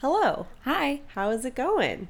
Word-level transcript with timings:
Hello. 0.00 0.46
Hi. 0.64 1.02
How 1.08 1.28
is 1.28 1.44
it 1.44 1.54
going? 1.54 2.08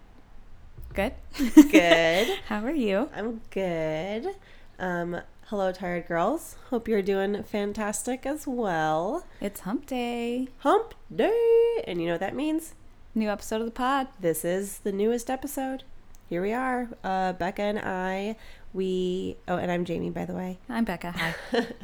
Good. 0.95 1.13
Good. 1.37 2.39
How 2.47 2.65
are 2.65 2.71
you? 2.71 3.11
I'm 3.13 3.41
good. 3.51 4.37
Um, 4.79 5.21
hello, 5.47 5.73
tired 5.73 6.07
girls. 6.07 6.55
Hope 6.69 6.87
you're 6.87 7.03
doing 7.03 7.43
fantastic 7.43 8.27
as 8.27 8.47
well. 8.47 9.27
It's 9.41 9.63
hump 9.63 9.87
day. 9.87 10.47
Hump 10.59 10.95
day. 11.13 11.83
And 11.85 12.01
you 12.01 12.07
know 12.07 12.13
what 12.13 12.21
that 12.21 12.37
means? 12.37 12.75
New 13.13 13.29
episode 13.29 13.61
of 13.61 13.67
the 13.67 13.73
pod. 13.73 14.07
This 14.21 14.45
is 14.45 14.79
the 14.79 14.93
newest 14.93 15.29
episode. 15.29 15.83
Here 16.29 16.43
we 16.43 16.53
are. 16.53 16.91
Uh, 17.03 17.33
Becca 17.33 17.63
and 17.63 17.81
I, 17.81 18.37
we, 18.73 19.37
oh, 19.49 19.57
and 19.57 19.71
I'm 19.71 19.85
Jamie, 19.85 20.11
by 20.11 20.25
the 20.25 20.35
way. 20.35 20.59
I'm 20.69 20.85
Becca. 20.85 21.11
Hi. 21.13 21.35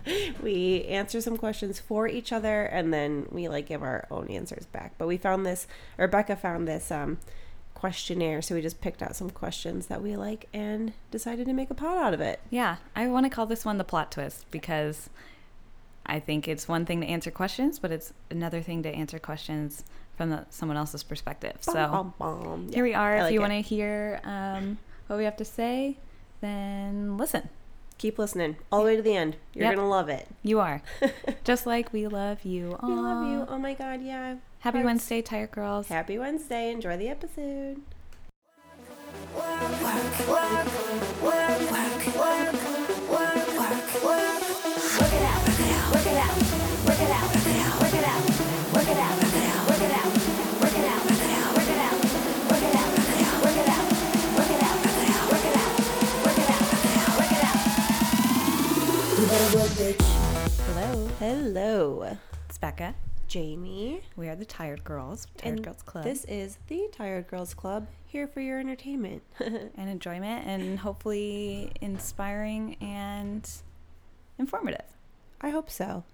we 0.43 0.85
answer 0.85 1.21
some 1.21 1.37
questions 1.37 1.81
for 1.81 2.07
each 2.07 2.33
other 2.33 2.65
and 2.65 2.93
then 2.95 3.27
we 3.31 3.49
like 3.49 3.67
give 3.67 3.83
our 3.83 4.07
own 4.11 4.29
answers 4.29 4.67
back. 4.67 4.95
But 4.99 5.09
we 5.09 5.17
found 5.17 5.45
this, 5.45 5.67
or 5.99 6.07
Becca 6.07 6.37
found 6.37 6.69
this 6.69 6.91
um, 6.93 7.19
questionnaire. 7.75 8.41
So 8.41 8.55
we 8.55 8.61
just 8.63 8.81
picked 8.81 9.03
out 9.03 9.17
some 9.17 9.31
questions 9.31 9.87
that 9.89 10.01
we 10.03 10.17
like 10.17 10.49
and 10.53 10.93
decided 11.11 11.47
to 11.47 11.53
make 11.53 11.71
a 11.71 11.75
pod 11.75 11.99
out 11.99 12.15
of 12.15 12.21
it. 12.21 12.41
yeah, 12.51 12.77
I 12.95 13.09
want 13.09 13.27
to 13.27 13.31
call 13.31 13.47
this 13.47 13.65
one 13.65 13.79
the 13.79 13.85
plot 13.85 14.13
twist 14.13 14.47
because 14.51 15.11
I 16.07 16.21
think 16.21 16.47
it's 16.47 16.69
one 16.69 16.87
thing 16.87 17.01
to 17.01 17.07
answer 17.09 17.33
questions, 17.33 17.81
but 17.81 17.91
it's 17.91 18.13
another 18.31 18.63
thing 18.63 18.85
to 18.85 18.89
answer 18.91 19.19
questions 19.19 19.83
from 20.17 20.31
the, 20.31 20.47
someone 20.51 20.77
else's 20.77 21.03
perspective. 21.03 21.57
So 21.63 21.73
Bum, 21.73 22.15
bum, 22.19 22.43
bum. 22.45 22.69
here 22.73 22.85
we 22.85 22.95
are. 22.95 23.15
I 23.15 23.17
If 23.17 23.23
like 23.25 23.33
you 23.35 23.41
want 23.41 23.53
to 23.53 23.61
hear 23.61 24.21
um, 24.25 24.79
what 25.09 25.17
we 25.17 25.25
have 25.25 25.37
to 25.39 25.45
say, 25.45 25.99
then 26.41 27.17
listen. 27.17 27.49
Keep 27.99 28.19
listening 28.19 28.57
all 28.71 28.81
the 28.81 28.85
way 28.87 28.97
to 28.97 29.03
the 29.03 29.17
end. 29.17 29.37
You're 29.55 29.65
Yep. 29.67 29.75
going 29.77 29.85
to 29.87 29.91
love 29.91 30.09
it. 30.11 30.29
You 30.43 30.61
are. 30.61 30.83
Just 31.45 31.67
like 31.67 31.93
we 31.95 32.07
love 32.07 32.45
you. 32.45 32.79
We 32.83 32.93
love 32.93 33.27
you. 33.31 33.47
Oh 33.49 33.59
my 33.59 33.73
God, 33.75 34.03
yeah. 34.03 34.37
Happy 34.61 34.79
Hearts. 34.79 34.85
Wednesday, 34.87 35.23
Tired 35.23 35.51
Girls. 35.53 35.89
Happy 35.89 36.19
Wednesday. 36.19 36.71
Enjoy 36.73 36.97
the 36.99 37.09
episode. 37.09 37.81
Hello. 59.37 61.09
Hello, 61.19 62.17
It's 62.49 62.57
Becca. 62.57 62.95
Jamie. 63.29 64.01
We 64.17 64.29
are 64.29 64.35
the 64.35 64.47
Tired 64.47 64.83
Girls, 64.83 65.27
Tired 65.37 65.57
And 65.57 65.63
Girls 65.63 65.83
Club. 65.83 66.05
This 66.05 66.25
is 66.25 66.57
the 66.69 66.89
Tired 66.91 67.29
Girls 67.29 67.53
Club, 67.53 67.87
here 68.07 68.27
for 68.27 68.41
your 68.41 68.59
entertainment. 68.59 69.23
and 69.45 69.91
enjoyment 69.91 70.47
and 70.47 70.79
hopefully 70.79 71.71
inspiring 71.83 72.77
and 72.81 73.47
informative. 74.39 74.87
I 75.43 75.51
hope 75.51 75.69
so. 75.69 76.05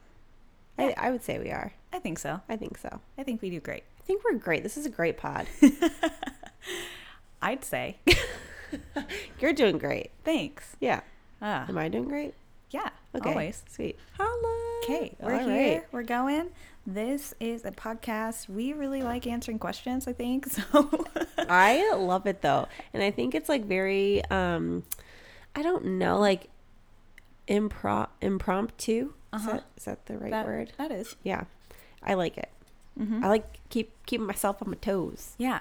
Yeah. 0.77 0.87
I, 0.99 1.07
I 1.07 1.11
would 1.13 1.23
say 1.23 1.39
we 1.39 1.53
are. 1.53 1.73
I 1.93 2.01
think 2.01 2.19
so. 2.19 2.41
I 2.49 2.57
think 2.57 2.77
so. 2.77 2.99
I 3.17 3.23
think 3.23 3.41
we 3.41 3.51
do 3.51 3.61
great. 3.61 3.85
I 4.01 4.03
think 4.03 4.25
we're 4.25 4.35
great. 4.37 4.65
This 4.65 4.77
is 4.77 4.85
a 4.85 4.91
great 4.91 5.17
pod. 5.17 5.47
I'd 7.41 7.65
say. 7.65 7.99
You're 9.39 9.53
doing 9.53 9.79
great. 9.79 10.11
Thanks. 10.25 10.75
Yeah. 10.81 11.03
Ah, 11.41 11.67
Am 11.69 11.79
I 11.79 11.89
doing 11.89 12.09
great? 12.09 12.35
Yeah, 12.73 12.89
Okay. 13.15 13.31
always. 13.31 13.63
Sweet. 13.69 13.99
Holla. 14.19 14.81
Okay, 14.85 15.15
we're 15.21 15.35
All 15.35 15.39
here. 15.49 15.73
right. 15.75 15.85
We're 15.93 16.03
going. 16.03 16.51
This 16.87 17.35
is 17.39 17.65
a 17.65 17.71
podcast. 17.71 18.49
We 18.49 18.73
really 18.73 19.03
like 19.03 19.27
answering 19.29 19.59
questions, 19.61 20.09
I 20.09 20.13
think. 20.13 20.47
So 20.53 21.05
I 21.49 21.93
love 21.95 22.27
it 22.27 22.43
though. 22.43 22.67
And 22.93 23.03
I 23.03 23.11
think 23.13 23.35
it's 23.35 23.49
like 23.49 23.65
very 23.67 24.25
um 24.31 24.83
I 25.55 25.63
don't 25.63 25.85
know, 25.99 26.19
like 26.19 26.49
impro 27.49 28.09
impromptu. 28.21 29.13
Is, 29.35 29.41
Uh-huh. 29.47 29.53
that, 29.53 29.65
is 29.77 29.85
that 29.85 30.07
the 30.07 30.19
right 30.19 30.31
that, 30.31 30.47
word? 30.47 30.73
that 30.79 30.91
is. 30.91 31.17
Yeah. 31.23 31.45
I 32.03 32.15
like 32.15 32.37
it. 32.37 32.51
Mhm. 32.99 33.23
I 33.25 33.29
like 33.29 33.61
keep 33.71 33.93
keeping 34.07 34.27
myself 34.27 34.61
on 34.63 34.69
my 34.71 34.77
toes. 34.77 35.35
Yeah. 35.39 35.61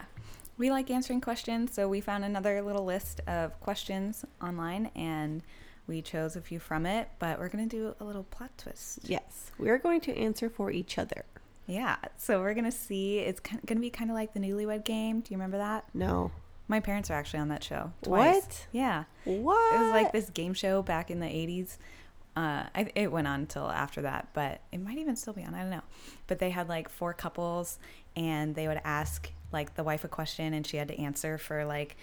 We 0.58 0.70
like 0.70 0.92
answering 0.92 1.22
questions, 1.22 1.74
so 1.74 1.88
we 1.88 2.02
found 2.02 2.24
another 2.24 2.62
little 2.62 2.86
list 2.86 3.22
of 3.28 3.60
questions 3.62 4.26
online 4.42 4.92
and 4.96 5.42
we 5.88 6.02
chose 6.02 6.36
a 6.36 6.42
few 6.42 6.60
from 6.60 6.86
it, 6.86 7.10
but 7.20 7.40
we're 7.40 7.50
going 7.50 7.68
to 7.68 7.76
do 7.76 7.96
a 8.00 8.04
little 8.04 8.24
plot 8.24 8.52
twist. 8.58 9.00
Yes. 9.04 9.52
We're 9.58 9.78
going 9.78 10.02
to 10.02 10.16
answer 10.18 10.50
for 10.50 10.72
each 10.72 10.98
other. 10.98 11.26
Yeah, 11.68 11.96
so 12.18 12.42
we're 12.42 12.54
gonna 12.56 12.72
see. 12.72 13.20
It's 13.20 13.40
going 13.40 13.62
to 13.68 13.76
be 13.76 13.90
kind 13.90 14.10
of 14.10 14.16
like 14.16 14.34
the 14.34 14.40
Newlywed 14.42 14.84
Game. 14.84 15.22
Do 15.22 15.32
you 15.34 15.38
remember 15.38 15.58
that? 15.58 15.86
No. 15.94 16.32
My 16.68 16.80
parents 16.80 17.10
are 17.10 17.14
actually 17.14 17.40
on 17.40 17.50
that 17.50 17.64
show. 17.64 17.92
Twice. 18.02 18.36
What? 18.44 18.68
Yeah, 18.72 19.04
What? 19.26 19.76
it 19.76 19.80
was 19.84 19.92
like 19.92 20.12
this 20.12 20.30
game 20.32 20.54
show 20.54 20.82
back 20.82 21.12
in 21.12 21.20
the 21.20 21.28
'80s. 21.28 21.78
Uh, 22.36 22.64
I, 22.74 22.92
it 22.96 23.12
went 23.12 23.28
on 23.28 23.42
until 23.42 23.70
after 23.70 24.02
that, 24.04 24.30
but 24.34 24.62
it 24.72 24.80
might 24.82 24.98
even 24.98 25.16
still 25.16 25.34
be 25.34 25.44
on. 25.44 25.54
I 25.54 25.62
don't 25.62 25.70
know. 25.70 25.84
But 26.28 26.40
they 26.40 26.50
had 26.50 26.68
like 26.70 26.90
four 26.90 27.14
couples, 27.14 27.78
and 28.16 28.56
they 28.56 28.68
would 28.68 28.82
ask 28.84 29.30
like 29.54 29.76
the 29.76 29.84
wife 29.84 30.04
a 30.04 30.08
question, 30.08 30.54
and 30.54 30.66
she 30.66 30.78
had 30.78 30.88
to 30.90 30.98
answer 31.00 31.38
for 31.38 31.64
like 31.66 31.96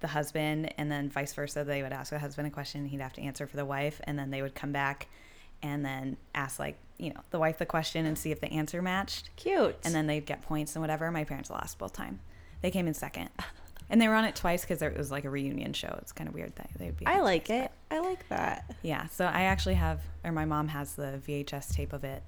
the 0.00 0.08
husband, 0.08 0.72
and 0.78 0.90
then 0.90 1.08
vice 1.10 1.34
versa. 1.34 1.64
They 1.64 1.82
would 1.82 1.92
ask 1.92 2.10
the 2.10 2.18
husband 2.18 2.48
a 2.48 2.50
question, 2.50 2.82
and 2.82 2.90
he'd 2.90 3.00
have 3.00 3.12
to 3.14 3.20
answer 3.22 3.46
for 3.46 3.56
the 3.56 3.64
wife, 3.64 4.00
and 4.04 4.18
then 4.18 4.30
they 4.30 4.42
would 4.42 4.54
come 4.54 4.72
back 4.72 5.08
and 5.60 5.84
then 5.84 6.16
ask 6.36 6.60
like 6.60 6.78
you 6.98 7.10
know 7.10 7.20
the 7.30 7.38
wife 7.38 7.58
the 7.58 7.66
question 7.66 8.06
and 8.06 8.16
see 8.16 8.30
if 8.30 8.40
the 8.40 8.46
answer 8.52 8.80
matched 8.80 9.28
cute. 9.34 9.76
and 9.84 9.92
then 9.92 10.06
they'd 10.06 10.24
get 10.24 10.40
points 10.42 10.74
and 10.76 10.82
whatever. 10.82 11.10
My 11.10 11.24
parents 11.24 11.50
lost 11.50 11.78
both 11.78 11.92
time. 11.92 12.20
They 12.62 12.70
came 12.70 12.86
in 12.86 12.94
second, 12.94 13.30
and 13.90 14.00
they 14.00 14.08
were 14.08 14.14
on 14.14 14.24
it 14.24 14.36
twice 14.36 14.62
because 14.62 14.82
it 14.82 14.96
was 14.96 15.10
like 15.10 15.24
a 15.24 15.30
reunion 15.30 15.72
show. 15.72 15.96
It's 16.00 16.12
kind 16.12 16.28
of 16.28 16.34
weird 16.34 16.54
that 16.56 16.70
they'd 16.78 16.96
be. 16.96 17.06
I 17.06 17.20
like 17.20 17.50
it. 17.50 17.70
I 17.90 18.00
like 18.00 18.28
that. 18.28 18.74
Yeah, 18.82 19.06
so 19.08 19.26
I 19.26 19.42
actually 19.42 19.74
have, 19.76 20.00
or 20.24 20.30
my 20.32 20.44
mom 20.44 20.68
has 20.68 20.94
the 20.94 21.20
VHS 21.26 21.72
tape 21.74 21.92
of 21.92 22.04
it. 22.04 22.22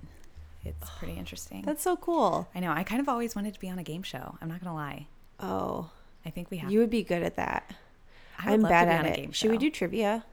It's 0.64 0.90
pretty 0.98 1.14
interesting. 1.18 1.62
That's 1.62 1.82
so 1.82 1.96
cool. 1.96 2.48
I 2.54 2.60
know. 2.60 2.72
I 2.72 2.82
kind 2.84 3.00
of 3.00 3.08
always 3.08 3.34
wanted 3.36 3.54
to 3.54 3.60
be 3.60 3.68
on 3.70 3.78
a 3.78 3.82
game 3.84 4.02
show. 4.02 4.36
I'm 4.40 4.48
not 4.48 4.62
gonna 4.62 4.74
lie. 4.74 5.06
Oh, 5.40 5.90
I 6.24 6.30
think 6.30 6.50
we 6.50 6.58
have. 6.58 6.70
you 6.70 6.78
would 6.80 6.90
be 6.90 7.02
good 7.02 7.22
at 7.22 7.36
that. 7.36 7.74
I 8.38 8.52
I'm 8.52 8.62
bad 8.62 8.88
at 8.88 9.06
it. 9.06 9.34
Should 9.34 9.50
we 9.50 9.58
do 9.58 9.70
trivia? 9.70 10.24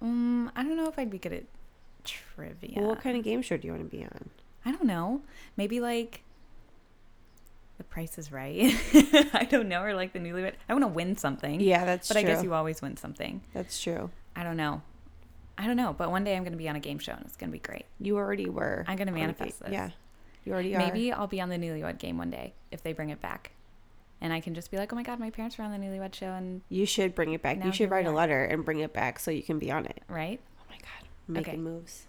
Um, 0.00 0.50
I 0.54 0.62
don't 0.62 0.76
know 0.76 0.88
if 0.88 0.98
I'd 0.98 1.10
be 1.10 1.18
good 1.18 1.32
at 1.32 1.44
trivia. 2.04 2.74
Well, 2.76 2.88
what 2.88 3.00
kind 3.00 3.16
of 3.16 3.24
game 3.24 3.42
show 3.42 3.56
do 3.56 3.66
you 3.66 3.72
want 3.72 3.90
to 3.90 3.96
be 3.96 4.04
on? 4.04 4.30
I 4.64 4.70
don't 4.70 4.84
know. 4.84 5.22
Maybe 5.56 5.80
like 5.80 6.22
The 7.78 7.84
Price 7.84 8.18
is 8.18 8.30
Right. 8.32 8.74
I 9.32 9.46
don't 9.50 9.68
know, 9.68 9.82
or 9.82 9.94
like 9.94 10.12
the 10.12 10.18
Newlywed. 10.18 10.52
I 10.68 10.72
want 10.72 10.84
to 10.84 10.88
win 10.88 11.16
something. 11.16 11.60
Yeah, 11.60 11.84
that's 11.84 12.08
but 12.08 12.14
true. 12.14 12.22
I 12.22 12.24
guess 12.24 12.42
you 12.42 12.54
always 12.54 12.80
win 12.82 12.96
something. 12.96 13.42
That's 13.54 13.80
true. 13.80 14.10
I 14.36 14.42
don't 14.42 14.56
know. 14.56 14.82
I 15.56 15.66
don't 15.66 15.76
know, 15.76 15.92
but 15.92 16.10
one 16.10 16.22
day 16.22 16.36
I'm 16.36 16.44
going 16.44 16.52
to 16.52 16.58
be 16.58 16.68
on 16.68 16.76
a 16.76 16.80
game 16.80 17.00
show 17.00 17.12
and 17.12 17.24
it's 17.26 17.34
going 17.36 17.50
to 17.50 17.52
be 17.52 17.58
great. 17.58 17.84
You 17.98 18.16
already 18.16 18.48
were. 18.48 18.84
I'm 18.86 18.96
gonna 18.96 19.10
manifest 19.10 19.60
game- 19.60 19.70
this. 19.70 19.72
Yeah, 19.72 19.90
you 20.44 20.52
already 20.52 20.76
are. 20.76 20.78
Maybe 20.78 21.12
I'll 21.12 21.26
be 21.26 21.40
on 21.40 21.48
the 21.48 21.56
Newlywed 21.56 21.98
Game 21.98 22.16
one 22.16 22.30
day 22.30 22.54
if 22.70 22.82
they 22.82 22.92
bring 22.92 23.10
it 23.10 23.20
back, 23.20 23.50
and 24.20 24.32
I 24.32 24.40
can 24.40 24.54
just 24.54 24.70
be 24.70 24.76
like, 24.76 24.92
"Oh 24.92 24.96
my 24.96 25.02
God, 25.02 25.18
my 25.20 25.30
parents 25.30 25.58
were 25.58 25.64
on 25.64 25.72
the 25.72 25.78
Newlywed 25.78 26.14
Show," 26.14 26.32
and 26.32 26.62
you 26.68 26.86
should 26.86 27.14
bring 27.14 27.32
it 27.32 27.42
back. 27.42 27.58
Now 27.58 27.66
you 27.66 27.72
should 27.72 27.90
write 27.90 28.06
a 28.06 28.10
letter 28.10 28.44
and 28.44 28.64
bring 28.64 28.80
it 28.80 28.92
back 28.92 29.18
so 29.18 29.30
you 29.30 29.42
can 29.42 29.58
be 29.58 29.70
on 29.70 29.86
it. 29.86 30.02
right? 30.08 30.40
Oh 30.60 30.64
my 30.70 30.76
god, 30.76 31.08
making 31.26 31.52
Okay. 31.54 31.56
moves. 31.62 32.06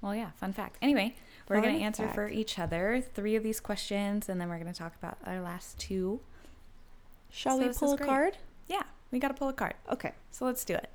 Well, 0.00 0.14
yeah, 0.14 0.30
fun 0.36 0.52
fact. 0.52 0.76
Anyway, 0.80 1.14
we're 1.48 1.56
gonna 1.60 1.78
answer 1.78 2.04
fact. 2.04 2.14
for 2.14 2.28
each 2.28 2.58
other 2.58 3.02
three 3.14 3.36
of 3.36 3.42
these 3.42 3.60
questions, 3.60 4.28
and 4.28 4.40
then 4.40 4.48
we're 4.48 4.58
going 4.58 4.72
to 4.72 4.78
talk 4.78 4.94
about 4.96 5.18
our 5.26 5.40
last 5.40 5.78
two. 5.78 6.20
Shall 7.30 7.58
So 7.58 7.66
we 7.66 7.72
pull 7.74 7.92
a 7.92 7.96
great. 7.98 8.06
card? 8.08 8.36
Yeah, 8.66 8.82
we 9.10 9.18
got 9.18 9.28
to 9.28 9.34
pull 9.34 9.48
a 9.48 9.52
card, 9.52 9.74
Okay. 9.90 10.12
so 10.30 10.44
let's 10.46 10.64
do 10.64 10.74
it. 10.74 10.88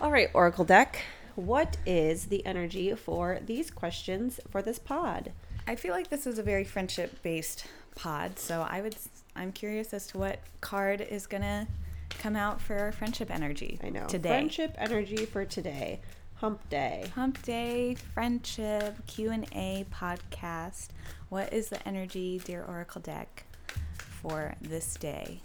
All 0.00 0.10
right, 0.10 0.28
Oracle 0.32 0.64
deck. 0.64 1.02
What 1.36 1.76
is 1.84 2.26
the 2.26 2.44
energy 2.46 2.94
for 2.94 3.40
these 3.44 3.70
questions 3.70 4.40
for 4.48 4.62
this 4.62 4.78
pod? 4.78 5.32
I 5.66 5.74
feel 5.76 5.92
like 5.92 6.08
this 6.08 6.26
is 6.26 6.38
a 6.38 6.42
very 6.42 6.64
friendship-based 6.64 7.66
pod, 7.94 8.38
so 8.38 8.62
I 8.68 8.80
would. 8.80 8.96
I'm 9.36 9.52
curious 9.52 9.92
as 9.92 10.06
to 10.08 10.18
what 10.18 10.40
card 10.60 11.00
is 11.00 11.26
going 11.26 11.42
to 11.42 11.66
come 12.10 12.36
out 12.36 12.60
for 12.60 12.78
our 12.78 12.92
friendship 12.92 13.30
energy. 13.30 13.78
I 13.82 13.90
know. 13.90 14.06
today. 14.06 14.28
Friendship 14.28 14.74
energy 14.78 15.26
for 15.26 15.44
today. 15.44 16.00
Hump 16.36 16.68
day. 16.68 17.10
Hump 17.14 17.42
Day 17.42 17.94
Friendship 18.12 19.06
Q&A 19.06 19.86
podcast. 19.92 20.88
What 21.28 21.52
is 21.52 21.68
the 21.68 21.86
energy, 21.88 22.40
dear 22.44 22.64
Oracle 22.64 23.00
deck, 23.00 23.44
for 23.96 24.54
this 24.60 24.94
day? 24.96 25.40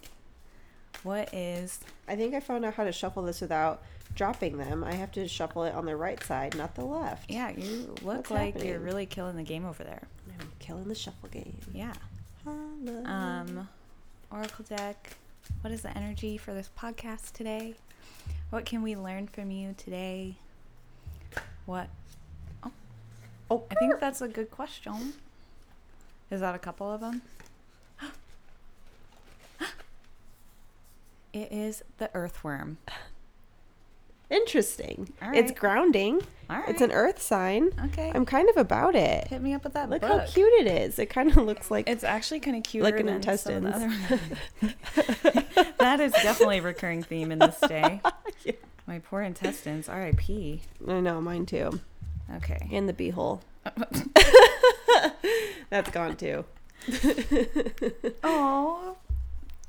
What 1.03 1.33
is 1.33 1.79
I 2.07 2.15
think 2.15 2.33
I 2.33 2.39
found 2.39 2.65
out 2.65 2.73
how 2.73 2.83
to 2.83 2.91
shuffle 2.91 3.23
this 3.23 3.39
without 3.39 3.83
dropping 4.15 4.57
them. 4.57 4.83
I 4.83 4.93
have 4.93 5.11
to 5.13 5.27
shuffle 5.27 5.63
it 5.63 5.73
on 5.73 5.85
the 5.85 5.95
right 5.95 6.21
side, 6.23 6.57
not 6.57 6.75
the 6.75 6.83
left. 6.83 7.29
Yeah, 7.29 7.51
you 7.51 7.93
look 8.01 8.03
What's 8.03 8.31
like 8.31 8.61
you're 8.63 8.79
really 8.79 9.05
killing 9.05 9.35
the 9.35 9.43
game 9.43 9.65
over 9.65 9.83
there. 9.83 10.01
I'm 10.39 10.51
killing 10.59 10.87
the 10.87 10.95
shuffle 10.95 11.29
game. 11.29 11.57
Yeah. 11.73 11.93
Holla. 12.43 13.03
Um 13.05 13.69
oracle 14.31 14.65
deck. 14.67 15.17
What 15.61 15.71
is 15.73 15.81
the 15.81 15.95
energy 15.97 16.37
for 16.37 16.53
this 16.53 16.69
podcast 16.77 17.33
today? 17.33 17.75
What 18.49 18.65
can 18.65 18.81
we 18.81 18.95
learn 18.95 19.27
from 19.27 19.51
you 19.51 19.73
today? 19.77 20.35
What? 21.65 21.89
Oh, 22.63 22.71
oh. 23.49 23.63
I 23.71 23.75
think 23.75 23.99
that's 23.99 24.21
a 24.21 24.27
good 24.27 24.51
question. 24.51 25.13
Is 26.31 26.41
that 26.41 26.55
a 26.55 26.59
couple 26.59 26.91
of 26.91 27.01
them? 27.01 27.21
It 31.31 31.51
is 31.51 31.83
the 31.99 32.09
earthworm. 32.15 32.79
Interesting. 34.29 35.11
It's 35.21 35.51
grounding. 35.51 36.21
Right. 36.49 36.67
It's 36.69 36.81
an 36.81 36.91
earth 36.91 37.21
sign. 37.21 37.69
okay. 37.85 38.11
I'm 38.13 38.25
kind 38.25 38.49
of 38.49 38.57
about 38.57 38.95
it. 38.95 39.27
Hit 39.27 39.41
me 39.41 39.53
up 39.53 39.63
with 39.63 39.73
that 39.73 39.89
Look 39.89 40.01
book. 40.01 40.09
how 40.21 40.25
cute 40.25 40.51
it 40.53 40.67
is. 40.67 40.97
It 40.99 41.07
kind 41.07 41.29
of 41.29 41.37
looks 41.37 41.69
like 41.69 41.87
It's 41.87 42.03
actually 42.03 42.39
kind 42.39 42.57
of 42.57 42.63
cute. 42.63 42.83
Like 42.83 42.99
an 42.99 43.05
than 43.05 43.21
some 43.37 43.53
of 43.55 43.61
the 43.63 43.67
intestines. 43.69 45.65
that 45.79 45.99
is 45.99 46.11
definitely 46.13 46.59
a 46.59 46.61
recurring 46.63 47.03
theme 47.03 47.31
in 47.31 47.39
this 47.39 47.59
day. 47.59 48.01
Yeah. 48.45 48.53
My 48.87 48.99
poor 48.99 49.21
intestines. 49.21 49.89
R.I.P. 49.89 50.61
I 50.87 50.99
know 51.01 51.19
mine 51.19 51.45
too. 51.45 51.79
Okay. 52.37 52.69
And 52.71 52.87
the 52.87 52.93
beehole. 52.93 53.41
That's 55.69 55.89
gone 55.91 56.15
too. 56.15 56.45
Oh 58.23 58.95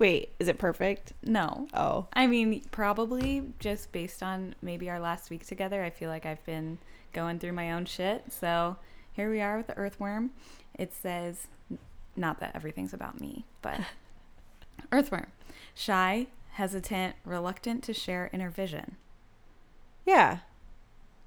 Wait, 0.01 0.31
is 0.39 0.49
it 0.49 0.57
perfect? 0.59 1.13
no. 1.23 1.69
Oh. 1.75 2.07
I 2.15 2.27
mean, 2.27 2.63
probably 2.71 3.53
just 3.59 3.93
based 3.93 4.23
on 4.23 4.55
maybe 4.63 4.89
our 4.89 4.99
last 4.99 5.29
week 5.29 5.47
together. 5.47 5.85
I 5.85 5.91
feel 5.91 6.09
like 6.09 6.25
I've 6.25 6.45
been 6.47 6.79
going 7.13 7.39
through 7.39 7.53
my 7.53 7.73
own 7.73 7.85
shit. 7.85 8.33
So 8.33 8.77
here 9.13 9.31
we 9.31 9.43
are 9.43 9.59
with 9.59 9.67
the 9.67 9.77
earthworm. 9.77 10.31
It 10.75 10.95
says, 10.95 11.49
not 12.17 12.41
that 12.41 12.53
everything's 12.55 12.95
about 12.95 13.21
me, 13.21 13.45
but 13.61 13.79
earthworm, 14.93 15.27
shy, 15.75 16.29
hesitant, 16.53 17.15
reluctant 17.27 17.85
to 17.85 17.93
share 17.93 18.31
inner 18.33 18.49
vision. 18.49 18.97
Yeah. 20.07 20.39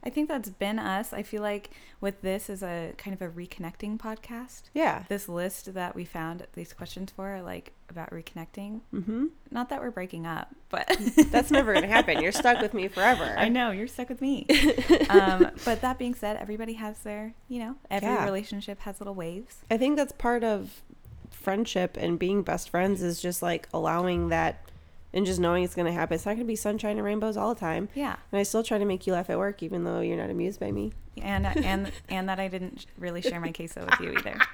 I 0.06 0.10
think 0.10 0.28
that's 0.28 0.50
been 0.50 0.80
us. 0.80 1.14
I 1.14 1.24
feel 1.24 1.42
like 1.42 1.70
with 2.02 2.22
this 2.22 2.50
is 2.50 2.62
a 2.62 2.94
kind 2.98 3.14
of 3.14 3.22
a 3.22 3.30
reconnecting 3.30 3.98
podcast. 3.98 4.64
Yeah. 4.74 5.04
This 5.08 5.30
list 5.30 5.74
that 5.74 5.96
we 5.96 6.04
found 6.04 6.46
these 6.54 6.74
questions 6.74 7.12
for 7.16 7.36
are 7.36 7.42
like 7.42 7.72
about 7.90 8.10
reconnecting. 8.12 8.82
Mm-hmm. 8.94 9.28
Not 9.52 9.70
that 9.70 9.80
we're 9.82 9.92
breaking 9.92 10.26
up, 10.26 10.54
but 10.70 10.88
That's 11.32 11.52
never 11.52 11.74
gonna 11.74 11.88
happen. 11.88 12.22
You're 12.22 12.32
stuck 12.34 12.60
with 12.62 12.74
me 12.74 12.88
forever. 12.90 13.24
I 13.38 13.48
know 13.50 13.72
you're 13.72 13.88
stuck 13.88 14.10
with 14.10 14.20
me. 14.22 14.46
um, 15.10 15.52
but 15.64 15.82
that 15.82 15.98
being 15.98 16.16
said, 16.16 16.36
everybody 16.38 16.74
has 16.74 17.00
their, 17.00 17.34
you 17.48 17.60
know, 17.60 17.76
every 17.90 18.10
Yeah. 18.10 18.26
relationship 18.26 18.82
has 18.82 19.00
little 19.00 19.16
waves. 19.16 19.60
I 19.72 19.78
think 19.78 19.96
that's 19.96 20.12
part 20.12 20.44
of 20.44 20.82
friendship 21.30 21.98
and 22.00 22.18
being 22.20 22.42
best 22.42 22.70
friends 22.70 23.02
is 23.02 23.22
just 23.22 23.42
like 23.42 23.68
allowing 23.74 24.30
that 24.30 24.70
and 25.14 25.26
just 25.26 25.40
knowing 25.40 25.64
it's 25.64 25.76
gonna 25.76 25.92
happen. 25.94 26.16
It's 26.16 26.26
not 26.26 26.34
gonna 26.34 26.46
be 26.46 26.56
sunshine 26.56 26.98
and 26.98 27.06
rainbows 27.06 27.38
all 27.38 27.54
the 27.54 27.60
time. 27.60 27.90
Yeah, 27.94 28.16
And 28.32 28.40
I 28.40 28.44
still 28.44 28.64
try 28.64 28.78
to 28.78 28.86
make 28.86 29.06
you 29.08 29.14
laugh 29.14 29.30
at 29.30 29.38
work, 29.38 29.62
even 29.64 29.84
though 29.84 30.00
you're 30.00 30.18
not 30.18 30.30
amused 30.30 30.60
by 30.60 30.72
me. 30.72 30.92
and 31.22 31.46
uh, 31.46 31.54
and 31.58 31.92
and 32.10 32.28
that 32.30 32.40
I 32.40 32.48
didn't 32.48 32.86
really 32.98 33.22
share 33.22 33.40
my 33.40 33.52
queso 33.52 33.86
with 33.86 34.00
you 34.00 34.12
either. 34.18 34.38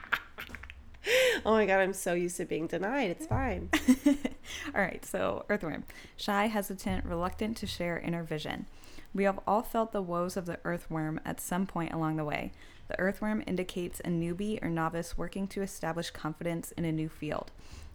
Oh 1.45 1.53
my 1.53 1.65
god, 1.65 1.79
I'm 1.79 1.93
so 1.93 2.13
used 2.13 2.37
to 2.37 2.45
being 2.45 2.67
denied. 2.67 3.09
It's 3.11 3.25
fine. 3.25 3.69
All 4.75 4.81
right, 4.81 5.03
so 5.05 5.45
earthworm, 5.49 5.85
shy, 6.17 6.47
hesitant, 6.47 7.05
reluctant 7.05 7.55
to 7.57 7.65
share 7.67 7.97
inner 7.97 8.21
vision. 8.23 8.65
We 9.13 9.23
have 9.23 9.39
all 9.47 9.63
felt 9.63 9.91
the 9.91 10.01
woes 10.03 10.37
of 10.37 10.45
the 10.45 10.59
earthworm 10.65 11.19
at 11.25 11.39
some 11.39 11.65
point 11.65 11.93
along 11.93 12.17
the 12.17 12.25
way. 12.25 12.51
The 12.89 12.99
earthworm 12.99 13.41
indicates 13.47 14.01
a 14.01 14.09
newbie 14.09 14.61
or 14.63 14.69
novice 14.69 15.17
working 15.17 15.47
to 15.47 15.61
establish 15.63 16.11
confidence 16.11 16.73
in 16.73 16.85
a 16.85 16.91
new 16.91 17.09
field. 17.09 17.51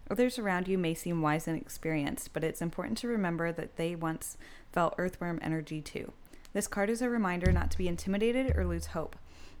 Others 0.09 0.37
around 0.37 0.67
you 0.67 0.77
may 0.77 0.93
seem 0.93 1.21
wise 1.21 1.47
and 1.47 1.59
experienced, 1.59 2.31
but 2.33 2.43
it's 2.43 2.61
important 2.61 2.97
to 2.99 3.07
remember 3.07 3.51
that 3.51 3.75
they 3.75 3.95
once 3.95 4.37
felt 4.71 4.95
earthworm 4.97 5.39
energy 5.41 5.81
too. 5.81 6.11
This 6.53 6.67
card 6.67 6.89
is 6.89 7.01
a 7.01 7.09
reminder 7.09 7.51
not 7.51 7.71
to 7.71 7.77
be 7.77 7.87
intimidated 7.87 8.55
or 8.55 8.65
lose 8.65 8.87
hope. 8.87 9.15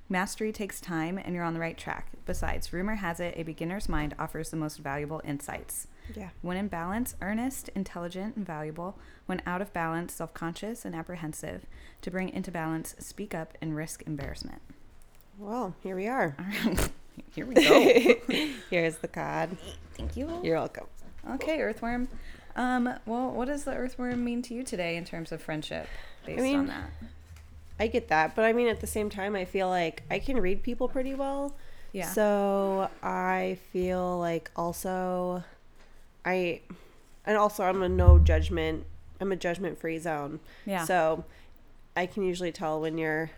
Mastery 0.07 0.51
takes 0.51 0.79
time 0.79 1.17
and 1.17 1.33
you're 1.33 1.43
on 1.43 1.55
the 1.55 1.59
right 1.59 1.77
track. 1.77 2.11
Besides, 2.27 2.71
rumor 2.71 2.95
has 2.95 3.19
it 3.19 3.33
a 3.35 3.43
beginner's 3.43 3.89
mind 3.89 4.15
offers 4.19 4.51
the 4.51 4.57
most 4.57 4.77
valuable 4.77 5.19
insights. 5.25 5.87
Yeah. 6.15 6.29
When 6.43 6.57
in 6.57 6.67
balance, 6.67 7.15
earnest, 7.21 7.69
intelligent, 7.69 8.35
and 8.35 8.45
valuable. 8.45 8.99
When 9.25 9.41
out 9.47 9.61
of 9.61 9.73
balance, 9.73 10.13
self 10.13 10.33
conscious 10.35 10.85
and 10.85 10.95
apprehensive. 10.95 11.65
To 12.03 12.11
bring 12.11 12.29
into 12.29 12.51
balance, 12.51 12.95
speak 12.99 13.33
up 13.33 13.57
and 13.61 13.75
risk 13.75 14.03
embarrassment. 14.05 14.61
Well, 15.39 15.75
here 15.81 15.95
we 15.95 16.07
are. 16.07 16.35
All 16.37 16.45
right, 16.45 16.89
here 17.33 17.47
we 17.47 17.55
go. 17.55 18.49
Here's 18.69 18.97
the 18.97 19.07
card. 19.07 19.57
Thank 19.95 20.17
you. 20.17 20.29
You're 20.43 20.57
welcome. 20.57 20.87
Okay, 21.31 21.61
Earthworm. 21.61 22.07
Um, 22.55 22.93
well, 23.05 23.31
what 23.31 23.47
does 23.47 23.63
the 23.63 23.73
Earthworm 23.73 24.23
mean 24.23 24.41
to 24.43 24.53
you 24.53 24.63
today 24.63 24.95
in 24.95 25.05
terms 25.05 25.31
of 25.31 25.41
friendship 25.41 25.87
based 26.25 26.41
mean, 26.41 26.59
on 26.59 26.67
that? 26.67 26.89
I 27.79 27.87
get 27.87 28.07
that, 28.07 28.35
but 28.35 28.45
I 28.45 28.53
mean, 28.53 28.67
at 28.67 28.79
the 28.79 28.87
same 28.87 29.09
time, 29.09 29.35
I 29.35 29.45
feel 29.45 29.67
like 29.67 30.03
I 30.09 30.19
can 30.19 30.39
read 30.39 30.63
people 30.63 30.87
pretty 30.87 31.13
well. 31.13 31.55
Yeah. 31.91 32.09
So 32.11 32.89
I 33.03 33.57
feel 33.71 34.19
like 34.19 34.51
also, 34.55 35.43
I, 36.23 36.61
and 37.25 37.37
also 37.37 37.63
I'm 37.63 37.81
a 37.81 37.89
no 37.89 38.19
judgment. 38.19 38.85
I'm 39.19 39.31
a 39.31 39.35
judgment 39.35 39.77
free 39.77 39.97
zone. 39.99 40.39
yeah. 40.65 40.85
So 40.85 41.25
I 41.95 42.05
can 42.05 42.23
usually 42.23 42.51
tell 42.51 42.81
when 42.81 42.97
you're 42.97 43.31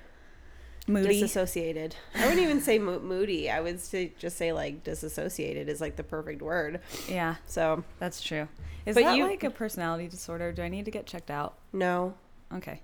Moody. 0.88 1.20
disassociated. 1.20 1.96
I 2.16 2.22
wouldn't 2.28 2.40
even 2.42 2.62
say 2.62 2.80
mo- 2.80 3.00
moody. 3.00 3.50
I 3.52 3.60
would 3.60 3.80
say, 3.80 4.14
just 4.18 4.38
say 4.38 4.54
like 4.54 4.84
disassociated 4.84 5.68
is 5.70 5.82
like 5.82 5.96
the 5.98 6.04
perfect 6.04 6.42
word. 6.42 6.80
yeah, 7.10 7.36
So 7.46 7.84
that's 8.00 8.22
true. 8.22 8.48
Is 8.86 8.96
But 8.96 9.04
that 9.04 9.18
you- 9.18 9.26
like 9.26 9.44
a 9.44 9.50
personality 9.50 10.08
disorder? 10.08 10.52
Do 10.54 10.62
I 10.62 10.70
need 10.70 10.86
to 10.86 10.92
get 10.92 11.06
checked 11.06 11.30
out? 11.32 11.56
no, 11.74 12.14
Okay. 12.56 12.80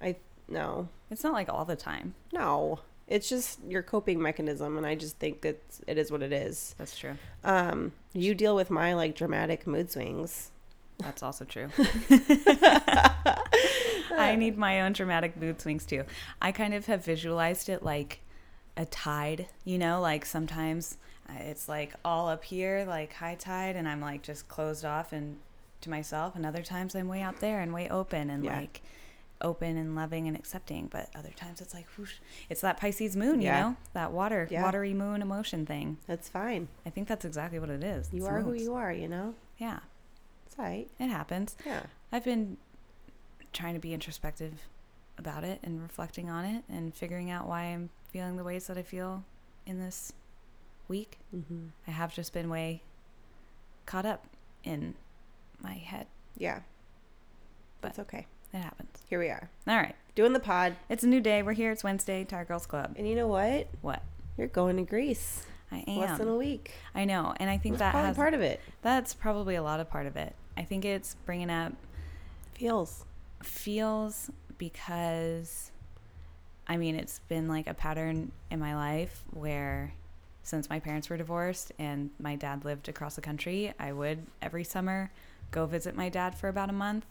I 0.00 0.16
no. 0.48 0.88
It's 1.10 1.24
not 1.24 1.32
like 1.32 1.48
all 1.48 1.64
the 1.64 1.74
time. 1.76 2.14
No, 2.32 2.78
it's 3.08 3.28
just 3.28 3.58
your 3.66 3.82
coping 3.82 4.20
mechanism, 4.22 4.76
and 4.76 4.86
I 4.86 4.94
just 4.94 5.18
think 5.18 5.40
that 5.42 5.60
it 5.88 5.98
is 5.98 6.10
what 6.12 6.22
it 6.22 6.32
is. 6.32 6.74
That's 6.78 6.96
true. 6.96 7.16
Um, 7.42 7.92
you 8.12 8.34
deal 8.34 8.54
with 8.54 8.70
my 8.70 8.94
like 8.94 9.14
dramatic 9.16 9.66
mood 9.66 9.90
swings. 9.90 10.50
That's 10.98 11.22
also 11.24 11.44
true. 11.44 11.68
I 14.16 14.34
need 14.36 14.56
my 14.56 14.80
own 14.82 14.92
dramatic 14.92 15.36
mood 15.36 15.60
swings 15.60 15.84
too. 15.86 16.04
I 16.40 16.52
kind 16.52 16.74
of 16.74 16.86
have 16.86 17.04
visualized 17.04 17.68
it 17.68 17.82
like 17.82 18.20
a 18.76 18.84
tide, 18.84 19.48
you 19.64 19.78
know, 19.78 20.00
like 20.00 20.24
sometimes 20.24 20.96
uh, 21.28 21.34
it's 21.40 21.68
like 21.68 21.94
all 22.04 22.28
up 22.28 22.44
here, 22.44 22.84
like 22.86 23.12
high 23.14 23.34
tide, 23.36 23.76
and 23.76 23.88
I'm 23.88 24.00
like 24.00 24.22
just 24.22 24.48
closed 24.48 24.84
off 24.84 25.12
and 25.12 25.38
to 25.82 25.90
myself. 25.90 26.34
And 26.34 26.44
other 26.44 26.62
times 26.62 26.94
I'm 26.94 27.08
way 27.08 27.20
out 27.22 27.40
there 27.40 27.60
and 27.60 27.72
way 27.72 27.88
open 27.88 28.30
and 28.30 28.44
Yeah. 28.44 28.58
like 28.58 28.82
open 29.40 29.76
and 29.76 29.94
loving 29.94 30.26
and 30.26 30.36
accepting. 30.36 30.86
But 30.86 31.10
other 31.14 31.30
times 31.36 31.60
it's 31.60 31.74
like, 31.74 31.86
whoosh, 31.98 32.14
it's 32.48 32.60
that 32.62 32.78
Pisces 32.78 33.16
moon, 33.16 33.40
you 33.40 33.46
Yeah. 33.48 33.60
know, 33.60 33.76
that 33.92 34.10
water, 34.12 34.48
Yeah. 34.50 34.62
watery 34.62 34.94
moon 34.94 35.20
emotion 35.22 35.66
thing. 35.66 35.98
That's 36.06 36.28
fine. 36.28 36.68
I 36.86 36.90
think 36.90 37.08
that's 37.08 37.24
exactly 37.24 37.58
what 37.58 37.68
it 37.70 37.84
is. 37.84 38.10
You 38.12 38.20
It's 38.20 38.28
are 38.28 38.40
who 38.40 38.54
you 38.54 38.74
are. 38.74 38.92
You 38.92 39.08
know. 39.08 39.34
Yeah, 39.58 39.80
It's 40.46 40.58
alright. 40.58 40.88
it 40.98 41.08
happens. 41.08 41.56
Yeah. 41.66 41.82
I've 42.10 42.24
been 42.24 42.56
trying 43.54 43.72
to 43.74 43.80
be 43.80 43.94
introspective 43.94 44.52
about 45.16 45.44
it 45.44 45.60
and 45.62 45.80
reflecting 45.80 46.28
on 46.28 46.44
it 46.44 46.64
and 46.68 46.94
figuring 46.94 47.30
out 47.30 47.46
why 47.48 47.62
I'm 47.64 47.88
feeling 48.10 48.36
the 48.36 48.44
ways 48.44 48.66
that 48.66 48.76
I 48.76 48.82
feel 48.82 49.24
in 49.64 49.78
this 49.78 50.12
week. 50.88 51.18
Mm-hmm. 51.34 51.68
I 51.86 51.90
have 51.92 52.12
just 52.14 52.32
been 52.34 52.50
way 52.50 52.82
caught 53.86 54.04
up 54.04 54.26
in 54.64 54.94
my 55.62 55.74
head. 55.74 56.06
Yeah. 56.36 56.60
But- 57.80 57.88
That's 57.88 58.00
okay. 58.00 58.26
It 58.52 58.58
happens. 58.58 59.02
Here 59.08 59.18
we 59.18 59.28
are 59.30 59.50
All 59.66 59.76
right. 59.76 59.96
doing 60.14 60.32
the 60.32 60.38
pod, 60.40 60.76
It's 60.88 61.02
a 61.02 61.08
new 61.08 61.20
day. 61.20 61.42
We're 61.42 61.54
here. 61.54 61.72
It's 61.72 61.82
Wednesday. 61.82 62.22
Tired 62.24 62.46
Girls 62.46 62.66
Club. 62.66 62.94
and 62.96 63.08
you 63.08 63.16
know 63.16 63.26
what? 63.26 63.68
What? 63.80 64.00
You're 64.38 64.46
going 64.46 64.76
to 64.76 64.82
Greece. 64.84 65.44
I 65.72 65.78
am. 65.88 65.96
Less 65.98 66.18
than 66.18 66.28
a 66.28 66.36
week. 66.36 66.72
I 66.94 67.04
know. 67.04 67.34
And 67.38 67.50
I 67.50 67.56
think 67.58 67.74
That's 67.78 67.80
that 67.80 67.90
probably 67.92 68.06
has, 68.08 68.16
part 68.16 68.34
of 68.34 68.40
it. 68.42 68.60
that's 68.82 69.12
probably 69.14 69.56
a 69.56 69.62
lot 69.62 69.80
of 69.80 69.90
part 69.90 70.06
of 70.06 70.16
it. 70.16 70.36
I 70.56 70.62
think 70.62 70.84
it's 70.84 71.14
bringing 71.26 71.50
up 71.50 71.72
Feels. 72.54 73.04
Feels 73.44 74.30
because 74.58 75.70
I 76.66 76.76
mean, 76.76 76.96
it's 76.96 77.20
been 77.28 77.46
like 77.46 77.66
a 77.66 77.74
pattern 77.74 78.32
in 78.50 78.58
my 78.58 78.74
life 78.74 79.22
where 79.32 79.92
since 80.42 80.70
my 80.70 80.78
parents 80.78 81.10
were 81.10 81.16
divorced 81.16 81.72
and 81.78 82.10
my 82.18 82.36
dad 82.36 82.64
lived 82.64 82.88
across 82.88 83.16
the 83.16 83.20
country, 83.20 83.72
I 83.78 83.92
would 83.92 84.26
every 84.40 84.64
summer 84.64 85.10
go 85.50 85.66
visit 85.66 85.94
my 85.94 86.08
dad 86.08 86.34
for 86.34 86.48
about 86.48 86.70
a 86.70 86.74
month. 86.74 87.06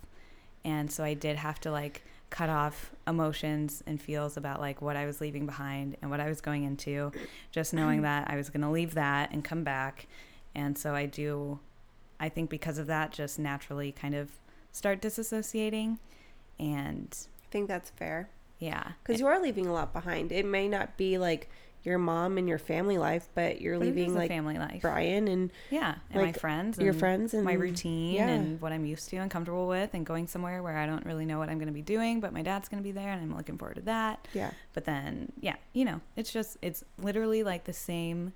And 0.66 0.92
so 0.92 1.04
I 1.04 1.13
did 1.13 1.38
have 1.38 1.60
to 1.62 1.72
like 1.72 2.04
cut 2.30 2.50
off 2.50 2.92
emotions 3.08 3.84
and 3.86 4.02
feels 4.02 4.38
about 4.38 4.60
like 4.60 4.82
what 4.82 4.96
I 4.96 5.06
was 5.06 5.22
leaving 5.22 5.46
behind 5.46 5.98
and 6.02 6.10
what 6.10 6.20
I 6.20 6.30
was 6.30 6.42
going 6.42 6.63
into, 6.63 7.12
just 7.52 7.74
knowing 7.74 8.02
that 8.04 8.30
I 8.30 8.36
was 8.36 8.50
going 8.50 8.62
to 8.62 8.70
leave 8.70 8.96
that 8.96 9.32
and 9.32 9.44
come 9.44 9.63
back. 9.63 10.08
And 10.56 10.78
so 10.78 10.96
I 10.96 11.06
do, 11.06 11.60
I 12.20 12.30
think 12.30 12.50
because 12.50 12.78
of 12.78 12.88
that, 12.88 13.12
just 13.12 13.38
naturally 13.38 13.92
kind 13.92 14.16
of 14.16 14.32
start 14.72 15.02
disassociating. 15.02 16.00
And 16.72 17.15
I 17.43 17.48
think 17.51 17.67
that's 17.67 17.89
fair. 17.91 18.29
yeah. 18.60 18.91
Because 19.03 19.20
you 19.20 19.27
are 19.27 19.41
leaving 19.41 19.65
a 19.67 19.74
lot 19.74 19.91
behind. 19.93 20.32
It 20.32 20.46
may 20.46 20.67
not 20.67 20.96
be 20.98 21.17
like 21.17 21.50
your 21.84 21.98
mom 21.98 22.38
and 22.38 22.48
your 22.48 22.58
family 22.58 22.98
life, 22.98 23.27
but 23.36 23.60
you're 23.60 23.77
But 23.77 23.88
leaving 23.88 24.15
like 24.15 24.29
family 24.29 24.58
life. 24.58 24.82
Brian 24.82 25.27
and 25.27 25.51
Yeah, 25.70 25.96
and 26.12 26.22
my 26.24 26.32
friends, 26.32 26.77
your 26.79 26.93
friends 26.93 27.34
and 27.34 27.43
my 27.43 27.53
routine, 27.53 28.13
yeah. 28.15 28.29
and 28.29 28.62
what 28.62 28.72
I'm 28.72 28.86
used 28.86 29.10
to 29.10 29.17
and 29.17 29.29
comfortable 29.29 29.67
with, 29.67 29.93
and 29.93 30.05
going 30.05 30.27
somewhere 30.27 30.63
where 30.63 30.77
I 30.77 30.86
don't 30.86 31.05
really 31.05 31.25
know 31.25 31.39
what 31.39 31.50
I'm 31.50 31.58
going 31.58 31.67
to 31.67 31.74
be 31.74 31.82
doing, 31.82 32.22
but 32.22 32.32
my 32.32 32.41
dad's 32.41 32.70
going 32.70 32.82
to 32.82 32.88
be 32.88 32.93
there, 32.93 33.10
and 33.10 33.22
I'm 33.22 33.36
looking 33.36 33.58
forward 33.58 33.75
to 33.75 33.82
that. 33.82 34.25
yeah, 34.34 34.51
But 34.74 34.86
then, 34.86 35.34
yeah, 35.41 35.58
you 35.74 35.84
know, 35.84 36.00
it's 36.15 36.32
just 36.32 36.58
it's 36.62 36.86
literally 36.98 37.43
like 37.43 37.65
the 37.65 37.74
same. 37.74 38.32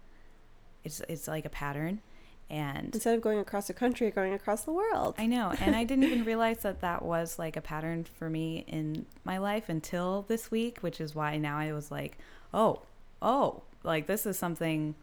It's 0.83 1.01
it's 1.07 1.27
like 1.29 1.45
a 1.45 1.49
pattern, 1.49 2.01
And 2.49 2.95
Instead 2.95 3.15
of 3.15 3.21
going 3.21 3.39
across 3.39 3.67
the 3.67 3.73
country, 3.73 4.09
going 4.09 4.33
across 4.33 4.63
the 4.63 4.71
world. 4.71 5.15
I 5.17 5.25
know. 5.25 5.53
And 5.59 5.75
I 5.75 5.83
didn't 5.83 6.05
even 6.05 6.23
realize 6.25 6.59
that 6.59 6.79
that 6.81 7.03
was 7.03 7.37
like 7.37 7.57
a 7.57 7.61
pattern 7.61 8.05
for 8.05 8.29
me 8.29 8.63
in 8.67 9.05
my 9.25 9.37
life 9.37 9.67
until 9.67 10.23
this 10.27 10.49
week, 10.49 10.79
which 10.79 11.01
is 11.01 11.13
why 11.13 11.37
now 11.37 11.57
I 11.57 11.73
was 11.73 11.91
like, 11.91 12.17
oh, 12.53 12.83
oh, 13.21 13.63
like 13.83 14.07
this 14.07 14.25
is 14.25 14.39
something, 14.39 14.95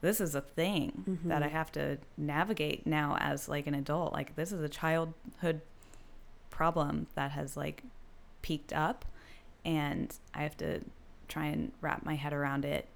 this 0.00 0.18
is 0.18 0.34
a 0.34 0.40
thing 0.40 1.18
that 1.24 1.42
I 1.42 1.46
mm-hmm. 1.46 1.56
have 1.56 1.72
to 1.72 1.98
navigate 2.16 2.86
now 2.86 3.18
as 3.20 3.48
like 3.48 3.66
an 3.66 3.74
adult. 3.74 4.14
Like 4.14 4.34
this 4.36 4.50
is 4.50 4.62
a 4.62 4.68
childhood 4.68 5.60
problem 6.48 7.06
that 7.14 7.32
has 7.32 7.56
like 7.56 7.82
peaked 8.40 8.72
up 8.72 9.04
and 9.64 10.14
I 10.34 10.42
have 10.42 10.56
to 10.58 10.80
try 11.28 11.46
and 11.46 11.72
wrap 11.80 12.04
my 12.04 12.14
head 12.14 12.32
around 12.32 12.64
it. 12.64 12.86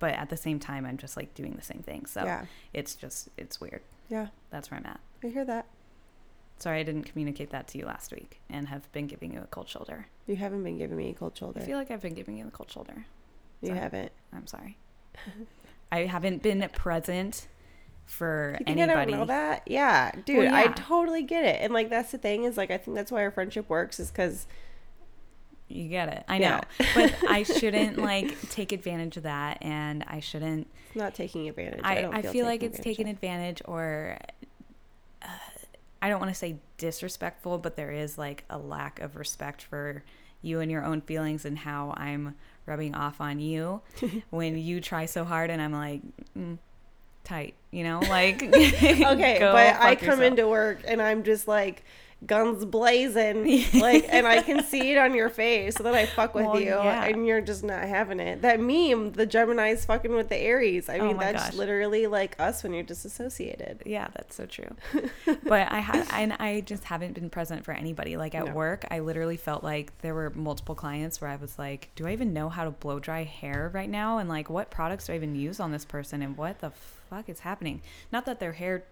But 0.00 0.14
at 0.14 0.28
the 0.28 0.36
same 0.36 0.58
time, 0.58 0.84
I'm 0.84 0.96
just 0.96 1.16
like 1.16 1.34
doing 1.34 1.54
the 1.54 1.62
same 1.62 1.82
thing. 1.82 2.06
So 2.06 2.24
yeah. 2.24 2.46
it's 2.72 2.96
just, 2.96 3.28
it's 3.36 3.60
weird. 3.60 3.82
Yeah. 4.08 4.28
That's 4.50 4.70
where 4.70 4.80
I'm 4.80 4.86
at. 4.86 4.98
I 5.22 5.28
hear 5.28 5.44
that. 5.44 5.66
Sorry, 6.58 6.80
I 6.80 6.82
didn't 6.82 7.04
communicate 7.04 7.50
that 7.50 7.68
to 7.68 7.78
you 7.78 7.86
last 7.86 8.12
week 8.12 8.40
and 8.50 8.68
have 8.68 8.90
been 8.92 9.06
giving 9.06 9.32
you 9.32 9.40
a 9.40 9.46
cold 9.46 9.68
shoulder. 9.68 10.06
You 10.26 10.36
haven't 10.36 10.64
been 10.64 10.76
giving 10.76 10.96
me 10.96 11.10
a 11.10 11.14
cold 11.14 11.36
shoulder. 11.36 11.60
I 11.60 11.64
feel 11.64 11.78
like 11.78 11.90
I've 11.90 12.02
been 12.02 12.14
giving 12.14 12.36
you 12.36 12.44
the 12.44 12.50
cold 12.50 12.70
shoulder. 12.70 13.06
you 13.62 13.72
haven't. 13.72 14.12
I'm 14.32 14.46
sorry. 14.46 14.76
I 15.92 16.00
haven't 16.00 16.42
been 16.42 16.66
present 16.72 17.46
for 18.10 18.56
You 18.58 18.64
think 18.64 18.78
anybody. 18.78 19.00
I 19.00 19.04
don't 19.04 19.20
know 19.20 19.26
that? 19.26 19.62
Yeah, 19.66 20.12
dude, 20.24 20.38
Well, 20.38 20.54
I 20.54 20.66
totally 20.68 21.22
get 21.22 21.44
it. 21.44 21.60
And 21.62 21.72
like 21.72 21.88
that's 21.88 22.10
the 22.10 22.18
thing 22.18 22.44
is 22.44 22.56
like 22.56 22.70
I 22.70 22.78
think 22.78 22.96
that's 22.96 23.12
why 23.12 23.22
our 23.22 23.30
friendship 23.30 23.68
works 23.68 24.00
is 24.00 24.10
because 24.10 24.46
You 25.70 25.88
get 25.88 26.08
it. 26.08 26.24
I 26.28 26.38
Yeah. 26.38 26.60
know. 26.78 26.86
but 26.94 27.14
I 27.28 27.42
shouldn't 27.44 27.98
like 27.98 28.40
take 28.50 28.72
advantage 28.72 29.16
of 29.16 29.22
that 29.22 29.58
and 29.60 30.04
I 30.06 30.20
shouldn't 30.20 30.66
it's 30.88 30.96
not 30.96 31.14
taking 31.14 31.48
advantage. 31.48 31.80
I, 31.84 32.00
don't 32.00 32.14
I 32.14 32.22
feel, 32.22 32.44
like 32.46 32.62
it's 32.62 32.80
taken 32.80 33.06
advantage 33.06 33.62
or 33.64 34.18
uh, 35.22 35.26
I 36.02 36.08
don't 36.08 36.18
want 36.18 36.30
to 36.32 36.38
say 36.38 36.56
disrespectful, 36.78 37.58
but 37.58 37.76
there 37.76 37.92
is 37.92 38.18
like 38.18 38.44
a 38.50 38.58
lack 38.58 39.00
of 39.00 39.16
respect 39.16 39.62
for 39.62 40.02
you 40.42 40.60
and 40.60 40.70
your 40.70 40.84
own 40.84 41.00
feelings 41.02 41.44
and 41.44 41.58
how 41.58 41.94
I'm 41.96 42.34
rubbing 42.66 42.94
off 42.94 43.20
on 43.20 43.38
you 43.38 43.82
when 44.30 44.58
you 44.58 44.80
try 44.80 45.06
so 45.06 45.24
hard 45.24 45.50
and 45.50 45.60
I'm 45.62 45.72
like 45.72 46.00
mm, 46.36 46.58
tight, 47.24 47.54
you 47.70 47.84
know, 47.84 48.00
like. 48.00 48.42
Okay, 48.52 49.38
but 49.40 49.76
I 49.80 49.94
come 49.94 50.06
yourself. 50.06 50.20
into 50.22 50.48
work 50.48 50.80
and 50.86 51.00
I'm 51.00 51.22
just 51.22 51.46
like 51.46 51.84
guns 52.26 52.64
blazing, 52.66 53.64
like, 53.74 54.06
and 54.10 54.26
I 54.26 54.42
can 54.42 54.62
see 54.62 54.92
it 54.92 54.98
on 54.98 55.14
your 55.14 55.28
face. 55.30 55.76
So 55.76 55.82
then 55.82 55.94
I 55.94 56.04
fuck 56.06 56.34
with 56.34 56.44
Well, 56.46 56.60
you, 56.60 56.66
yeah. 56.68 57.04
and 57.04 57.26
you're 57.26 57.40
just 57.40 57.64
not 57.64 57.82
having 57.84 58.20
it. 58.20 58.42
That 58.42 58.60
meme, 58.60 59.12
the 59.12 59.26
Gemini's 59.26 59.84
fucking 59.86 60.12
with 60.14 60.28
the 60.28 60.36
Aries. 60.36 60.88
I 60.88 60.98
Oh 60.98 61.08
mean, 61.08 61.16
my 61.16 61.32
that's 61.32 61.46
gosh. 61.50 61.54
literally 61.54 62.06
like 62.06 62.38
us 62.38 62.62
when 62.62 62.72
you're 62.74 62.82
disassociated. 62.82 63.82
Yeah, 63.86 64.08
that's 64.14 64.34
so 64.36 64.46
true. 64.46 64.68
but 65.44 65.72
I 65.72 65.78
had, 65.78 66.06
and 66.12 66.34
I 66.34 66.60
just 66.60 66.84
haven't 66.84 67.14
been 67.14 67.30
present 67.30 67.64
for 67.64 67.72
anybody. 67.72 68.16
Like 68.16 68.34
at 68.34 68.46
No. 68.46 68.52
work, 68.52 68.84
I 68.90 68.98
literally 69.00 69.36
felt 69.38 69.64
like 69.64 69.96
there 70.00 70.14
were 70.14 70.30
multiple 70.30 70.74
clients 70.74 71.20
where 71.20 71.30
I 71.30 71.36
was 71.36 71.58
like, 71.58 71.88
"Do 71.96 72.06
I 72.06 72.12
even 72.12 72.32
know 72.34 72.48
how 72.48 72.64
to 72.64 72.70
blow 72.70 72.98
dry 72.98 73.24
hair 73.24 73.70
right 73.72 73.88
now? 73.88 74.18
And 74.18 74.28
like, 74.28 74.50
what 74.50 74.70
products 74.70 75.06
do 75.06 75.12
I 75.14 75.16
even 75.16 75.34
use 75.34 75.58
on 75.60 75.72
this 75.72 75.84
person? 75.84 76.20
And 76.22 76.36
what 76.36 76.58
the 76.60 76.70
fuck 77.08 77.28
is 77.28 77.40
happening? 77.40 77.80
Not 78.12 78.26
that 78.26 78.40
their 78.40 78.52
hair 78.52 78.84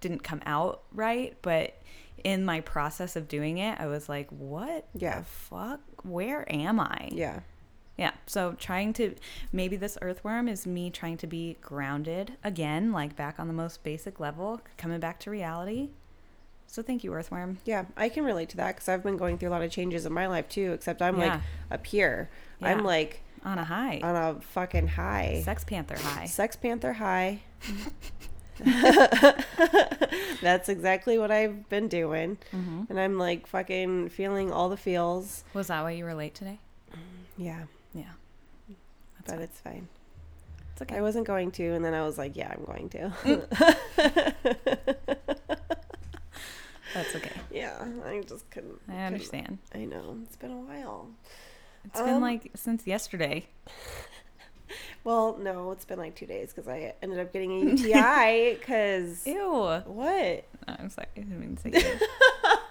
didn't 0.00 0.22
come 0.24 0.40
out 0.46 0.82
right, 0.92 1.36
but 1.42 1.74
in 2.24 2.44
my 2.44 2.60
process 2.60 3.16
of 3.16 3.28
doing 3.28 3.58
it, 3.58 3.78
I 3.80 3.86
was 3.86 4.08
like, 4.08 4.28
"What 4.30 4.86
Yeah. 4.94 5.18
the 5.20 5.24
fuck? 5.24 5.80
Where 6.04 6.44
am 6.52 6.78
I?" 6.80 7.08
Yeah. 7.12 7.40
Yeah. 7.96 8.12
So 8.26 8.52
trying 8.52 8.92
to 8.94 9.14
maybe 9.52 9.76
this 9.76 9.98
earthworm 10.00 10.48
is 10.48 10.66
me 10.66 10.90
trying 10.90 11.16
to 11.18 11.26
be 11.26 11.58
grounded 11.60 12.36
again, 12.42 12.90
like 12.92 13.16
back 13.16 13.38
on 13.38 13.48
the 13.48 13.52
most 13.54 13.82
basic 13.84 14.18
level, 14.18 14.60
coming 14.78 14.98
back 15.00 15.20
to 15.20 15.30
reality. 15.30 15.90
So 16.66 16.82
thank 16.82 17.04
you, 17.04 17.12
earthworm. 17.12 17.58
Yeah, 17.66 17.84
I 17.98 18.08
can 18.08 18.24
relate 18.24 18.48
to 18.50 18.56
that 18.56 18.76
because 18.76 18.88
I've 18.88 19.02
been 19.02 19.18
going 19.18 19.36
through 19.36 19.50
a 19.50 19.52
lot 19.52 19.62
of 19.62 19.70
changes 19.70 20.06
in 20.06 20.12
my 20.12 20.26
life 20.26 20.48
too. 20.48 20.72
Except 20.72 21.02
I'm 21.02 21.18
like 21.18 21.26
Yeah. 21.32 21.40
up 21.70 21.86
here. 21.86 22.30
Yeah. 22.60 22.68
I'm 22.68 22.82
like 22.82 23.20
On 23.44 23.58
a 23.58 23.64
high. 23.64 24.00
on 24.02 24.16
a 24.16 24.40
fucking 24.40 24.86
high. 24.88 25.42
Sex 25.44 25.64
Panther 25.64 25.98
high. 25.98 26.24
Sex 26.24 26.56
Panther 26.56 26.94
high. 26.94 27.40
That's 30.42 30.68
exactly 30.68 31.18
what 31.18 31.30
I've 31.30 31.68
been 31.68 31.88
doing. 31.88 32.38
hmm 32.50 32.84
And 32.88 32.98
I'm 33.00 33.18
like 33.18 33.46
fucking 33.46 34.08
feeling 34.10 34.52
all 34.52 34.68
the 34.68 34.76
feels. 34.76 35.44
Was 35.54 35.68
that 35.68 35.82
why 35.82 35.92
you 35.92 36.04
were 36.04 36.14
late 36.14 36.34
today? 36.34 36.58
Yeah, 37.38 37.64
Yeah. 37.94 38.04
That's 38.68 39.26
but 39.26 39.34
fine. 39.34 39.40
it's 39.42 39.60
fine. 39.60 39.88
It's 40.72 40.82
okay. 40.82 40.96
I 40.96 41.00
wasn't 41.02 41.26
going 41.26 41.50
to, 41.52 41.72
and 41.72 41.84
then 41.84 41.94
I 41.94 42.02
was 42.02 42.18
like, 42.18 42.36
yeah, 42.36 42.52
I'm 42.52 42.64
going 42.64 42.88
to. 42.90 43.12
That's 46.94 47.14
okay. 47.16 47.32
yeah, 47.50 47.82
I 48.04 48.20
just 48.26 48.50
couldn't. 48.50 48.78
I 48.86 48.92
couldn't- 48.92 49.04
understand. 49.06 49.58
I 49.74 49.84
know. 49.86 50.18
It's 50.24 50.36
been 50.36 50.50
a 50.50 50.56
while. 50.58 51.08
It's 51.84 51.98
been 52.00 52.16
Um, 52.16 52.22
like 52.22 52.50
since 52.54 52.86
yesterday. 52.86 53.46
Well, 55.04 55.36
no, 55.38 55.72
it's 55.72 55.84
been 55.84 55.98
like 55.98 56.14
two 56.14 56.26
days 56.26 56.52
because 56.52 56.68
I 56.68 56.94
ended 57.02 57.18
up 57.18 57.32
getting 57.32 57.50
a 57.50 57.64
UTI 57.72 58.54
because. 58.54 59.26
Ew. 59.26 59.82
What? 59.84 60.44
I'm 60.68 60.90
sorry. 60.90 61.08
I 61.16 61.20
didn't 61.20 61.40
mean 61.40 61.56
to 61.56 61.62
say 61.62 61.70
ew. 61.70 62.06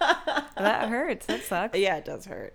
that 0.56 0.88
hurts. 0.88 1.26
That 1.26 1.42
sucks. 1.42 1.76
Yeah, 1.78 1.96
it 1.96 2.06
does 2.06 2.24
hurt. 2.24 2.54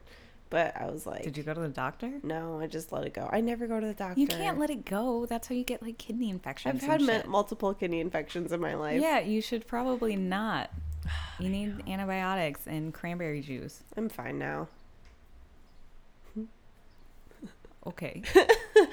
But 0.49 0.75
I 0.79 0.89
was 0.89 1.05
like, 1.05 1.23
Did 1.23 1.37
you 1.37 1.43
go 1.43 1.53
to 1.53 1.59
the 1.59 1.67
doctor? 1.67 2.13
no, 2.23 2.59
I 2.59 2.67
just 2.67 2.91
let 2.91 3.05
it 3.05 3.13
go. 3.13 3.29
I 3.31 3.41
never 3.41 3.67
go 3.67 3.79
to 3.79 3.85
the 3.85 3.93
doctor. 3.93 4.19
You 4.19 4.27
can't 4.27 4.57
let 4.57 4.69
it 4.69 4.85
go. 4.85 5.25
That's 5.25 5.47
how 5.47 5.55
you 5.55 5.63
get 5.63 5.81
like 5.83 5.97
kidney 5.97 6.29
infections. 6.29 6.83
I've 6.83 7.01
had 7.01 7.27
multiple 7.27 7.73
kidney 7.73 7.99
infections 7.99 8.51
in 8.51 8.59
my 8.59 8.73
life. 8.73 8.99
Yeah, 9.01 9.19
you 9.19 9.41
should 9.41 9.67
probably 9.67 10.15
not. 10.15 10.71
You 11.39 11.49
need 11.49 11.83
antibiotics 11.87 12.61
and 12.65 12.91
cranberry 12.93 13.41
juice. 13.41 13.83
I'm 13.95 14.09
fine 14.09 14.39
now. 14.39 14.67
Okay. 17.85 18.21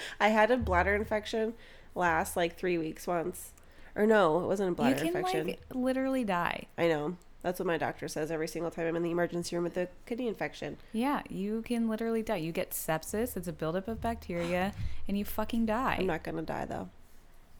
I 0.20 0.28
had 0.28 0.50
a 0.50 0.56
bladder 0.56 0.94
infection 0.94 1.54
last 1.94 2.36
like 2.36 2.56
three 2.56 2.78
weeks 2.78 3.06
once. 3.06 3.52
Or 3.96 4.06
no, 4.06 4.40
it 4.40 4.46
wasn't 4.46 4.68
a 4.68 4.70
you 4.70 4.76
bladder 4.76 4.96
can 4.96 5.06
infection. 5.08 5.46
like 5.46 5.60
literally 5.72 6.24
die. 6.24 6.66
I 6.76 6.88
know. 6.88 7.16
That's 7.42 7.58
what 7.60 7.66
my 7.66 7.76
doctor 7.76 8.08
says 8.08 8.30
every 8.30 8.48
single 8.48 8.70
time 8.70 8.86
I'm 8.86 8.96
in 8.96 9.02
the 9.02 9.10
emergency 9.10 9.54
room 9.54 9.64
with 9.64 9.76
a 9.76 9.88
kidney 10.06 10.28
infection. 10.28 10.78
Yeah, 10.92 11.20
you 11.28 11.60
can 11.62 11.88
literally 11.88 12.22
die. 12.22 12.36
You 12.36 12.52
get 12.52 12.70
sepsis. 12.70 13.36
It's 13.36 13.46
a 13.46 13.52
buildup 13.52 13.86
of 13.86 14.00
bacteria, 14.00 14.72
and 15.08 15.18
you 15.18 15.24
fucking 15.26 15.66
die. 15.66 15.96
I'm 16.00 16.06
not 16.06 16.22
gonna 16.24 16.42
die 16.42 16.64
though. 16.64 16.88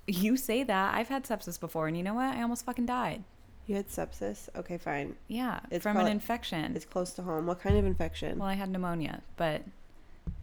You 0.07 0.37
say 0.37 0.63
that. 0.65 0.95
I've 0.95 1.09
had 1.09 1.25
sepsis 1.25 1.61
before, 1.61 1.87
and 1.87 1.97
you 1.97 2.03
know 2.03 2.15
what? 2.15 2.35
I 2.35 2.43
almost 2.43 2.65
fucking 2.65 2.87
died. 2.87 3.25
You 3.67 3.77
had 3.77 3.89
sepsis? 3.89 4.49
Okay, 4.57 4.77
fine. 4.77 5.17
Yeah, 5.29 5.61
It's 5.71 5.83
from 5.83 5.97
an 5.97 6.07
infection. 6.07 6.77
It's 6.77 6.85
close 6.85 7.13
to 7.15 7.23
home. 7.23 7.47
What 7.47 7.61
kind 7.61 7.77
of 7.79 7.87
infection? 7.87 8.39
Well, 8.39 8.49
I 8.49 8.55
had 8.55 8.69
pneumonia, 8.71 9.23
but 9.37 9.63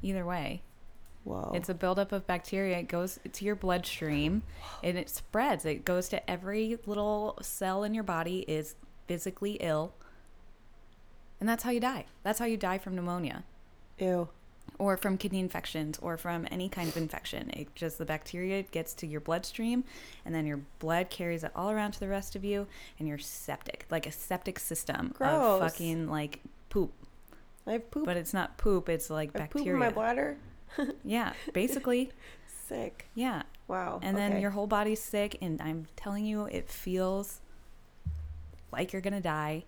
either 0.02 0.26
way, 0.26 0.62
Whoa. 1.24 1.52
it's 1.54 1.70
a 1.70 1.74
buildup 1.74 2.12
of 2.12 2.26
bacteria. 2.26 2.80
It 2.80 2.88
goes 2.88 3.20
to 3.32 3.46
your 3.46 3.56
bloodstream, 3.56 4.42
and 4.84 4.98
it 4.98 5.10
spreads. 5.10 5.66
It 5.66 5.86
goes 5.86 6.10
to 6.10 6.30
every 6.30 6.78
little 6.86 7.38
cell 7.42 7.84
in 7.84 7.94
your 7.94 8.04
body. 8.04 8.40
Is 8.48 8.76
physically 9.08 9.54
ill, 9.60 9.94
and 11.40 11.48
that's 11.48 11.64
how 11.64 11.72
you 11.72 11.80
die. 11.80 12.06
That's 12.24 12.40
how 12.40 12.46
you 12.46 12.58
die 12.58 12.78
from 12.78 12.96
pneumonia. 12.96 13.44
Ew. 14.00 14.30
or 14.80 14.98
from 14.98 15.16
kidney 15.18 15.40
infections 15.40 16.00
or 16.02 16.18
from 16.18 16.48
any 16.50 16.68
kind 16.68 16.88
of 16.90 16.98
infection. 16.98 17.52
It 17.52 17.76
just 17.76 18.00
the 18.00 18.06
bacteria 18.06 18.64
gets 18.64 18.96
to 18.96 19.06
your 19.06 19.20
bloodstream 19.20 19.84
and 20.26 20.34
then 20.34 20.48
your 20.48 20.62
blood 20.80 21.12
carries 21.12 21.44
it 21.44 21.52
all 21.56 21.70
around 21.70 21.92
to 21.92 22.00
the 22.00 22.08
rest 22.08 22.36
of 22.36 22.44
you 22.44 22.66
and 22.98 23.08
you're 23.08 23.20
septic, 23.20 23.86
like 23.92 24.08
a 24.08 24.12
septic 24.12 24.58
system 24.58 25.14
Gross. 25.16 25.62
of 25.62 25.72
fucking 25.72 26.10
like 26.10 26.40
poop. 26.70 26.94
I 27.68 27.74
have 27.74 27.92
poop. 27.92 28.06
But 28.06 28.18
it's 28.18 28.34
not 28.34 28.58
poop, 28.58 28.90
it's 28.90 29.12
like 29.12 29.30
I 29.36 29.42
have 29.42 29.50
poop 29.52 29.60
bacteria. 29.60 29.74
in 29.74 29.80
my 29.80 29.90
bladder. 29.92 30.38
Yeah, 31.04 31.34
basically. 31.54 32.12
Sick. 32.68 33.08
Yeah. 33.16 33.44
Wow. 33.68 34.00
And 34.02 34.18
then 34.18 34.34
okay. 34.34 34.42
your 34.42 34.52
whole 34.52 34.68
body's 34.68 35.02
sick 35.02 35.38
and 35.42 35.62
I'm 35.62 35.88
telling 35.96 36.26
you 36.26 36.46
it 36.46 36.70
feels 36.70 37.42
like 38.72 38.94
you're 38.94 39.02
going 39.02 39.14
to 39.14 39.22
die. 39.22 39.66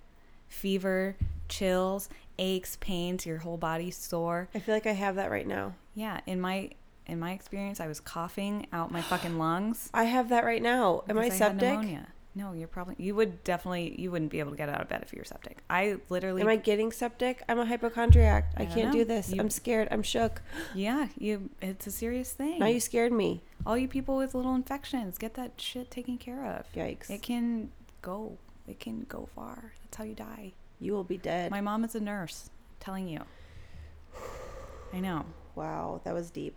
Fever, 0.47 1.15
chills, 1.49 2.09
aches, 2.37 2.77
pains, 2.79 3.25
your 3.25 3.39
whole 3.39 3.57
body's 3.57 3.97
sore. 3.97 4.49
I 4.53 4.59
feel 4.59 4.75
like 4.75 4.87
I 4.87 4.91
have 4.91 5.15
that 5.15 5.31
right 5.31 5.47
now. 5.47 5.73
Yeah, 5.95 6.19
in 6.25 6.39
my 6.39 6.71
in 7.05 7.19
my 7.19 7.31
experience, 7.31 7.79
I 7.79 7.87
was 7.87 7.99
coughing 7.99 8.67
out 8.71 8.91
my 8.91 9.01
fucking 9.01 9.37
lungs. 9.37 9.89
I 9.93 10.05
have 10.05 10.29
that 10.29 10.45
right 10.45 10.61
now. 10.61 11.03
Am 11.09 11.17
I 11.17 11.29
septic? 11.29 11.61
pneumonia. 11.61 12.07
No, 12.35 12.53
you're 12.53 12.67
probably 12.67 12.95
you 12.97 13.13
would 13.15 13.43
definitely 13.43 13.95
you 13.99 14.09
wouldn't 14.09 14.31
be 14.31 14.39
able 14.39 14.51
to 14.51 14.57
get 14.57 14.67
out 14.67 14.81
of 14.81 14.89
bed 14.89 15.03
if 15.03 15.13
you 15.13 15.19
were 15.19 15.25
septic. 15.25 15.59
I 15.69 15.97
literally 16.09 16.41
Am 16.41 16.47
I 16.47 16.55
getting 16.55 16.91
septic? 16.91 17.43
I'm 17.47 17.59
a 17.59 17.65
hypochondriac. 17.65 18.53
I, 18.57 18.63
I 18.63 18.65
can't 18.65 18.87
know. 18.87 18.91
do 18.93 19.05
this. 19.05 19.31
You- 19.31 19.39
I'm 19.39 19.49
scared. 19.51 19.87
I'm 19.91 20.01
shook. 20.01 20.41
yeah, 20.75 21.09
you 21.17 21.49
it's 21.61 21.85
a 21.85 21.91
serious 21.91 22.31
thing. 22.31 22.59
Now 22.59 22.65
you 22.67 22.79
scared 22.79 23.11
me. 23.11 23.43
All 23.65 23.77
you 23.77 23.87
people 23.87 24.17
with 24.17 24.33
little 24.33 24.55
infections, 24.55 25.17
get 25.17 25.35
that 25.35 25.61
shit 25.61 25.91
taken 25.91 26.17
care 26.17 26.43
of. 26.45 26.71
Yikes. 26.73 27.09
It 27.09 27.21
can 27.21 27.71
go. 28.01 28.37
It 28.67 28.79
can 28.79 29.05
go 29.07 29.29
far. 29.35 29.73
That's 29.83 29.97
how 29.97 30.03
you 30.03 30.15
die. 30.15 30.53
You 30.79 30.93
will 30.93 31.03
be 31.03 31.17
dead. 31.17 31.51
My 31.51 31.61
mom 31.61 31.83
is 31.83 31.93
a 31.95 31.99
nurse. 31.99 32.49
I'm 32.49 32.77
telling 32.79 33.07
you. 33.07 33.21
I 34.93 34.99
know. 34.99 35.25
wow, 35.55 36.01
that 36.03 36.13
was 36.13 36.31
deep. 36.31 36.55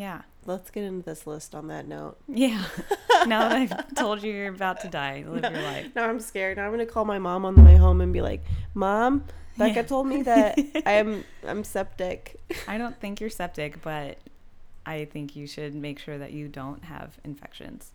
Yeah. 0.00 0.22
Let's 0.46 0.70
get 0.70 0.84
into 0.84 1.04
this 1.04 1.26
list 1.26 1.54
on 1.54 1.68
that 1.68 1.86
note. 1.86 2.16
Yeah. 2.26 2.64
now 3.26 3.50
that 3.50 3.52
I've 3.52 3.94
told 3.94 4.22
you 4.22 4.32
you're 4.32 4.48
about 4.48 4.80
to 4.80 4.88
die, 4.88 5.22
live 5.28 5.52
your 5.52 5.60
life. 5.62 5.88
Now 5.94 6.08
I'm 6.08 6.20
scared. 6.20 6.56
Now 6.56 6.64
I'm 6.64 6.70
gonna 6.70 6.86
call 6.86 7.04
my 7.04 7.18
mom 7.18 7.44
on 7.44 7.54
the 7.54 7.60
way 7.62 7.76
home 7.76 8.00
and 8.00 8.10
be 8.10 8.22
like, 8.22 8.42
"Mom, 8.72 9.24
Becca 9.58 9.74
Yeah. 9.74 9.82
told 9.82 10.06
me 10.06 10.22
that 10.22 10.58
I'm 10.86 11.24
I'm 11.46 11.64
septic." 11.64 12.40
I 12.66 12.78
don't 12.78 12.98
think 12.98 13.20
you're 13.20 13.28
septic, 13.28 13.82
but 13.82 14.16
I 14.86 15.04
think 15.04 15.36
you 15.36 15.46
should 15.46 15.74
make 15.74 15.98
sure 15.98 16.16
that 16.16 16.32
you 16.32 16.48
don't 16.48 16.84
have 16.84 17.18
infections. 17.22 17.92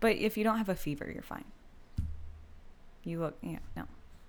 But 0.00 0.16
if 0.16 0.38
you 0.38 0.42
don't 0.44 0.56
have 0.56 0.70
a 0.70 0.74
fever, 0.74 1.10
you're 1.12 1.22
fine. 1.22 1.44
You 3.04 3.20
look, 3.20 3.36
yeah, 3.42 3.58
no, 3.76 3.84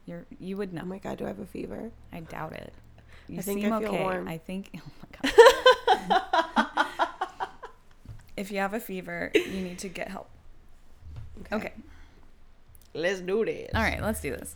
you're 0.05 0.25
you 0.41 0.57
would 0.57 0.71
Oh 0.73 0.79
know. 0.79 0.85
my 0.85 0.97
god, 0.97 1.19
do 1.19 1.23
I 1.23 1.29
have 1.29 1.39
a 1.39 1.45
fever? 1.45 1.89
I 2.11 2.19
doubt 2.19 2.51
it. 2.51 2.73
You 3.29 3.39
I 3.39 3.41
think 3.41 3.61
seem 3.61 3.71
I 3.71 3.79
feel 3.79 3.87
okay. 3.87 4.03
warm. 4.03 4.27
I 4.27 4.37
think. 4.37 4.71
Oh 4.77 4.91
my 5.01 5.31
god. 5.31 5.62
if 8.37 8.51
you 8.51 8.59
have 8.59 8.73
a 8.73 8.79
fever, 8.79 9.31
you 9.33 9.61
need 9.61 9.79
to 9.79 9.89
get 9.89 10.09
help. 10.09 10.29
Okay. 11.51 11.73
Let's 12.93 13.21
do 13.21 13.43
this. 13.45 13.71
All 13.73 13.81
right, 13.81 14.01
let's 14.01 14.21
do 14.21 14.31
this. 14.31 14.55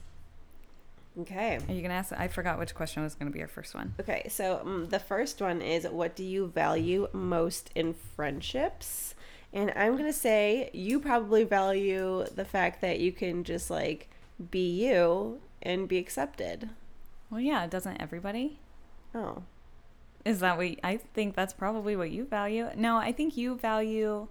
Okay. 1.22 1.60
Are 1.68 1.74
you 1.74 1.82
gonna 1.82 1.96
ask? 1.96 2.14
I 2.16 2.28
forgot 2.28 2.60
which 2.60 2.76
question 2.76 3.02
was 3.02 3.16
gonna 3.16 3.32
be 3.32 3.42
our 3.42 3.48
first 3.48 3.74
one. 3.74 3.96
Okay, 4.00 4.28
so 4.30 4.62
um, 4.64 4.90
the 4.90 5.00
first 5.00 5.42
one 5.42 5.62
is 5.62 5.86
what 5.86 6.16
do 6.16 6.24
you 6.24 6.48
value 6.48 7.08
most 7.12 7.72
in 7.74 7.96
friendships? 8.16 9.16
And 9.54 9.72
I'm 9.76 9.94
going 9.94 10.06
to 10.06 10.14
say 10.14 10.70
you 10.74 11.00
probably 11.00 11.44
value 11.44 12.26
the 12.36 12.46
fact 12.46 12.82
that 12.82 13.00
you 13.00 13.12
can 13.12 13.44
just 13.44 13.70
like 13.70 14.10
be 14.52 14.86
you 14.86 15.40
and 15.62 15.88
be 15.88 15.98
accepted. 15.98 16.70
Well, 17.30 17.42
yeah, 17.42 17.68
doesn't 17.68 18.02
everybody? 18.02 18.60
Oh. 19.16 19.44
Is 20.28 20.42
that 20.42 20.58
what 20.58 20.68
I 20.84 20.98
think 21.14 21.36
that's 21.36 21.54
probably 21.54 21.96
what 21.96 22.12
you 22.12 22.26
value? 22.26 22.68
No, 22.76 22.98
I 22.98 23.12
think 23.12 23.38
you 23.38 23.56
value 23.56 24.28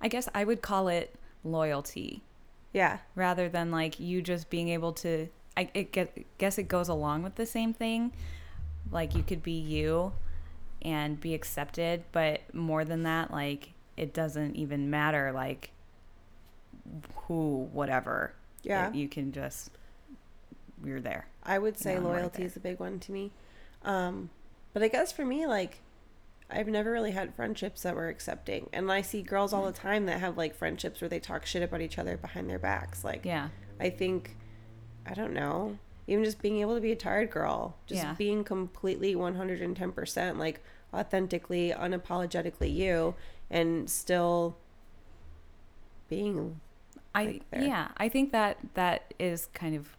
I 0.00 0.08
guess 0.08 0.28
I 0.34 0.44
would 0.44 0.60
call 0.62 0.88
it 0.88 1.14
loyalty 1.42 2.22
Yeah. 2.72 2.98
rather 3.14 3.48
than 3.48 3.70
like 3.70 3.98
you 3.98 4.22
just 4.22 4.50
being 4.50 4.68
able 4.68 4.92
to 4.94 5.28
I 5.56 5.70
it 5.74 5.92
get, 5.92 6.16
guess 6.38 6.58
it 6.58 6.64
goes 6.68 6.88
along 6.88 7.22
with 7.22 7.34
the 7.36 7.46
same 7.46 7.72
thing. 7.72 8.12
Like 8.90 9.14
you 9.14 9.22
could 9.22 9.42
be 9.42 9.52
you 9.52 10.12
and 10.82 11.18
be 11.20 11.32
accepted, 11.34 12.04
but 12.12 12.42
more 12.54 12.84
than 12.84 13.02
that 13.04 13.30
like 13.30 13.72
it 13.96 14.12
doesn't 14.14 14.56
even 14.56 14.90
matter 14.90 15.32
like 15.32 15.70
who 17.26 17.68
whatever. 17.72 18.34
Yeah. 18.62 18.88
It- 18.88 18.94
you 18.94 19.08
can 19.08 19.32
just 19.32 19.70
you're 20.84 21.00
there. 21.00 21.26
I 21.42 21.58
would 21.58 21.78
say 21.78 21.94
No, 21.94 22.02
right 22.02 22.18
loyalty 22.18 22.42
is 22.44 22.56
a 22.56 22.60
big 22.60 22.78
one 22.78 22.98
to 23.00 23.12
me. 23.12 23.32
Um, 23.84 24.30
but 24.74 24.82
I 24.82 24.88
guess 24.88 25.12
for 25.12 25.24
me, 25.24 25.46
like, 25.46 25.80
I've 26.50 26.68
never 26.68 26.90
really 26.90 27.12
had 27.12 27.34
friendships 27.34 27.82
that 27.82 27.94
were 27.94 28.08
accepting. 28.08 28.68
And 28.72 28.92
I 28.92 29.00
see 29.00 29.22
girls 29.22 29.54
all 29.54 29.64
the 29.64 29.72
mm. 29.72 29.80
time 29.80 30.06
that 30.06 30.20
have 30.20 30.36
like 30.36 30.54
friendships 30.54 31.00
where 31.00 31.08
they 31.08 31.18
talk 31.20 31.46
shit 31.46 31.62
about 31.62 31.80
each 31.80 31.98
other 31.98 32.18
behind 32.18 32.50
their 32.50 32.58
backs. 32.58 33.02
Like, 33.02 33.24
Yeah. 33.24 33.48
I 33.80 33.88
think, 33.88 34.36
I 35.06 35.14
don't 35.14 35.32
know, 35.32 35.78
even 36.06 36.22
just 36.22 36.42
being 36.42 36.60
able 36.60 36.74
to 36.74 36.80
be 36.80 36.92
a 36.92 36.96
tired 36.96 37.30
girl, 37.30 37.76
just 37.86 38.02
Yeah. 38.02 38.14
being 38.14 38.44
completely 38.44 39.14
110%, 39.14 40.38
like 40.38 40.60
authentically, 40.92 41.72
unapologetically 41.74 42.72
you, 42.72 43.14
and 43.50 43.88
still 43.88 44.58
being, 46.08 46.60
I 47.14 47.24
like, 47.24 47.42
yeah, 47.52 47.88
I 47.96 48.08
think 48.08 48.32
that 48.32 48.58
that 48.74 49.14
is 49.18 49.46
kind 49.54 49.76
of 49.76 49.96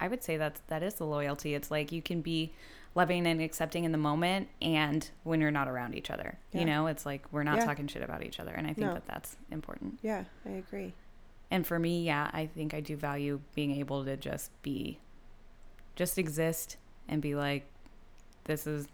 I 0.00 0.08
would 0.08 0.22
say 0.22 0.38
that 0.38 0.60
that 0.68 0.82
is 0.82 0.94
the 0.94 1.04
loyalty. 1.04 1.54
It's 1.54 1.70
like 1.70 1.92
you 1.92 2.00
can 2.00 2.22
be 2.22 2.52
loving 2.94 3.26
and 3.26 3.40
accepting 3.40 3.84
in 3.84 3.92
the 3.92 3.98
moment 3.98 4.48
and 4.60 5.10
when 5.22 5.40
you're 5.40 5.50
not 5.50 5.68
around 5.68 5.94
each 5.94 6.10
other. 6.10 6.38
Yeah. 6.52 6.60
You 6.60 6.66
know, 6.66 6.86
it's 6.88 7.06
like 7.06 7.24
we're 7.32 7.44
not 7.44 7.58
Yeah. 7.58 7.64
talking 7.66 7.86
shit 7.86 8.02
about 8.02 8.24
each 8.24 8.40
other 8.40 8.52
and 8.52 8.66
I 8.66 8.72
think 8.72 8.86
No. 8.88 8.94
that 8.94 9.06
that's 9.06 9.36
important. 9.50 9.98
yeah, 10.02 10.24
I 10.44 10.50
agree. 10.50 10.94
And 11.52 11.66
for 11.66 11.78
me, 11.78 12.02
yeah, 12.04 12.30
I 12.32 12.46
think 12.46 12.74
I 12.74 12.80
do 12.80 12.96
value 12.96 13.40
being 13.54 13.72
able 13.76 14.04
to 14.04 14.16
just 14.16 14.50
be 14.62 14.98
just 15.96 16.18
exist 16.18 16.76
and 17.08 17.20
be 17.22 17.34
like 17.34 17.66
this 18.44 18.66
is 18.66 18.86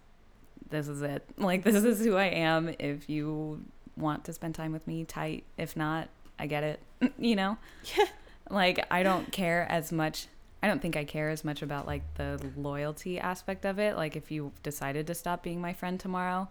this 0.70 0.88
is 0.88 1.00
it. 1.02 1.22
Like 1.38 1.62
this 1.62 1.84
is 1.84 2.04
who 2.04 2.16
I 2.16 2.24
am. 2.26 2.74
If 2.78 3.08
you 3.08 3.62
want 3.96 4.24
to 4.24 4.32
spend 4.32 4.54
time 4.54 4.72
with 4.72 4.86
me, 4.86 5.04
tight. 5.04 5.44
If 5.56 5.76
not, 5.76 6.08
I 6.38 6.46
get 6.46 6.64
it. 6.64 6.80
you 7.18 7.36
know? 7.36 7.56
Yeah. 7.96 8.04
Like 8.50 8.84
I 8.90 9.02
don't 9.02 9.30
care 9.32 9.66
as 9.70 9.90
much 9.92 10.26
I 10.62 10.68
don't 10.68 10.80
think 10.80 10.96
I 10.96 11.04
care 11.04 11.30
as 11.30 11.44
much 11.44 11.62
about 11.62 11.86
like 11.86 12.02
the 12.14 12.40
loyalty 12.56 13.18
aspect 13.18 13.64
of 13.64 13.78
it. 13.78 13.96
Like 13.96 14.16
if 14.16 14.30
you 14.30 14.52
decided 14.62 15.06
to 15.06 15.14
stop 15.14 15.42
being 15.42 15.60
my 15.60 15.72
friend 15.72 16.00
tomorrow, 16.00 16.48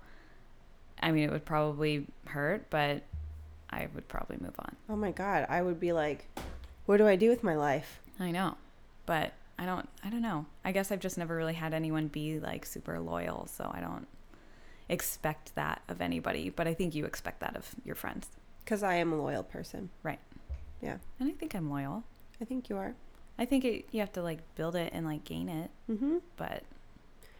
I 1.01 1.11
mean 1.11 1.23
it 1.23 1.31
would 1.31 1.45
probably 1.45 2.07
hurt, 2.27 2.69
but 2.69 3.03
I 3.69 3.87
would 3.93 4.07
probably 4.07 4.37
move 4.39 4.55
on. 4.59 4.75
Oh 4.89 4.95
my 4.95 5.11
God, 5.11 5.45
I 5.49 5.61
would 5.61 5.79
be 5.79 5.91
like, 5.91 6.27
what 6.85 6.97
do 6.97 7.07
I 7.07 7.15
do 7.15 7.29
with 7.29 7.43
my 7.43 7.55
life? 7.55 7.99
I 8.19 8.31
know. 8.31 8.55
But 9.05 9.33
I 9.57 9.65
don't 9.65 9.89
I 10.03 10.09
don't 10.09 10.21
know. 10.21 10.45
I 10.63 10.71
guess 10.71 10.91
I've 10.91 10.99
just 10.99 11.17
never 11.17 11.35
really 11.35 11.53
had 11.53 11.73
anyone 11.73 12.07
be 12.07 12.39
like 12.39 12.65
super 12.65 12.99
loyal, 12.99 13.47
so 13.47 13.71
I 13.73 13.81
don't 13.81 14.07
expect 14.87 15.55
that 15.55 15.81
of 15.89 15.99
anybody, 15.99 16.49
but 16.49 16.67
I 16.67 16.73
think 16.73 16.93
you 16.93 17.05
expect 17.05 17.39
that 17.39 17.55
of 17.55 17.73
your 17.83 17.95
friends. 17.95 18.27
Because 18.63 18.83
I 18.83 18.95
am 18.95 19.11
a 19.11 19.15
loyal 19.15 19.43
person. 19.43 19.89
Right. 20.03 20.19
Yeah. 20.81 20.97
And 21.19 21.29
I 21.29 21.33
think 21.33 21.55
I'm 21.55 21.69
loyal. 21.69 22.03
I 22.41 22.45
think 22.45 22.69
you 22.69 22.77
are. 22.77 22.95
I 23.37 23.45
think 23.45 23.65
it, 23.65 23.85
you 23.91 23.99
have 23.99 24.13
to 24.13 24.21
like 24.21 24.39
build 24.55 24.75
it 24.75 24.91
and 24.93 25.05
like 25.05 25.23
gain 25.25 25.49
it, 25.49 25.69
Mm-hmm. 25.89 26.17
but 26.37 26.63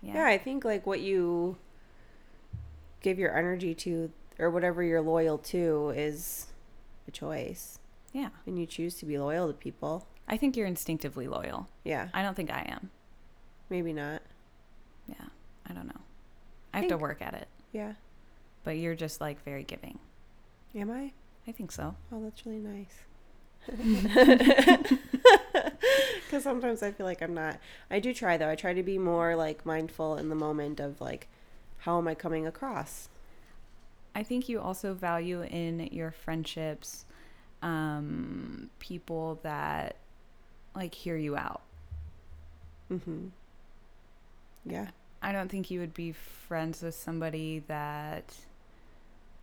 Yeah. 0.01 0.15
yeah. 0.15 0.25
I 0.25 0.37
think 0.37 0.65
like 0.65 0.85
what 0.85 0.99
you 1.01 1.57
give 3.01 3.17
your 3.19 3.35
energy 3.37 3.73
to 3.75 4.11
or 4.39 4.49
whatever 4.49 4.83
you're 4.83 5.01
loyal 5.01 5.37
to 5.37 5.91
is 5.95 6.47
a 7.07 7.11
choice. 7.11 7.79
Yeah. 8.11 8.29
And 8.45 8.59
you 8.59 8.65
choose 8.65 8.95
to 8.95 9.05
be 9.05 9.17
loyal 9.17 9.47
to 9.47 9.53
people. 9.53 10.07
I 10.27 10.37
think 10.37 10.57
you're 10.57 10.67
instinctively 10.67 11.27
loyal. 11.27 11.67
Yeah. 11.83 12.09
I 12.13 12.23
don't 12.23 12.35
think 12.35 12.51
I 12.51 12.65
am. 12.67 12.89
Maybe 13.69 13.93
not. 13.93 14.21
Yeah. 15.07 15.25
I 15.69 15.73
don't 15.73 15.87
know. 15.87 16.01
I 16.73 16.79
have 16.79 16.89
to 16.89 16.97
work 16.97 17.21
at 17.21 17.33
it, 17.35 17.47
Yeah. 17.71 17.93
but 18.65 18.71
you're 18.77 18.95
just 18.95 19.21
like 19.21 19.41
very 19.45 19.63
giving. 19.63 19.99
Am 20.75 20.91
I? 20.91 21.13
I 21.47 21.51
think 21.53 21.71
so. 21.71 21.95
Oh, 22.11 22.21
that's 22.23 22.45
really 22.45 22.59
nice. 22.59 22.95
Because 26.25 26.43
sometimes 26.43 26.81
I 26.83 26.91
feel 26.91 27.05
like 27.05 27.21
I'm 27.21 27.33
not. 27.33 27.59
I 27.89 27.99
do 27.99 28.13
try 28.13 28.37
though. 28.37 28.49
I 28.49 28.55
try 28.55 28.73
to 28.73 28.83
be 28.83 28.97
more 28.97 29.35
like 29.35 29.65
mindful 29.65 30.17
in 30.17 30.29
the 30.29 30.35
moment 30.35 30.79
of 30.79 30.99
like, 30.99 31.27
how 31.79 31.97
am 31.97 32.07
I 32.07 32.15
coming 32.15 32.47
across? 32.47 33.09
I 34.15 34.23
think 34.23 34.47
you 34.49 34.59
also 34.59 34.93
value 34.93 35.43
in 35.43 35.89
your 35.91 36.11
friendships 36.11 37.05
um, 37.61 38.69
people 38.79 39.39
that 39.43 39.97
like 40.75 40.95
hear 40.95 41.17
you 41.17 41.35
out. 41.35 41.61
Mm-hmm. 42.91 43.27
Yeah. 44.65 44.87
I 45.21 45.31
don't 45.31 45.49
think 45.49 45.71
you 45.71 45.79
would 45.79 45.93
be 45.93 46.11
friends 46.11 46.81
with 46.81 46.95
somebody 46.95 47.63
that 47.67 48.35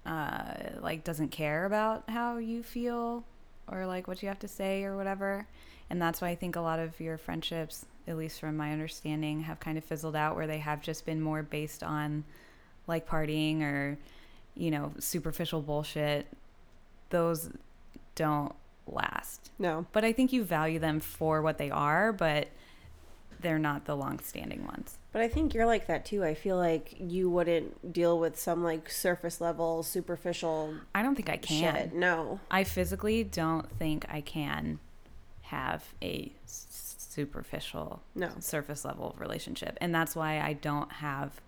uh, 0.06 0.54
like 0.80 1.04
doesn't 1.04 1.30
care 1.30 1.64
about 1.64 2.08
how 2.08 2.38
you 2.38 2.62
feel 2.62 3.24
or 3.70 3.86
like 3.86 4.06
what 4.06 4.22
you 4.22 4.28
have 4.28 4.38
to 4.40 4.48
say 4.48 4.84
or 4.84 4.96
whatever. 4.96 5.46
And 5.90 6.00
that's 6.00 6.20
why 6.20 6.28
I 6.28 6.34
think 6.34 6.56
a 6.56 6.60
lot 6.60 6.78
of 6.78 6.98
your 7.00 7.18
friendships, 7.18 7.84
at 8.06 8.16
least 8.16 8.40
from 8.40 8.56
my 8.56 8.72
understanding, 8.72 9.42
have 9.42 9.60
kind 9.60 9.76
of 9.76 9.84
fizzled 9.84 10.16
out 10.16 10.36
where 10.36 10.46
they 10.46 10.58
have 10.58 10.82
just 10.82 11.04
been 11.04 11.20
more 11.20 11.42
based 11.42 11.82
on 11.82 12.24
like 12.86 13.08
partying 13.08 13.62
or 13.62 13.98
you 14.54 14.70
know 14.70 14.92
superficial 14.98 15.60
bullshit. 15.60 16.26
Those 17.10 17.50
don't 18.14 18.54
last. 18.86 19.50
No. 19.58 19.86
But 19.92 20.04
I 20.04 20.12
think 20.12 20.32
you 20.32 20.44
value 20.44 20.78
them 20.78 21.00
for 21.00 21.42
what 21.42 21.58
they 21.58 21.70
are, 21.70 22.12
but 22.12 22.48
they're 23.42 23.58
not 23.58 23.84
the 23.84 23.94
long-standing 23.96 24.64
ones. 24.64 24.98
But 25.12 25.20
I 25.22 25.28
think 25.28 25.52
you're 25.52 25.66
like 25.66 25.86
that 25.88 26.04
too. 26.06 26.24
I 26.24 26.34
feel 26.34 26.56
like 26.56 26.94
you 26.98 27.28
wouldn't 27.28 27.92
deal 27.92 28.18
with 28.18 28.38
some 28.38 28.64
like 28.64 28.88
surface 28.90 29.40
level, 29.40 29.82
superficial 29.82 30.74
I 30.94 31.02
don't 31.02 31.14
think 31.14 31.28
I 31.28 31.36
can. 31.36 31.74
shit. 31.74 31.92
No. 31.94 32.40
I 32.50 32.64
physically 32.64 33.22
don't 33.24 33.70
think 33.78 34.06
I 34.08 34.20
can 34.22 34.78
have 35.42 35.84
a 36.02 36.32
superficial, 36.46 38.00
No. 38.14 38.30
surface 38.40 38.84
level 38.84 39.14
relationship. 39.18 39.76
And 39.80 39.94
that's 39.94 40.16
why 40.16 40.40
I 40.40 40.54
don't 40.54 40.90
have 40.92 41.40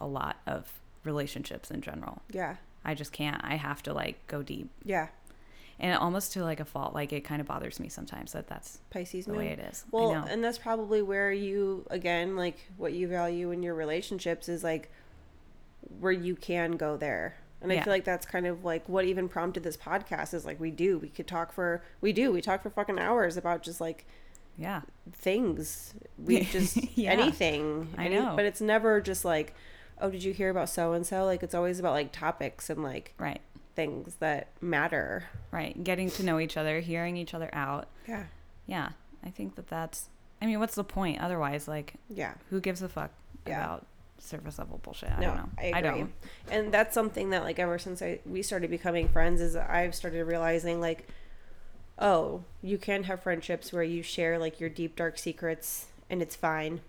a 0.00 0.06
lot 0.06 0.36
of 0.46 0.72
relationships 1.04 1.70
in 1.70 1.82
general. 1.82 2.22
Yeah. 2.30 2.56
I 2.84 2.94
just 2.94 3.12
can't. 3.12 3.42
I 3.44 3.56
have 3.56 3.82
to 3.84 3.92
like 3.92 4.26
go 4.26 4.42
deep. 4.42 4.70
Yeah. 4.84 5.08
And 5.80 5.96
almost 5.98 6.32
to 6.34 6.44
like 6.44 6.60
a 6.60 6.64
fault. 6.64 6.94
Like 6.94 7.12
it 7.12 7.22
kind 7.22 7.40
of 7.40 7.46
bothers 7.48 7.80
me 7.80 7.88
sometimes 7.88 8.32
that 8.32 8.46
that's 8.46 8.78
Pisces 8.90 9.26
the 9.26 9.32
moon. 9.32 9.40
way 9.40 9.48
it 9.48 9.58
is. 9.58 9.84
Well, 9.90 10.12
and 10.12 10.42
that's 10.42 10.58
probably 10.58 11.02
where 11.02 11.32
you 11.32 11.84
again 11.90 12.36
like 12.36 12.58
what 12.76 12.92
you 12.92 13.08
value 13.08 13.50
in 13.50 13.62
your 13.62 13.74
relationships 13.74 14.48
is 14.48 14.62
like 14.62 14.90
where 16.00 16.12
you 16.12 16.36
can 16.36 16.72
go 16.72 16.96
there. 16.96 17.36
And 17.60 17.72
I 17.72 17.80
feel 17.80 17.92
like 17.94 18.04
that's 18.04 18.26
kind 18.26 18.46
of 18.46 18.62
like 18.64 18.86
what 18.88 19.06
even 19.06 19.26
prompted 19.28 19.62
this 19.62 19.76
podcast 19.76 20.34
is 20.34 20.44
like 20.44 20.60
we 20.60 20.70
do. 20.70 20.98
We 20.98 21.08
could 21.08 21.26
talk 21.26 21.50
for 21.52 21.82
we 22.02 22.12
do. 22.12 22.30
We 22.30 22.42
talk 22.42 22.62
for 22.62 22.68
fucking 22.70 22.98
hours 22.98 23.36
about 23.38 23.62
just 23.62 23.80
like 23.80 24.06
yeah. 24.58 24.82
things. 25.12 25.94
We 26.18 26.40
just 26.44 26.76
Yeah. 26.96 27.10
anything. 27.12 27.88
I 27.96 28.06
Any- 28.06 28.16
know. 28.16 28.34
But 28.36 28.44
it's 28.44 28.60
never 28.60 29.00
just 29.00 29.24
like 29.24 29.54
oh, 30.00 30.10
did 30.10 30.22
you 30.24 30.32
hear 30.32 30.50
about 30.50 30.68
so 30.68 30.92
and 30.92 31.06
so? 31.06 31.24
Like 31.24 31.42
it's 31.42 31.54
always 31.54 31.78
about 31.80 31.92
like 31.94 32.12
topics 32.12 32.68
and 32.70 32.82
like 32.82 33.14
Right. 33.18 33.40
Things 33.74 34.16
that 34.20 34.48
matter. 34.60 35.24
Right. 35.50 35.82
Getting 35.82 36.10
to 36.12 36.22
know 36.24 36.38
each 36.38 36.56
other, 36.56 36.80
hearing 36.80 37.16
each 37.16 37.34
other 37.34 37.50
out. 37.52 37.88
Yeah. 38.08 38.24
Yeah. 38.66 38.90
I 39.24 39.30
think 39.30 39.56
that 39.56 39.68
that's, 39.68 40.08
I 40.40 40.46
mean, 40.46 40.60
what's 40.60 40.74
the 40.74 40.84
point 40.84 41.20
otherwise? 41.20 41.66
Like, 41.68 41.94
Yeah. 42.08 42.34
who 42.50 42.60
gives 42.60 42.82
a 42.82 42.88
fuck 42.88 43.10
Yeah. 43.46 43.62
about 43.64 43.86
surface 44.18 44.58
level 44.58 44.78
bullshit? 44.82 45.10
I 45.12 45.20
no, 45.20 45.26
don't 45.28 45.36
know. 45.36 45.48
I 45.58 45.64
agree. 45.66 45.80
don't. 45.82 46.12
And 46.50 46.72
that's 46.72 46.94
something 46.94 47.30
that 47.30 47.42
like 47.42 47.58
ever 47.58 47.78
since 47.78 48.00
I 48.02 48.20
we 48.24 48.42
started 48.42 48.70
becoming 48.70 49.08
friends 49.08 49.40
is 49.40 49.54
I've 49.56 49.94
started 49.94 50.24
realizing 50.24 50.80
like 50.80 51.06
oh, 51.98 52.42
you 52.60 52.76
can 52.76 53.04
have 53.04 53.22
friendships 53.22 53.72
where 53.72 53.82
you 53.84 54.02
share 54.02 54.36
like 54.38 54.58
your 54.58 54.68
deep 54.68 54.96
dark 54.96 55.16
secrets 55.18 55.86
and 56.10 56.20
it's 56.20 56.34
fine. 56.34 56.80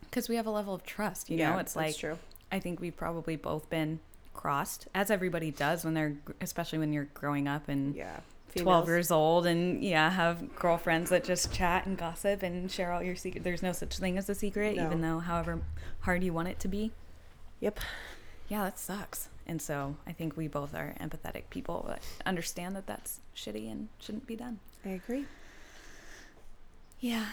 Because 0.00 0.28
we 0.28 0.34
have 0.36 0.46
a 0.46 0.50
level 0.50 0.74
of 0.74 0.84
trust, 0.84 1.30
you 1.30 1.36
know? 1.36 1.58
It's 1.58 1.74
that's 1.74 1.76
like, 1.76 1.96
true. 1.96 2.18
I 2.50 2.58
think 2.58 2.80
we've 2.80 2.96
probably 2.96 3.36
both 3.36 3.68
been 3.70 4.00
crossed, 4.36 4.86
as 4.94 5.10
everybody 5.10 5.50
does 5.50 5.84
when 5.84 5.94
they're, 5.94 6.14
especially 6.40 6.78
when 6.78 6.92
you're 6.92 7.08
growing 7.14 7.48
up 7.48 7.68
and 7.68 7.94
Yeah. 7.96 8.20
12 8.54 8.86
years 8.88 9.10
old 9.10 9.44
and 9.46 9.84
yeah 9.84 10.08
have 10.08 10.54
girlfriends 10.56 11.10
that 11.10 11.22
just 11.24 11.52
chat 11.52 11.84
and 11.84 11.98
gossip 11.98 12.42
and 12.42 12.70
share 12.72 12.90
all 12.90 13.02
your 13.02 13.14
secret 13.14 13.44
there's 13.44 13.62
no 13.62 13.70
such 13.72 13.98
thing 13.98 14.16
as 14.16 14.30
a 14.30 14.34
secret 14.34 14.76
No. 14.76 14.86
even 14.86 15.02
though 15.02 15.18
however 15.18 15.60
hard 16.00 16.24
you 16.24 16.32
want 16.32 16.48
it 16.48 16.58
to 16.60 16.68
be 16.68 16.90
Yep. 17.60 17.80
yeah 18.48 18.62
that 18.64 18.78
sucks 18.78 19.28
and 19.46 19.60
so 19.60 19.96
i 20.06 20.12
think 20.12 20.38
we 20.38 20.48
both 20.48 20.74
are 20.74 20.94
empathetic 20.98 21.50
people 21.50 21.84
that 21.88 22.02
understand 22.24 22.74
that 22.76 22.86
that's 22.86 23.20
shitty 23.36 23.70
and 23.70 23.88
shouldn't 23.98 24.26
be 24.26 24.36
done 24.36 24.58
I 24.86 24.90
agree. 24.90 25.26
yeah 27.00 27.26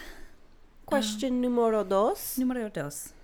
Question 0.84 1.40
numero 1.40 1.82
dos. 1.84 2.36
numero 2.36 2.68
dos 2.68 3.14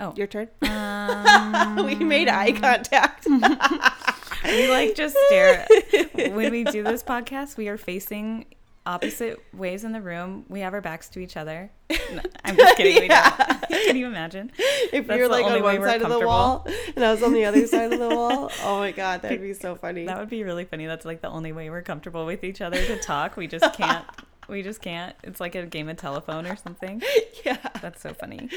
oh. 0.00 0.14
Your 0.16 0.26
turn. 0.26 0.48
um, 0.62 1.84
we 1.84 1.94
made 1.96 2.28
eye 2.28 2.52
contact. 2.52 3.26
we 4.44 4.68
like 4.68 4.94
just 4.94 5.16
stare. 5.26 5.66
When 6.14 6.50
we 6.50 6.64
do 6.64 6.82
this 6.82 7.02
podcast 7.02 7.56
we 7.56 7.68
are 7.68 7.76
facing 7.76 8.46
opposite 8.86 9.42
ways 9.52 9.84
in 9.84 9.92
the 9.92 10.00
room. 10.00 10.44
We 10.48 10.60
have 10.60 10.72
our 10.72 10.80
backs 10.80 11.08
to 11.10 11.20
each 11.20 11.36
other. 11.36 11.70
No, 11.90 12.22
i'm 12.44 12.56
just 12.56 12.76
kidding. 12.76 13.10
Yeah. 13.10 13.30
can 13.68 13.96
you 13.96 14.06
imagine? 14.06 14.52
If 14.92 15.06
That's 15.06 15.18
you're 15.18 15.28
like 15.28 15.44
on 15.44 15.62
one 15.62 15.82
side 15.82 16.02
of 16.02 16.08
the 16.08 16.20
wall 16.24 16.66
and 16.94 17.04
I 17.04 17.10
was 17.10 17.22
on 17.22 17.32
the 17.32 17.44
other 17.44 17.66
side 17.66 17.92
of 17.92 17.98
the 17.98 18.08
wall, 18.08 18.50
oh 18.62 18.78
my 18.78 18.92
god, 18.92 19.22
that'd 19.22 19.40
be 19.40 19.54
so 19.54 19.74
funny. 19.74 20.06
that 20.06 20.18
would 20.18 20.30
be 20.30 20.44
really 20.44 20.64
funny. 20.64 20.86
That's 20.86 21.04
like 21.04 21.20
the 21.20 21.28
only 21.28 21.52
way 21.52 21.68
we're 21.68 21.82
comfortable 21.82 22.24
with 22.24 22.44
each 22.44 22.60
other 22.60 22.76
to 22.76 22.98
talk. 23.00 23.36
We 23.36 23.48
just 23.48 23.74
can't 23.74 24.06
we 24.48 24.62
just 24.62 24.80
can't 24.80 25.14
it's 25.22 25.40
like 25.40 25.54
a 25.54 25.66
game 25.66 25.88
of 25.88 25.96
telephone 25.96 26.46
or 26.46 26.56
something 26.56 27.02
yeah. 27.44 27.58
that's 27.80 28.00
so 28.02 28.12
funny 28.14 28.48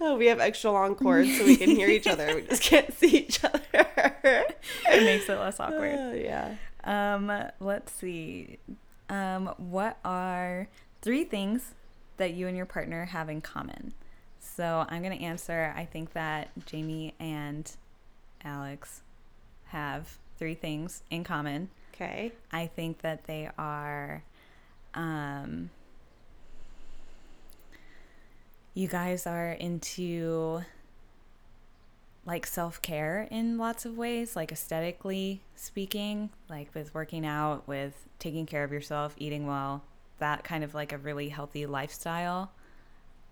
Oh, 0.00 0.16
we 0.16 0.26
have 0.26 0.40
extra 0.40 0.70
long 0.70 0.94
cords 0.94 1.36
so 1.38 1.44
we 1.44 1.56
can 1.56 1.70
hear 1.70 1.88
each 1.88 2.06
other. 2.06 2.34
We 2.34 2.42
just 2.42 2.62
can't 2.62 2.92
see 2.92 3.16
each 3.18 3.42
other. 3.42 3.60
it 3.74 4.56
makes 5.04 5.28
it 5.28 5.38
less 5.38 5.58
awkward 5.60 5.94
Uh, 5.98 6.12
yeah. 6.14 6.54
Um, 6.84 7.32
let's 7.60 7.92
see. 7.92 8.58
Um, 9.08 9.54
what 9.56 9.98
are 10.04 10.68
three 11.00 11.24
things 11.24 11.72
that 12.18 12.34
you 12.34 12.46
and 12.48 12.56
your 12.56 12.66
partner 12.66 13.06
have 13.06 13.28
in 13.30 13.40
common? 13.40 13.94
So 14.38 14.84
I'm 14.88 15.02
gonna 15.02 15.14
answer. 15.16 15.72
I 15.74 15.84
think 15.86 16.12
that 16.12 16.50
Jamie 16.66 17.14
and 17.18 17.70
Alex 18.44 19.00
have 19.66 20.18
three 20.38 20.54
things 20.54 21.02
in 21.10 21.24
common. 21.24 21.70
Okay. 21.94 22.32
I 22.52 22.66
think 22.66 23.00
that 23.00 23.24
they 23.24 23.48
are 23.56 24.22
um 24.94 25.70
you 28.74 28.88
guys 28.88 29.26
are 29.26 29.52
into 29.52 30.62
like 32.26 32.46
self-care 32.46 33.28
in 33.30 33.58
lots 33.58 33.84
of 33.84 33.96
ways, 33.96 34.34
like 34.34 34.50
aesthetically 34.50 35.42
speaking, 35.56 36.30
like 36.48 36.74
with 36.74 36.92
working 36.94 37.26
out, 37.26 37.68
with 37.68 38.06
taking 38.18 38.46
care 38.46 38.64
of 38.64 38.72
yourself, 38.72 39.14
eating 39.18 39.46
well, 39.46 39.82
that 40.18 40.42
kind 40.42 40.64
of 40.64 40.74
like 40.74 40.92
a 40.92 40.98
really 40.98 41.28
healthy 41.28 41.66
lifestyle. 41.66 42.50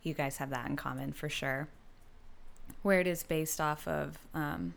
You 0.03 0.15
guys 0.15 0.37
have 0.37 0.51
that 0.51 0.69
in 0.69 0.77
common 0.77 1.13
for 1.13 1.29
sure. 1.29 1.69
Where 2.83 3.01
it 3.01 3.07
is 3.07 3.23
based 3.23 3.61
off 3.61 3.89
of 3.89 4.19
um 4.35 4.75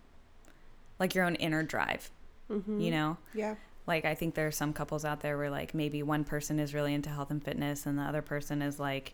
like 1.00 1.13
your 1.13 1.26
own 1.26 1.36
inner 1.36 1.62
drive, 1.63 2.10
Mm-hmm. 2.50 2.80
you 2.80 2.91
know? 2.91 3.17
Yeah. 3.34 3.56
Like 3.88 4.06
i 4.06 4.15
think 4.15 4.36
there 4.36 4.48
are 4.48 4.52
some 4.52 4.74
couples 4.74 5.06
out 5.06 5.21
there 5.21 5.38
where 5.38 5.50
like 5.50 5.74
maybe 5.74 6.02
one 6.04 6.24
person 6.24 6.60
is 6.60 6.74
really 6.74 6.93
into 6.93 7.10
health 7.10 7.32
and 7.32 7.43
fitness 7.43 7.86
and 7.86 7.98
the 8.00 8.04
other 8.04 8.21
person 8.21 8.62
is 8.62 8.80
like 8.80 9.13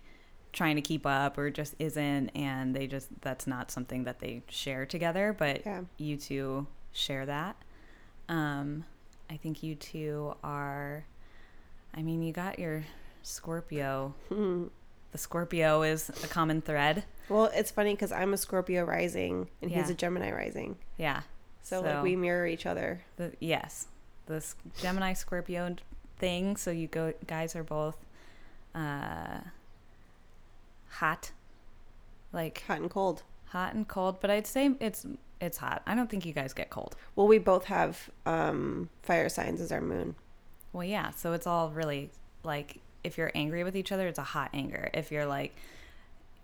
trying 0.54 0.76
to 0.76 0.82
keep 0.82 1.06
up 1.06 1.38
or 1.38 1.50
just 1.50 1.74
isn't 1.80 2.30
and 2.36 2.76
they 2.76 2.86
just 2.88 3.08
that's 3.22 3.48
not 3.48 3.72
something 3.72 4.04
that 4.04 4.20
they 4.20 4.42
share 4.50 4.86
together 4.86 5.36
but 5.38 5.66
Yeah. 5.66 5.82
you 5.98 6.18
two 6.18 6.68
share 6.92 7.26
that 7.26 7.56
um 8.30 8.84
i 9.30 9.38
think 9.38 9.64
you 9.64 9.76
two 9.76 10.36
are 10.44 11.06
i 11.96 12.02
mean 12.02 12.22
you 12.22 12.34
got 12.34 12.60
your 12.60 12.84
scorpio 13.24 14.14
Hmm. 14.30 14.66
the 15.12 15.18
scorpio 15.18 15.84
is 15.84 16.10
a 16.24 16.28
common 16.28 16.62
thread 16.62 17.04
Well, 17.30 17.50
it's 17.54 17.72
funny 17.72 17.94
because 17.94 18.12
I'm 18.12 18.34
a 18.34 18.38
Scorpio 18.38 18.84
rising 18.84 19.48
and 19.62 19.72
he's 19.72 19.90
a 19.90 19.94
Gemini 19.94 20.32
rising. 20.32 20.76
yeah 20.98 21.22
So, 21.64 21.80
like 21.82 22.04
we 22.04 22.16
mirror 22.18 22.46
each 22.46 22.66
other. 22.66 23.04
the 23.16 23.32
yes 23.40 23.88
this 24.28 24.56
gemini 24.80 25.14
scorpio 25.14 25.76
thing 26.18 26.56
so 26.56 26.72
you 26.72 26.88
go 26.88 27.14
guys 27.28 27.56
are 27.56 27.64
both 27.64 27.98
uh 28.76 29.40
hot. 30.90 31.32
Like 32.34 32.64
Hot 32.68 32.80
and 32.80 32.90
cold. 32.90 33.24
hot 33.48 33.74
and 33.74 33.88
cold 33.88 34.20
but 34.22 34.30
i'd 34.30 34.48
say 34.48 34.72
it's 34.80 35.06
it's 35.42 35.58
hot. 35.58 35.82
I 35.88 35.96
don't 35.96 36.08
think 36.08 36.24
you 36.26 36.34
guys 36.34 36.54
get 36.54 36.70
cold. 36.70 36.96
Well, 37.16 37.28
we 37.28 37.40
both 37.40 37.66
have 37.66 38.12
um, 38.28 38.90
fire 39.02 39.28
signs 39.28 39.60
as 39.60 39.72
our 39.72 39.82
moon. 39.82 40.14
well 40.72 40.84
yeah 40.84 41.10
so 41.12 41.34
it's 41.34 41.48
all 41.48 41.70
really 41.72 42.12
like 42.44 42.78
if 43.04 43.18
you're 43.18 43.32
angry 43.34 43.64
with 43.64 43.76
each 43.76 43.92
other 43.92 44.08
it's 44.08 44.20
a 44.20 44.24
hot 44.24 44.52
anger. 44.54 44.90
If 44.94 45.12
you're 45.12 45.26
like 45.26 45.56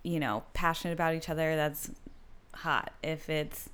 you 0.04 0.20
know 0.20 0.44
passionate 0.54 0.94
about 0.94 1.14
each 1.14 1.30
other 1.30 1.56
that's 1.56 1.92
hot. 2.56 2.92
If 3.04 3.30
it's 3.30 3.70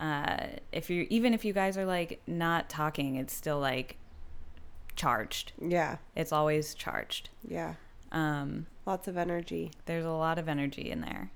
uh 0.00 0.46
if 0.72 0.90
you're 0.90 1.06
even 1.08 1.32
if 1.34 1.44
you 1.44 1.52
guys 1.52 1.76
are 1.78 1.86
like 1.86 2.20
not 2.26 2.68
talking 2.68 3.16
it's 3.16 3.34
still 3.34 3.58
like 3.58 3.96
charged 4.94 5.52
Yeah. 5.60 5.96
it's 6.14 6.32
always 6.32 6.74
charged 6.74 7.30
Yeah. 7.46 7.74
um 8.12 8.66
Lots 8.84 9.08
of 9.08 9.16
energy. 9.16 9.70
there's 9.86 10.04
a 10.04 10.10
lot 10.10 10.38
of 10.38 10.48
energy 10.48 10.90
in 10.90 11.00
there 11.00 11.30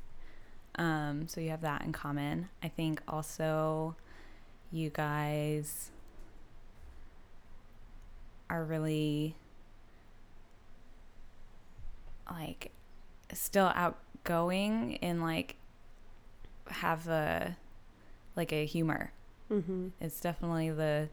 um 0.76 1.26
so 1.26 1.40
you 1.40 1.50
have 1.50 1.62
that 1.62 1.82
in 1.82 1.92
common 1.92 2.48
i 2.62 2.68
think 2.68 3.00
also 3.08 3.96
you 4.70 4.88
guys 4.90 5.90
are 8.48 8.62
really 8.64 9.34
like 12.30 12.70
still 13.32 13.72
outgoing 13.74 14.98
and 15.02 15.22
like 15.22 15.56
have 16.68 17.08
a 17.08 17.56
like 18.40 18.52
a 18.52 18.64
humor 18.66 19.12
Mm-hmm. 19.52 19.88
it's 20.00 20.20
definitely 20.20 20.70
the 20.70 21.08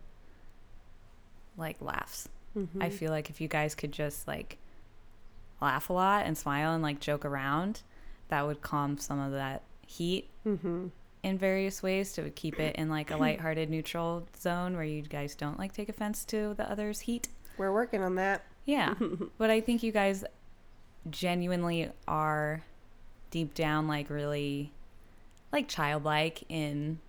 like 1.58 1.78
laughs 1.82 2.30
mm-hmm. 2.56 2.82
I 2.82 2.90
feel 2.90 3.12
like 3.12 3.30
if 3.30 3.42
you 3.42 3.48
guys 3.48 3.74
could 3.76 3.92
just 3.92 4.28
like 4.28 4.58
laugh 5.62 5.90
a 5.90 5.94
lot 5.94 6.26
and 6.28 6.38
smile 6.38 6.74
and 6.74 6.84
like 6.84 7.00
joke 7.00 7.26
around, 7.26 7.82
that 8.30 8.46
would 8.46 8.62
calm 8.62 8.98
some 8.98 9.20
of 9.20 9.32
that 9.32 9.64
heat 9.88 10.30
Mm-hmm. 10.46 10.88
in 11.24 11.38
various 11.38 11.82
ways 11.82 12.14
to 12.14 12.30
keep 12.30 12.60
it 12.60 12.76
in 12.76 12.90
like 12.90 13.10
a 13.12 13.18
lighthearted 13.26 13.70
neutral 13.72 14.28
zone 14.40 14.76
where 14.76 14.86
you 14.86 15.02
guys 15.02 15.34
don't 15.36 15.58
like 15.58 15.74
take 15.74 15.90
offense 15.90 16.24
to 16.26 16.54
the 16.54 16.70
other's 16.72 17.00
heat. 17.02 17.28
We're 17.58 17.74
working 17.74 18.04
on 18.04 18.16
that. 18.16 18.44
Yeah. 18.66 18.94
but 19.40 19.50
I 19.50 19.62
think 19.62 19.82
you 19.82 19.92
guys 19.92 20.24
genuinely 21.10 21.90
are 22.08 22.64
deep 23.32 23.54
down 23.56 23.88
like 23.88 24.10
really 24.10 24.72
like 25.52 25.68
childlike 25.68 26.44
in 26.50 27.00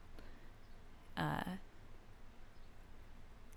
uh 1.18 1.42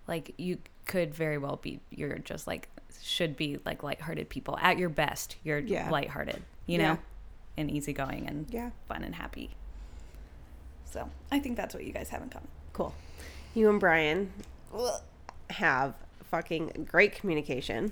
like 0.08 0.34
you 0.38 0.58
could 0.86 1.14
very 1.14 1.38
well 1.38 1.58
be 1.58 1.80
you're 1.90 2.18
just 2.20 2.48
like 2.48 2.70
should 3.02 3.38
be 3.38 3.58
like 3.66 3.84
lighthearted 3.84 4.28
people 4.30 4.58
at 4.62 4.78
your 4.78 4.90
best 4.90 5.36
you're 5.44 5.60
Yeah. 5.60 5.90
lighthearted 5.90 6.42
you 6.66 6.80
Yeah. 6.80 6.94
know 6.94 7.00
and 7.58 7.70
easygoing 7.72 8.28
and 8.28 8.48
Yeah. 8.50 8.72
fun 8.88 9.04
and 9.04 9.16
happy 9.16 9.52
so 10.86 11.10
i 11.32 11.40
think 11.40 11.56
that's 11.58 11.74
what 11.74 11.84
you 11.86 11.94
guys 11.94 12.10
have 12.10 12.22
in 12.22 12.30
common 12.30 12.48
Cool. 12.74 12.94
You 13.54 13.70
and 13.70 13.80
Brian 13.82 14.32
have 15.50 15.94
fucking 16.24 16.88
great 16.90 17.14
communication. 17.14 17.92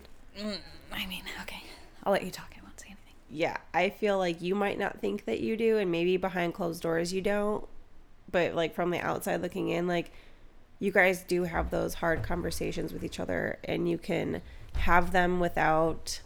i 0.92 1.06
mean 1.06 1.24
okay 1.42 1.62
i'll 2.04 2.14
let 2.14 2.24
you 2.24 2.32
talk 2.32 2.54
i 2.58 2.64
won't 2.64 2.80
say 2.80 2.88
anything 2.88 3.14
Yeah, 3.30 3.58
I 3.74 3.90
feel 3.90 4.18
like 4.18 4.42
you 4.42 4.56
might 4.56 4.80
not 4.80 5.00
think 5.00 5.26
that 5.26 5.40
you 5.42 5.56
do, 5.58 5.78
and 5.78 5.92
maybe 5.92 6.18
behind 6.18 6.54
closed 6.56 6.82
doors 6.82 7.14
you 7.14 7.22
don't. 7.22 7.68
But 8.30 8.54
like 8.56 8.74
from 8.76 8.92
the 8.92 9.00
outside 9.00 9.42
looking 9.42 9.70
in, 9.70 9.88
like 9.88 10.12
you 10.80 10.92
guys 10.92 11.24
do 11.24 11.44
have 11.44 11.70
those 11.72 11.96
hard 11.96 12.24
conversations 12.24 12.94
with 12.94 13.04
each 13.04 13.20
other, 13.20 13.60
and 13.64 13.90
you 13.90 13.98
can 13.98 14.42
have 14.76 15.12
them 15.12 15.40
without 15.40 16.22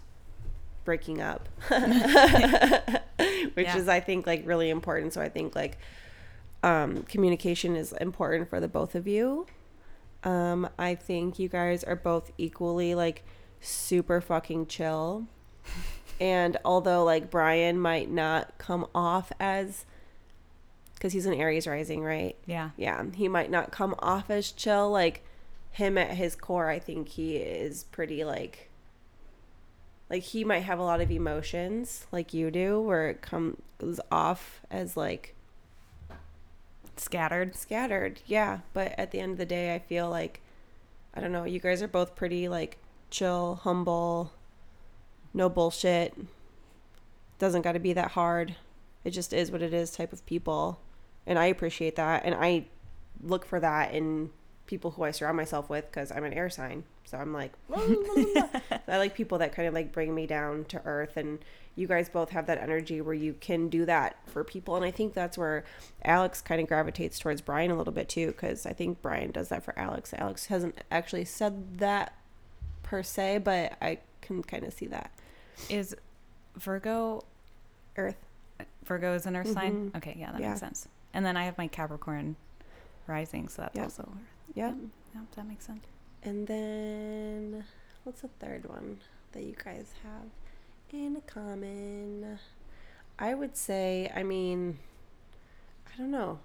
breaking 0.86 1.22
up, 1.22 1.48
which 1.70 3.66
Yeah. 3.68 3.78
is 3.78 3.88
I 3.88 4.00
think 4.00 4.28
like 4.28 4.46
really 4.46 4.70
important. 4.70 5.14
So 5.14 5.22
I 5.22 5.30
think 5.30 5.56
like 5.56 5.78
um, 6.62 7.04
communication 7.04 7.76
is 7.76 7.94
important 7.94 8.50
for 8.50 8.60
the 8.60 8.68
both 8.68 8.96
of 8.96 9.08
you. 9.08 9.46
Um, 10.24 10.70
I 10.80 10.96
think 10.96 11.38
you 11.40 11.50
guys 11.50 11.84
are 11.84 11.96
both 11.96 12.32
equally 12.38 12.96
like 12.96 13.24
super 13.60 14.22
fucking 14.22 14.68
chill. 14.68 15.28
And 16.22 16.58
although 16.64 17.04
like 17.04 17.32
Brian 17.32 17.80
might 17.80 18.10
not 18.10 18.58
come 18.60 18.86
off 18.94 19.32
as 19.40 19.84
because 21.04 21.12
he's 21.12 21.26
an 21.26 21.34
Aries 21.34 21.68
rising, 21.68 22.02
right? 22.02 22.38
Yeah. 22.46 22.70
Yeah, 22.78 23.04
he 23.14 23.28
might 23.28 23.52
not 23.52 23.72
come 23.74 23.94
off 24.00 24.30
as 24.30 24.54
chill. 24.54 24.90
Like 24.90 25.22
him 25.72 25.98
at 25.98 26.12
his 26.12 26.34
core, 26.34 26.70
I 26.70 26.80
think 26.80 27.10
he 27.10 27.36
is 27.36 27.84
pretty 27.84 28.24
like 28.24 28.70
like 30.10 30.24
he 30.24 30.46
might 30.46 30.62
have 30.62 30.80
a 30.80 30.84
lot 30.84 31.02
of 31.02 31.12
emotions 31.12 32.08
like 32.14 32.34
you 32.34 32.50
do, 32.50 32.80
where 32.80 33.10
it 33.10 33.22
comes 33.22 34.00
off 34.10 34.62
as 34.72 34.96
like 34.96 35.36
Scattered. 36.96 37.54
scattered. 37.54 38.22
Yeah, 38.26 38.60
but 38.72 38.96
at 38.98 39.12
the 39.12 39.20
end 39.20 39.34
of 39.34 39.38
the 39.40 39.46
day, 39.46 39.76
I 39.76 39.80
feel 39.80 40.10
like 40.10 40.40
I 41.14 41.20
don't 41.20 41.34
know. 41.34 41.44
You 41.44 41.60
guys 41.60 41.82
are 41.82 41.88
both 41.90 42.16
pretty 42.16 42.48
like 42.48 42.78
chill, 43.10 43.60
humble, 43.64 44.32
no 45.34 45.50
bullshit. 45.50 46.16
Doesn't 47.40 47.64
got 47.64 47.74
to 47.74 47.80
be 47.80 47.92
that 47.92 48.12
hard. 48.12 48.56
It 49.04 49.12
just 49.12 49.34
is 49.34 49.52
what 49.52 49.62
it 49.62 49.74
is 49.74 49.92
type 49.92 50.14
of 50.14 50.26
people, 50.26 50.80
and 51.28 51.38
I 51.40 51.46
appreciate 51.46 51.96
that, 51.96 52.24
and 52.26 52.36
I 52.36 52.66
look 53.22 53.46
for 53.46 53.60
that 53.60 53.94
in 53.94 54.30
people 54.66 54.92
who 54.92 55.04
I 55.04 55.12
surround 55.12 55.38
myself 55.38 55.70
with 55.70 55.86
because 55.88 56.12
I'm 56.12 56.24
an 56.24 56.34
air 56.34 56.50
sign. 56.50 56.84
So 57.06 57.18
I'm 57.18 57.34
like, 57.34 57.52
I 57.76 58.98
like 58.98 59.14
people 59.14 59.38
that 59.40 59.54
kind 59.54 59.68
of 59.68 59.74
like 59.74 59.92
bring 59.92 60.16
me 60.16 60.26
down 60.26 60.66
to 60.66 60.82
earth, 60.86 61.18
and 61.18 61.40
you 61.76 61.88
guys 61.88 62.10
both 62.10 62.30
have 62.30 62.46
that 62.48 62.58
energy 62.60 63.02
where 63.02 63.14
you 63.14 63.34
can 63.40 63.68
do 63.70 63.86
that 63.86 64.16
for 64.28 64.44
people, 64.44 64.76
and 64.76 64.86
I 64.86 64.92
think 64.92 65.14
that's 65.14 65.38
where 65.38 65.64
Alex 66.04 66.42
kind 66.42 66.62
of 66.62 66.68
gravitates 66.68 67.20
towards 67.20 67.42
Brian 67.42 67.72
a 67.72 67.76
little 67.76 67.94
bit 67.94 68.10
too, 68.10 68.28
because 68.28 68.66
I 68.66 68.74
think 68.74 69.02
Brian 69.02 69.32
does 69.32 69.50
that 69.50 69.64
for 69.64 69.78
Alex. 69.78 70.14
Alex 70.18 70.46
hasn't 70.48 70.80
actually 70.92 71.26
said 71.26 71.80
that 71.80 72.14
per 72.84 73.04
se, 73.04 73.40
but 73.40 73.74
I 73.82 74.00
can 74.22 74.42
kind 74.44 74.64
of 74.64 74.74
see 74.74 74.88
that. 74.88 75.12
Is 75.70 75.96
Virgo 76.56 77.24
Earth. 77.98 78.18
Virgo 78.86 79.14
is 79.14 79.26
an 79.26 79.36
earth 79.36 79.52
sign? 79.52 79.92
Mhm. 79.92 79.98
Okay, 79.98 80.16
yeah, 80.18 80.32
that 80.32 80.42
Yeah. 80.42 80.50
makes 80.50 80.60
sense. 80.60 80.88
And 81.14 81.26
then 81.26 81.38
I 81.38 81.46
have 81.46 81.58
my 81.58 81.68
Capricorn 81.68 82.36
rising, 83.08 83.48
so 83.48 83.62
that's 83.64 83.76
Yep. 83.76 83.84
also 83.84 84.02
earth. 84.04 84.54
Yeah. 84.56 84.74
Yeah, 85.14 85.22
that 85.36 85.48
makes 85.48 85.66
sense. 85.66 85.86
And 86.24 86.48
then 86.48 87.66
what's 88.04 88.22
the 88.22 88.30
third 88.40 88.68
one 88.68 89.00
that 89.34 89.44
you 89.44 89.56
guys 89.64 89.94
have 90.04 90.30
in 90.92 91.22
common? 91.28 92.40
I 93.20 93.34
would 93.36 93.56
say, 93.56 94.12
I 94.16 94.24
mean, 94.24 94.80
I 95.94 95.98
don't 95.98 96.12
know. 96.12 96.40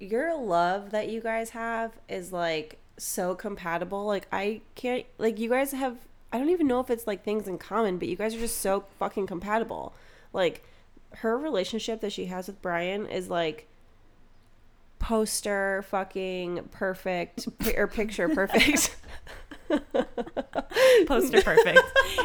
Your 0.00 0.36
love 0.36 0.90
that 0.90 1.08
you 1.08 1.20
guys 1.20 1.50
have 1.50 1.92
is 2.08 2.32
like 2.32 2.78
so 2.98 3.34
compatible. 3.34 4.04
Like 4.06 4.26
I 4.32 4.60
can't 4.74 5.06
like 5.18 5.38
you 5.38 5.48
guys 5.48 5.72
have 5.72 5.96
I 6.32 6.38
don't 6.38 6.50
even 6.50 6.66
know 6.66 6.80
if 6.80 6.90
it's 6.90 7.06
like 7.06 7.24
things 7.24 7.46
in 7.46 7.58
common, 7.58 7.98
but 7.98 8.08
you 8.08 8.16
guys 8.16 8.34
are 8.34 8.38
just 8.40 8.60
so 8.60 8.84
fucking 8.98 9.26
compatible. 9.28 9.94
Like 10.32 10.64
her 11.18 11.38
relationship 11.38 12.00
that 12.00 12.12
she 12.12 12.26
has 12.26 12.46
with 12.46 12.60
Brian 12.62 13.06
is 13.06 13.28
like 13.28 13.68
poster 14.98 15.84
fucking 15.88 16.68
perfect 16.70 17.48
or 17.76 17.86
picture 17.86 18.28
perfect. 18.28 18.96
Poster 21.06 21.42
perfect. 21.42 21.80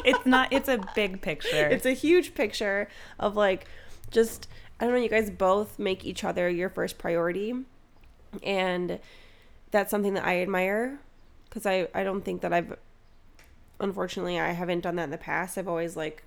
it's 0.06 0.26
not. 0.26 0.52
It's 0.52 0.68
a 0.68 0.80
big 0.96 1.22
picture. 1.22 1.68
it's 1.68 1.86
a 1.86 1.94
huge 1.94 2.34
picture 2.34 2.90
of 3.20 3.36
like 3.36 3.66
just 4.12 4.48
I 4.80 4.86
don't 4.86 4.94
know, 4.94 5.02
you 5.02 5.10
guys 5.10 5.30
both 5.30 5.80
make 5.80 6.06
each 6.06 6.24
other 6.24 6.50
your 6.50 6.70
first 6.70 6.98
priority. 6.98 7.54
And 8.44 9.00
that's 9.72 9.92
something 9.92 10.14
that 10.14 10.26
I 10.26 10.42
admire 10.42 11.00
cuz 11.50 11.66
I 11.66 11.88
I 11.94 12.04
don't 12.04 12.24
think 12.24 12.42
that 12.42 12.54
I've 12.54 12.78
unfortunately 13.80 14.40
I 14.40 14.52
haven't 14.52 14.82
done 14.82 14.96
that 14.98 15.06
in 15.06 15.12
the 15.12 15.18
past. 15.18 15.58
I've 15.58 15.68
always 15.68 15.96
like 15.96 16.24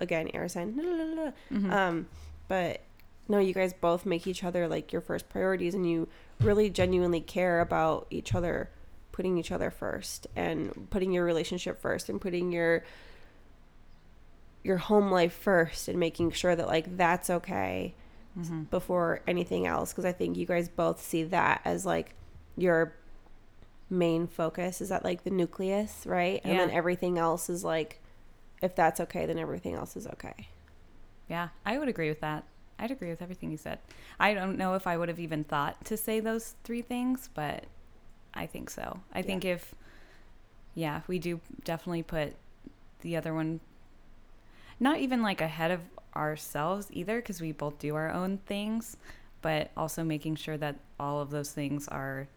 again 0.00 0.30
air 0.34 0.48
sign. 0.48 1.32
Mhm. 1.50 1.72
Um, 1.72 2.08
but 2.48 2.80
no, 3.28 3.38
you 3.38 3.52
guys 3.52 3.72
both 3.74 4.06
make 4.06 4.26
each 4.26 4.42
other 4.44 4.66
like 4.68 4.92
your 4.92 5.02
first 5.02 5.28
priorities, 5.28 5.74
and 5.74 5.88
you 5.88 6.08
really 6.40 6.70
genuinely 6.70 7.20
care 7.20 7.60
about 7.60 8.06
each 8.10 8.34
other, 8.34 8.70
putting 9.12 9.36
each 9.38 9.50
other 9.52 9.70
first, 9.70 10.26
and 10.36 10.88
putting 10.90 11.12
your 11.12 11.24
relationship 11.24 11.80
first, 11.80 12.08
and 12.08 12.20
putting 12.20 12.52
your 12.52 12.84
your 14.64 14.76
home 14.78 15.10
life 15.10 15.32
first, 15.32 15.88
and 15.88 15.98
making 15.98 16.30
sure 16.32 16.54
that 16.56 16.66
like 16.66 16.96
that's 16.96 17.30
okay 17.30 17.94
Mhm. 18.38 18.68
before 18.70 19.20
anything 19.26 19.66
else. 19.66 19.92
Because 19.92 20.04
I 20.04 20.12
think 20.12 20.36
you 20.36 20.46
guys 20.46 20.68
both 20.68 21.00
see 21.02 21.24
that 21.24 21.60
as 21.64 21.86
like 21.86 22.14
your 22.56 22.92
main 23.90 24.26
focus. 24.26 24.80
Is 24.80 24.88
that 24.90 25.04
like 25.04 25.24
the 25.24 25.30
nucleus, 25.30 26.06
right? 26.06 26.40
And 26.44 26.58
then 26.58 26.70
everything 26.70 27.18
else 27.18 27.48
is 27.48 27.64
like, 27.64 28.00
if 28.62 28.74
that's 28.74 29.00
okay, 29.00 29.26
then 29.26 29.38
everything 29.38 29.74
else 29.74 29.96
is 29.96 30.06
okay. 30.06 30.48
Yeah, 31.28 31.48
I 31.64 31.78
would 31.78 31.88
agree 31.88 32.08
with 32.08 32.20
that. 32.20 32.44
I'd 32.78 32.90
agree 32.90 33.10
with 33.10 33.22
everything 33.22 33.50
you 33.50 33.56
said. 33.56 33.78
I 34.20 34.34
don't 34.34 34.56
know 34.56 34.74
if 34.74 34.86
I 34.86 34.96
would 34.96 35.08
have 35.08 35.18
even 35.20 35.44
thought 35.44 35.84
to 35.86 35.96
say 35.96 36.20
those 36.20 36.54
three 36.64 36.82
things, 36.82 37.28
but 37.34 37.64
I 38.34 38.46
think 38.46 38.70
so. 38.70 39.00
I 39.12 39.22
think 39.22 39.44
if, 39.44 39.74
yeah, 40.74 41.00
we 41.08 41.18
do 41.18 41.40
definitely 41.64 42.04
put 42.04 42.34
the 43.00 43.16
other 43.16 43.34
one, 43.34 43.60
not 44.78 44.98
even 44.98 45.22
like 45.22 45.40
ahead 45.40 45.70
of 45.72 45.80
ourselves 46.14 46.86
either, 46.92 47.16
because 47.20 47.40
we 47.40 47.52
both 47.52 47.78
do 47.78 47.94
our 47.96 48.10
own 48.10 48.38
things, 48.46 48.96
but 49.42 49.70
also 49.76 50.04
making 50.04 50.36
sure 50.36 50.56
that 50.56 50.76
all 51.00 51.20
of 51.20 51.30
those 51.30 51.50
things 51.50 51.88
are 51.88 52.28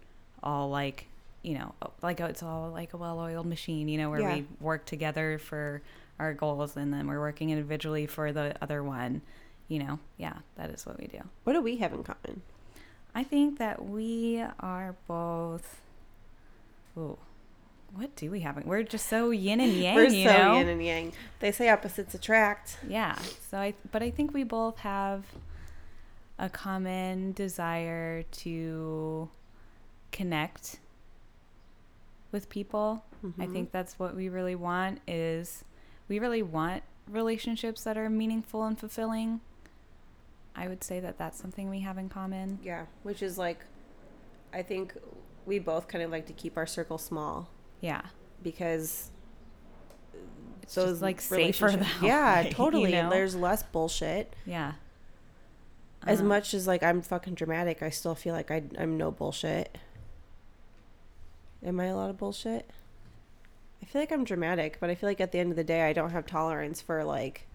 all 0.41 0.69
like, 0.69 1.05
you 1.43 1.53
know, 1.55 1.73
like 2.01 2.19
oh, 2.19 2.25
it's 2.25 2.41
all 2.43 2.71
like 2.71 2.93
a 2.93 2.97
well 2.97 3.19
oiled 3.19 3.45
machine, 3.45 3.87
you 3.87 3.97
know, 3.99 4.09
where 4.09 4.21
Yeah. 4.21 4.35
we 4.37 4.45
work 4.59 4.85
together 4.85 5.37
for 5.37 5.81
our 6.21 6.33
goals 6.33 6.77
and 6.77 6.93
then 6.93 7.07
we're 7.07 7.19
working 7.19 7.49
individually 7.49 8.05
for 8.05 8.31
the 8.31 8.55
other 8.61 8.83
one. 8.83 9.21
You 9.67 9.79
know, 9.79 9.99
yeah, 10.17 10.33
that 10.57 10.69
is 10.69 10.85
what 10.85 10.99
we 10.99 11.07
do. 11.07 11.19
What 11.43 11.53
do 11.53 11.61
we 11.61 11.77
have 11.77 11.93
in 11.93 12.03
common? 12.03 12.41
I 13.15 13.23
think 13.23 13.57
that 13.59 13.83
we 13.83 14.43
are 14.59 14.95
both. 15.07 15.81
Ooh, 16.97 17.17
what 17.93 18.15
do 18.15 18.29
we 18.29 18.41
have? 18.41 18.57
in- 18.57 18.67
We're 18.67 18.83
just 18.83 19.07
so 19.07 19.31
yin 19.31 19.59
and 19.61 19.73
yang. 19.85 19.95
We're 19.95 20.05
you 20.09 20.27
so 20.27 20.37
know? 20.37 20.53
yin 20.57 20.67
and 20.67 20.83
yang. 20.83 21.13
They 21.39 21.51
say 21.51 21.69
opposites 21.69 22.13
attract. 22.13 22.77
Yeah. 22.87 23.17
So 23.49 23.57
I, 23.57 23.73
but 23.91 24.03
I 24.03 24.11
think 24.11 24.33
we 24.33 24.43
both 24.43 24.79
have 24.79 25.23
a 26.37 26.49
common 26.49 27.31
desire 27.33 28.23
to 28.23 29.29
connect 30.11 30.79
with 32.31 32.49
people. 32.49 33.03
I 33.39 33.45
Mhm. 33.45 33.53
think 33.53 33.71
that's 33.71 33.99
what 33.99 34.15
we 34.15 34.27
really 34.29 34.55
want 34.55 34.99
is 35.07 35.63
we 36.11 36.19
really 36.19 36.43
want 36.43 36.83
relationships 37.09 37.85
that 37.85 37.97
are 37.97 38.09
meaningful 38.09 38.65
and 38.65 38.77
fulfilling. 38.77 39.39
I 40.53 40.67
would 40.67 40.83
say 40.83 40.99
that 40.99 41.17
that's 41.17 41.39
something 41.39 41.69
we 41.69 41.79
have 41.79 41.97
in 41.97 42.09
common. 42.09 42.59
Yeah, 42.61 42.87
which 43.03 43.23
is 43.23 43.37
like, 43.37 43.59
I 44.53 44.61
think 44.61 44.93
we 45.45 45.57
both 45.57 45.87
kind 45.87 46.03
of 46.03 46.11
like 46.11 46.25
to 46.25 46.33
keep 46.33 46.57
our 46.57 46.67
circle 46.67 46.97
small 46.97 47.47
Yeah. 47.79 48.01
because 48.43 49.09
It's 50.63 50.75
just 50.75 51.01
like 51.01 51.21
safer 51.21 51.71
that 51.71 51.87
Yeah, 52.01 52.41
way, 52.41 52.47
you 52.49 52.51
totally. 52.53 52.91
know? 52.91 53.09
There's 53.09 53.33
less 53.33 53.63
bullshit. 53.63 54.35
Yeah. 54.45 54.73
As 56.05 56.19
Um, 56.19 56.27
much 56.27 56.53
as 56.53 56.67
like 56.67 56.83
I'm 56.83 57.01
fucking 57.01 57.35
dramatic, 57.35 57.81
I 57.81 57.89
still 57.89 58.15
feel 58.15 58.33
like 58.33 58.51
I 58.51 58.63
I'm 58.77 58.97
no 58.97 59.11
bullshit. 59.11 59.77
Am 61.63 61.79
I 61.79 61.85
a 61.85 61.95
lot 61.95 62.09
of 62.09 62.17
bullshit? 62.17 62.69
I 63.81 63.85
feel 63.85 64.01
like 64.01 64.11
I'm 64.11 64.23
dramatic, 64.23 64.77
but 64.79 64.89
I 64.89 64.95
feel 64.95 65.09
like 65.09 65.21
at 65.21 65.31
the 65.31 65.39
end 65.39 65.51
of 65.51 65.55
the 65.57 65.63
day, 65.63 65.81
I 65.83 65.93
don't 65.93 66.11
have 66.11 66.25
tolerance 66.25 66.81
for 66.81 67.03
like 67.03 67.47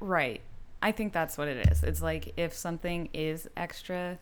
Right. 0.00 0.40
I 0.82 0.92
think 0.92 1.12
that's 1.12 1.36
what 1.36 1.48
it 1.48 1.68
is. 1.70 1.82
It's 1.82 2.02
like 2.02 2.32
if 2.36 2.54
something 2.54 3.08
is 3.12 3.48
extra, 3.56 4.18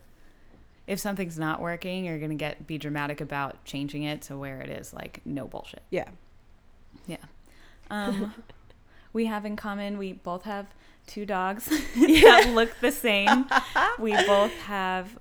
if 0.87 0.99
something's 0.99 1.37
not 1.39 1.61
working, 1.61 2.05
you're 2.05 2.19
gonna 2.19 2.35
get 2.35 2.67
be 2.67 2.77
dramatic 2.77 3.21
about 3.21 3.63
changing 3.65 4.03
it 4.03 4.21
to 4.23 4.37
where 4.37 4.61
it 4.61 4.69
is 4.69 4.93
like 4.93 5.21
no 5.25 5.47
bullshit. 5.47 5.83
yeah. 5.89 6.09
Yeah. 7.07 7.17
Um, 7.89 8.33
we 9.13 9.25
have 9.25 9.45
in 9.45 9.55
common. 9.55 9.97
We 9.97 10.13
both 10.13 10.43
have 10.43 10.67
two 11.07 11.25
dogs 11.25 11.65
that 11.95 12.51
look 12.53 12.71
the 12.81 12.91
same. 12.91 13.45
we 13.99 14.13
both 14.25 14.53
have 14.61 15.17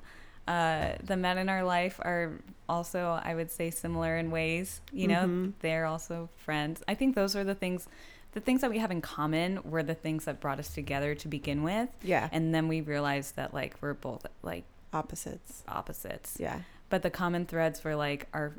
uh, 0.49 0.93
the 1.03 1.17
men 1.17 1.37
in 1.39 1.49
our 1.49 1.63
life 1.65 2.01
are 2.03 2.41
also, 2.69 3.21
I 3.23 3.35
would 3.35 3.51
say, 3.51 3.71
similar 3.71 4.17
in 4.17 4.31
ways. 4.31 4.81
You 4.93 5.09
know, 5.09 5.25
Mhm. 5.27 5.53
they're 5.61 5.87
also 5.87 6.29
friends. 6.37 6.83
I 6.89 6.95
think 6.95 7.15
those 7.15 7.37
are 7.37 7.45
the 7.45 7.55
things. 7.55 7.89
The 8.33 8.41
things 8.41 8.63
that 8.63 8.71
we 8.71 8.79
have 8.79 8.91
in 8.91 9.01
common 9.01 9.61
were 9.71 9.83
the 9.83 9.95
things 9.95 10.25
that 10.25 10.41
brought 10.41 10.59
us 10.59 10.75
together 10.75 11.15
to 11.15 11.29
begin 11.29 11.63
with, 11.63 11.89
Yeah. 12.03 12.29
and 12.33 12.53
then 12.55 12.67
we 12.69 12.81
realized 12.81 13.37
that 13.37 13.55
like 13.55 13.77
we're 13.81 13.95
both 13.95 14.27
like 14.43 14.65
Opposites. 14.93 15.63
opposites 15.69 16.37
Yeah. 16.41 16.61
but 16.89 17.03
the 17.03 17.11
common 17.11 17.47
threads 17.47 17.83
were 17.85 17.95
like 17.95 18.27
our 18.33 18.55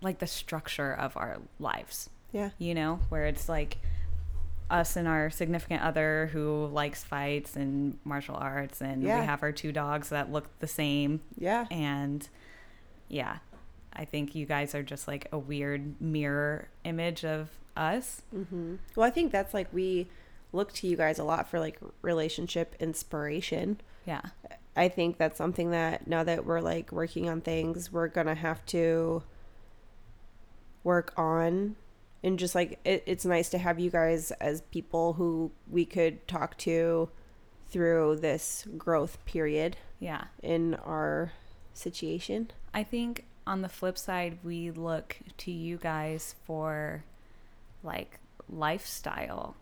like 0.00 0.18
the 0.18 0.26
structure 0.26 0.92
of 0.92 1.16
our 1.16 1.38
lives 1.58 2.10
Yeah. 2.32 2.50
you 2.58 2.74
know 2.74 3.00
where 3.08 3.24
it's 3.26 3.48
like 3.48 3.78
us 4.70 4.96
and 4.96 5.06
our 5.08 5.30
significant 5.30 5.82
other 5.82 6.28
who 6.32 6.66
likes 6.66 7.02
fights 7.04 7.56
and 7.56 7.98
martial 8.04 8.34
arts 8.36 8.80
and 8.82 9.02
Yeah. 9.02 9.20
we 9.20 9.26
have 9.26 9.42
our 9.42 9.52
two 9.52 9.72
dogs 9.72 10.08
that 10.10 10.30
look 10.30 10.56
the 10.58 10.66
same 10.66 11.20
Yeah. 11.38 11.66
and 11.70 12.28
yeah. 13.08 13.38
I 13.92 14.04
think 14.04 14.34
you 14.34 14.46
guys 14.46 14.74
are 14.74 14.82
just 14.82 15.08
like 15.08 15.28
a 15.32 15.38
weird 15.38 16.00
mirror 16.00 16.68
image 16.84 17.24
of 17.24 17.50
us. 17.76 18.22
Hmm 18.30 18.76
Well, 18.94 19.06
I 19.06 19.10
think 19.10 19.32
that's 19.32 19.54
like 19.54 19.72
we 19.72 20.08
look 20.52 20.72
to 20.74 20.86
you 20.86 20.96
guys 20.96 21.18
a 21.18 21.24
lot 21.24 21.48
for 21.48 21.58
like 21.60 21.78
relationship 22.02 22.74
inspiration. 22.80 23.80
yeah. 24.04 24.22
I 24.78 24.88
think 24.88 25.16
that's 25.16 25.38
something 25.38 25.70
that 25.70 26.06
now 26.06 26.22
that 26.24 26.44
we're 26.44 26.60
like 26.60 26.92
working 26.92 27.30
on 27.30 27.40
things, 27.40 27.90
we're 27.90 28.08
gonna 28.08 28.34
have 28.34 28.64
to 28.66 29.22
work 30.84 31.14
on. 31.16 31.76
And 32.22 32.38
just 32.38 32.54
like 32.54 32.78
it, 32.84 33.02
it's 33.06 33.24
nice 33.24 33.48
to 33.50 33.58
have 33.58 33.80
you 33.80 33.90
guys 33.90 34.32
as 34.32 34.60
people 34.60 35.14
who 35.14 35.52
we 35.70 35.86
could 35.86 36.26
talk 36.28 36.58
to 36.58 37.08
through 37.68 38.16
this 38.16 38.66
growth 38.76 39.24
period 39.24 39.76
yeah. 39.98 40.24
in 40.42 40.74
our 40.74 41.32
situation. 41.76 42.50
I 42.74 42.82
think 42.82 43.24
on 43.46 43.62
the 43.62 43.68
flip 43.68 43.96
side, 43.98 44.38
we 44.42 44.70
look 44.70 45.18
to 45.38 45.50
you 45.52 45.76
guys 45.76 46.34
for 46.44 47.04
like 47.82 48.18
lifestyle 48.48 49.56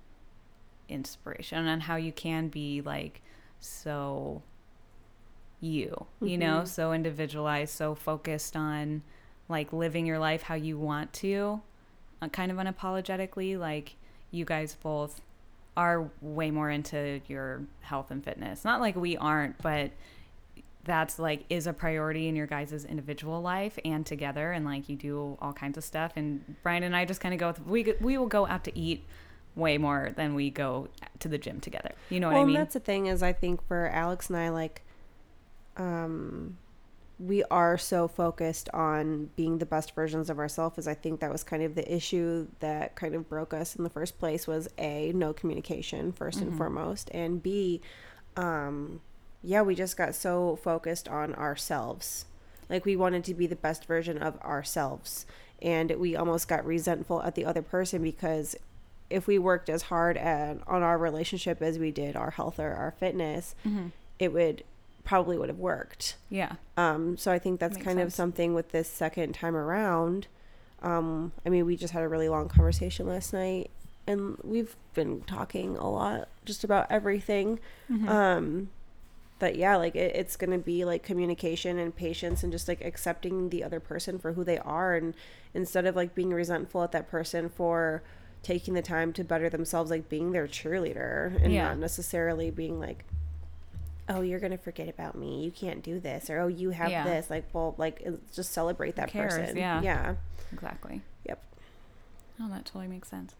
inspiration 0.88 1.66
and 1.66 1.82
how 1.82 1.96
you 1.96 2.12
can 2.12 2.48
be 2.48 2.80
like 2.82 3.20
so 3.60 4.42
you, 5.60 6.06
you 6.20 6.36
know, 6.36 6.60
Mhm. 6.62 6.68
so 6.68 6.92
individualized, 6.92 7.72
so 7.74 7.94
focused 7.94 8.54
on 8.56 9.02
like 9.48 9.72
living 9.72 10.06
your 10.06 10.18
life 10.18 10.42
how 10.42 10.54
you 10.54 10.78
want 10.78 11.12
to, 11.14 11.62
uh, 12.20 12.28
kind 12.28 12.50
of 12.52 12.58
unapologetically. 12.58 13.58
Like 13.58 13.96
you 14.30 14.44
guys 14.44 14.74
both 14.82 15.20
are 15.76 16.10
way 16.20 16.50
more 16.50 16.70
into 16.70 17.20
your 17.28 17.62
health 17.80 18.10
and 18.10 18.22
fitness. 18.22 18.64
Not 18.64 18.80
like 18.80 18.94
we 18.96 19.16
aren't, 19.16 19.58
but 19.58 19.90
that's 20.84 21.18
like 21.18 21.44
is 21.50 21.66
a 21.66 21.72
priority 21.72 22.28
in 22.28 22.36
your 22.36 22.46
guys' 22.46 22.84
individual 22.84 23.40
life 23.40 23.78
and 23.84 24.04
together 24.04 24.52
and 24.52 24.64
like 24.64 24.88
you 24.88 24.96
do 24.96 25.36
all 25.40 25.52
kinds 25.52 25.78
of 25.78 25.84
stuff 25.84 26.12
and 26.16 26.56
Brian 26.62 26.82
and 26.82 26.94
I 26.94 27.04
just 27.04 27.20
kind 27.20 27.32
of 27.34 27.40
go 27.40 27.48
with, 27.48 27.66
we 27.66 27.94
we 28.00 28.18
will 28.18 28.26
go 28.26 28.46
out 28.46 28.64
to 28.64 28.78
eat 28.78 29.04
way 29.56 29.78
more 29.78 30.10
than 30.16 30.34
we 30.34 30.50
go 30.50 30.88
to 31.20 31.28
the 31.28 31.38
gym 31.38 31.60
together. 31.60 31.92
You 32.10 32.20
know 32.20 32.26
what 32.28 32.34
well, 32.34 32.42
I 32.42 32.46
mean? 32.46 32.56
and 32.56 32.62
that's 32.64 32.74
the 32.74 32.80
thing 32.80 33.06
is 33.06 33.22
I 33.22 33.32
think 33.32 33.66
for 33.66 33.88
Alex 33.88 34.28
and 34.28 34.36
I 34.36 34.48
like 34.50 34.82
um 35.76 36.58
we 37.20 37.44
are 37.44 37.78
so 37.78 38.08
focused 38.08 38.68
on 38.70 39.30
being 39.36 39.58
the 39.58 39.66
best 39.66 39.94
versions 39.94 40.28
of 40.28 40.38
ourselves 40.40 40.78
as 40.78 40.88
I 40.88 40.94
think 40.94 41.20
that 41.20 41.30
was 41.30 41.44
kind 41.44 41.62
of 41.62 41.76
the 41.76 41.94
issue 41.94 42.48
that 42.58 42.96
kind 42.96 43.14
of 43.14 43.28
broke 43.28 43.54
us 43.54 43.76
in 43.76 43.84
the 43.84 43.90
first 43.90 44.18
place 44.18 44.48
was 44.48 44.68
A, 44.78 45.12
no 45.14 45.32
communication 45.32 46.12
1st 46.12 46.42
and 46.42 46.52
Mhm. 46.52 46.56
foremost 46.56 47.10
and 47.14 47.40
B 47.42 47.80
um 48.36 49.00
yeah, 49.44 49.62
we 49.62 49.74
just 49.74 49.96
got 49.96 50.14
so 50.14 50.56
focused 50.62 51.08
on 51.08 51.34
ourselves. 51.34 52.24
Like 52.70 52.84
we 52.84 52.96
wanted 52.96 53.24
to 53.24 53.34
be 53.34 53.46
the 53.46 53.56
best 53.56 53.84
version 53.84 54.18
of 54.18 54.40
ourselves 54.40 55.26
and 55.62 55.90
we 55.92 56.16
almost 56.16 56.48
got 56.48 56.64
resentful 56.64 57.22
at 57.22 57.34
the 57.34 57.44
other 57.44 57.62
person 57.62 58.02
because 58.02 58.56
if 59.10 59.26
we 59.26 59.38
worked 59.38 59.68
as 59.68 59.82
hard 59.82 60.16
at 60.16 60.56
on 60.66 60.82
our 60.82 60.96
relationship 60.98 61.60
as 61.62 61.78
we 61.78 61.90
did 61.90 62.16
our 62.16 62.30
health 62.30 62.58
or 62.58 62.72
our 62.72 62.92
fitness, 62.98 63.54
Mhm. 63.66 63.92
it 64.18 64.32
would 64.32 64.64
probably 65.04 65.36
would 65.36 65.50
have 65.50 65.58
worked. 65.58 66.16
Yeah. 66.30 66.52
Um, 66.78 67.16
so 67.18 67.30
I 67.30 67.38
think 67.38 67.60
that's 67.60 67.74
Makes 67.74 67.84
kind 67.84 68.00
of 68.00 68.12
something 68.14 68.54
with 68.54 68.72
this 68.72 68.88
second 68.88 69.34
time 69.34 69.54
around. 69.54 70.26
Um, 70.82 71.32
I 71.44 71.50
mean, 71.50 71.66
we 71.66 71.76
just 71.76 71.92
had 71.92 72.02
a 72.02 72.08
really 72.08 72.28
long 72.30 72.48
conversation 72.48 73.06
last 73.06 73.32
night, 73.34 73.70
and 74.06 74.38
we've 74.42 74.74
been 74.94 75.20
talking 75.22 75.76
a 75.76 75.88
lot 75.90 76.28
just 76.46 76.64
about 76.64 76.86
everything. 76.90 77.60
Mhm. 77.90 78.08
Um, 78.08 78.70
but 79.38 79.56
yeah, 79.56 79.76
like 79.76 79.94
it, 79.96 80.14
it's 80.16 80.36
gonna 80.36 80.58
be 80.58 80.84
like 80.84 81.02
communication 81.02 81.78
and 81.78 81.94
patience 81.94 82.42
and 82.42 82.52
just 82.52 82.68
like 82.68 82.80
accepting 82.84 83.48
the 83.50 83.62
other 83.64 83.80
person 83.80 84.18
for 84.18 84.32
who 84.34 84.44
they 84.44 84.58
are, 84.58 84.94
and 84.94 85.14
instead 85.54 85.86
of 85.86 85.96
like 85.96 86.14
being 86.14 86.30
resentful 86.30 86.82
at 86.82 86.92
that 86.92 87.08
person 87.10 87.48
for 87.48 88.02
taking 88.42 88.74
the 88.74 88.82
time 88.82 89.12
to 89.14 89.24
better 89.24 89.48
themselves, 89.48 89.90
like 89.90 90.08
being 90.08 90.32
their 90.32 90.46
cheerleader 90.46 91.42
and 91.42 91.52
Yeah. 91.52 91.68
not 91.68 91.78
necessarily 91.78 92.50
being 92.50 92.78
like, 92.78 93.04
oh, 94.08 94.20
you're 94.20 94.38
gonna 94.40 94.58
forget 94.58 94.88
about 94.88 95.16
me, 95.16 95.42
you 95.42 95.50
can't 95.50 95.82
do 95.82 95.98
this, 95.98 96.28
or 96.28 96.38
oh, 96.40 96.46
you 96.46 96.70
have 96.70 96.90
Yeah. 96.90 97.04
this. 97.04 97.30
Like, 97.30 97.44
well, 97.54 97.74
like 97.78 98.06
just 98.34 98.52
celebrate 98.52 98.96
that 98.96 99.10
person. 99.12 99.56
Yeah. 99.56 99.80
yeah, 99.82 100.14
Exactly. 100.52 101.00
Yep. 101.26 101.42
Oh, 102.40 102.48
that 102.50 102.64
totally 102.66 102.88
makes 102.88 103.08
sense. 103.08 103.34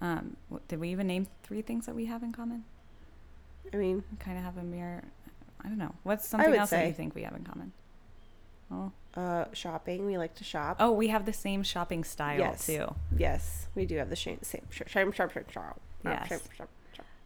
Um, 0.00 0.36
did 0.68 0.80
we 0.80 0.88
even 0.90 1.06
name 1.06 1.26
three 1.44 1.62
things 1.62 1.86
that 1.86 1.94
we 1.94 2.06
have 2.06 2.22
in 2.22 2.32
common? 2.32 2.64
I 3.72 3.76
mean, 3.76 4.02
kind 4.18 4.36
of 4.38 4.44
have 4.44 4.56
a 4.58 4.62
mirror. 4.62 5.04
I 5.62 5.68
don't 5.68 5.78
know. 5.78 5.94
What's 6.02 6.26
something 6.26 6.54
else 6.54 6.70
that 6.70 6.80
say- 6.80 6.86
you 6.88 6.92
think 6.94 7.14
we 7.14 7.22
have 7.22 7.34
in 7.34 7.44
common? 7.44 7.72
Oh, 8.72 8.92
uh, 9.14 9.46
shopping. 9.52 10.06
We 10.06 10.16
like 10.16 10.34
to 10.36 10.44
shop. 10.44 10.76
oh, 10.78 10.92
we 10.92 11.08
have 11.08 11.26
the 11.26 11.32
same 11.32 11.62
shopping 11.64 12.04
style 12.04 12.38
Yes. 12.38 12.66
too. 12.66 12.94
Yes, 13.16 13.66
we 13.74 13.84
do 13.84 13.96
have 13.98 14.08
the 14.10 14.16
same 14.16 14.38
same 14.42 14.62
same 14.70 14.86
same 14.88 15.12
sharp 15.12 15.32
sharp 15.32 15.50
sharp. 15.50 15.80
Yes. 16.04 16.40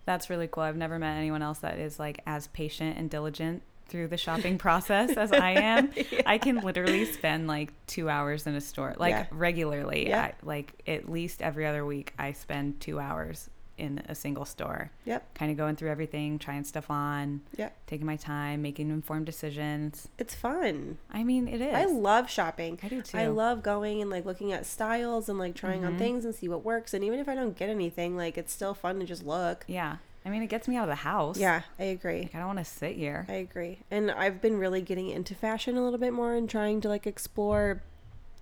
That's 0.06 0.28
really 0.30 0.48
cool. 0.48 0.62
I've 0.62 0.76
never 0.76 0.98
met 0.98 1.16
anyone 1.16 1.42
else 1.42 1.58
that 1.60 1.78
is 1.78 1.98
like 1.98 2.20
as 2.26 2.46
patient 2.48 2.98
and 2.98 3.08
diligent 3.10 3.62
through 3.86 4.08
the 4.08 4.16
shopping 4.16 4.56
process 4.58 5.16
as 5.16 5.32
I 5.32 5.50
am. 5.60 5.92
I 6.26 6.38
can 6.38 6.60
literally 6.60 7.04
spend 7.06 7.46
like 7.46 7.72
two 7.86 8.08
hours 8.08 8.46
in 8.46 8.54
a 8.54 8.60
store, 8.60 8.94
like 8.98 9.10
Yeah. 9.12 9.26
regularly. 9.30 10.08
Yeah. 10.08 10.22
I, 10.22 10.32
like 10.42 10.82
at 10.86 11.08
least 11.10 11.42
every 11.42 11.66
other 11.66 11.84
week, 11.86 12.12
I 12.18 12.32
spend 12.32 12.80
two 12.80 12.98
hours 12.98 13.48
in 13.76 14.02
a 14.08 14.14
single 14.14 14.44
store, 14.44 14.90
Yep, 15.04 15.34
kind 15.34 15.50
of 15.50 15.56
going 15.56 15.74
through 15.76 15.90
everything, 15.90 16.38
trying 16.38 16.64
stuff 16.64 16.90
on, 16.90 17.40
yep. 17.56 17.76
taking 17.86 18.06
my 18.06 18.16
time, 18.16 18.62
making 18.62 18.90
informed 18.90 19.26
decisions. 19.26 20.08
It's 20.18 20.34
fun. 20.34 20.98
I 21.10 21.24
mean, 21.24 21.48
it 21.48 21.60
is. 21.60 21.74
I 21.74 21.84
love 21.86 22.30
shopping. 22.30 22.78
I 22.82 22.88
do 22.88 23.02
too. 23.02 23.18
I 23.18 23.26
love 23.26 23.62
going 23.62 24.00
and 24.00 24.10
like 24.10 24.24
looking 24.24 24.52
at 24.52 24.64
styles 24.66 25.28
and 25.28 25.38
like 25.38 25.54
trying 25.54 25.84
on 25.84 25.94
Mhm. 25.94 25.98
things 25.98 26.24
and 26.24 26.34
see 26.34 26.48
what 26.48 26.64
works. 26.64 26.94
And 26.94 27.02
even 27.04 27.18
if 27.18 27.28
I 27.28 27.34
don't 27.34 27.56
get 27.56 27.68
anything, 27.68 28.16
like 28.16 28.38
it's 28.38 28.52
still 28.52 28.74
fun 28.74 29.00
to 29.00 29.04
just 29.06 29.24
look. 29.24 29.64
Yeah. 29.66 29.96
I 30.26 30.30
mean, 30.30 30.42
it 30.42 30.46
gets 30.48 30.68
me 30.68 30.76
out 30.76 30.84
of 30.84 30.88
the 30.88 30.94
house. 31.02 31.36
Yeah, 31.38 31.62
I 31.78 31.82
agree. 31.84 32.22
Like, 32.22 32.34
I 32.34 32.38
don't 32.38 32.46
want 32.46 32.58
to 32.60 32.64
sit 32.64 32.96
here. 32.96 33.26
I 33.28 33.34
agree. 33.34 33.80
And 33.90 34.10
I've 34.10 34.40
been 34.40 34.56
really 34.56 34.80
getting 34.80 35.10
into 35.10 35.34
fashion 35.34 35.76
a 35.76 35.82
little 35.84 35.98
bit 35.98 36.14
more 36.14 36.34
and 36.34 36.48
trying 36.48 36.80
to 36.80 36.88
like 36.88 37.06
explore 37.06 37.82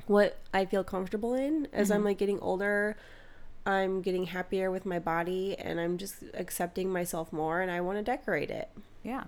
what 0.06 0.36
I 0.54 0.64
feel 0.64 0.84
comfortable 0.84 1.34
in 1.34 1.66
as 1.72 1.90
I'm 1.90 2.02
Mhm. 2.02 2.04
like 2.06 2.18
getting 2.18 2.38
older. 2.40 2.96
I'm 3.64 4.02
getting 4.02 4.24
happier 4.26 4.70
with 4.70 4.84
my 4.84 4.98
body 4.98 5.56
and 5.58 5.78
I'm 5.80 5.96
just 5.98 6.16
accepting 6.34 6.90
myself 6.90 7.32
more 7.32 7.60
and 7.60 7.70
I 7.70 7.80
want 7.80 7.98
to 7.98 8.02
decorate 8.02 8.50
it 8.50 8.68
Yeah. 9.02 9.24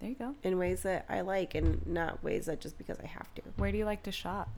There 0.00 0.08
you 0.08 0.14
go. 0.16 0.34
in 0.42 0.56
ways 0.58 0.82
that 0.82 1.04
I 1.08 1.20
like 1.20 1.54
and 1.54 1.86
not 1.86 2.22
ways 2.24 2.46
that 2.46 2.60
just 2.60 2.78
because 2.78 2.98
I 3.02 3.06
have 3.06 3.34
to. 3.34 3.42
Where 3.56 3.70
do 3.70 3.78
you 3.78 3.84
like 3.84 4.02
to 4.04 4.12
shop? 4.12 4.48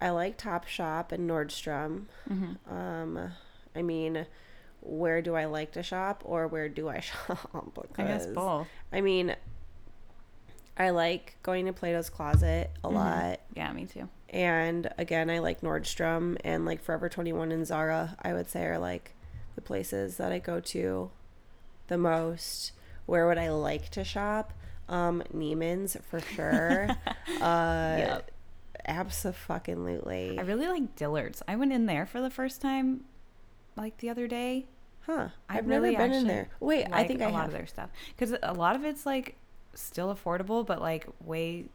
I 0.00 0.10
like 0.10 0.38
Topshop 0.38 1.12
and 1.12 1.28
Nordstrom. 1.28 2.04
Mm-hmm. 2.30 2.74
Um, 2.74 3.32
I 3.76 3.82
mean, 3.82 4.24
where 4.80 5.20
do 5.20 5.34
I 5.36 5.44
like 5.44 5.72
to 5.72 5.82
shop 5.82 6.22
or 6.24 6.46
where 6.48 6.70
do 6.70 6.88
I 6.88 7.00
shop? 7.28 7.86
I 7.98 8.02
guess 8.04 8.26
both. 8.26 8.66
I 8.92 9.02
mean, 9.02 9.36
I 10.80 10.90
like 10.90 11.36
going 11.42 11.66
to 11.66 11.72
Plato's 11.72 12.08
Closet 12.10 12.70
a 12.82 12.88
Mhm. 12.88 12.92
lot. 12.94 13.40
Yeah, 13.54 13.72
me 13.72 13.86
too. 13.86 14.08
And 14.30 14.90
again, 14.98 15.28
I 15.30 15.38
like 15.40 15.60
Nordstrom 15.60 16.36
and 16.44 16.64
like 16.64 16.80
Forever 16.80 17.08
21 17.08 17.52
and 17.52 17.66
Zara, 17.66 18.16
I 18.22 18.32
would 18.32 18.48
say 18.48 18.64
are 18.64 18.78
like 18.78 19.14
the 19.56 19.60
places 19.60 20.16
that 20.16 20.32
I 20.32 20.38
go 20.38 20.58
to 20.60 21.10
the 21.88 21.98
most. 21.98 22.72
Where 23.06 23.26
would 23.26 23.38
I 23.38 23.50
like 23.50 23.88
to 23.90 24.04
shop? 24.04 24.52
Um, 24.88 25.22
Neiman's 25.34 25.96
for 26.08 26.20
sure. 26.20 26.88
uh, 27.40 27.96
Yep. 27.98 28.30
Absolutely. 28.86 30.38
I 30.38 30.42
really 30.42 30.66
like 30.66 30.96
Dillard's. 30.96 31.42
I 31.46 31.56
went 31.56 31.72
in 31.72 31.86
there 31.86 32.06
for 32.06 32.20
the 32.20 32.30
first 32.30 32.60
time, 32.60 33.04
like 33.76 33.98
the 33.98 34.10
other 34.10 34.26
day. 34.26 34.66
Huh. 35.02 35.28
I 35.48 35.58
I've 35.58 35.66
really 35.66 35.92
never 35.92 36.04
been 36.08 36.12
in 36.14 36.26
there. 36.26 36.48
Wait, 36.60 36.86
I 36.92 37.04
think 37.04 37.20
a 37.20 37.24
I 37.26 37.30
lot 37.30 37.40
have. 37.40 37.46
of 37.48 37.52
their 37.52 37.66
stuff 37.66 37.90
because 38.16 38.34
a 38.42 38.52
lot 38.54 38.76
of 38.76 38.84
it's 38.84 39.04
like 39.06 39.36
still 39.74 40.14
affordable, 40.14 40.66
but 40.66 40.80
like 40.80 41.06
way 41.24 41.66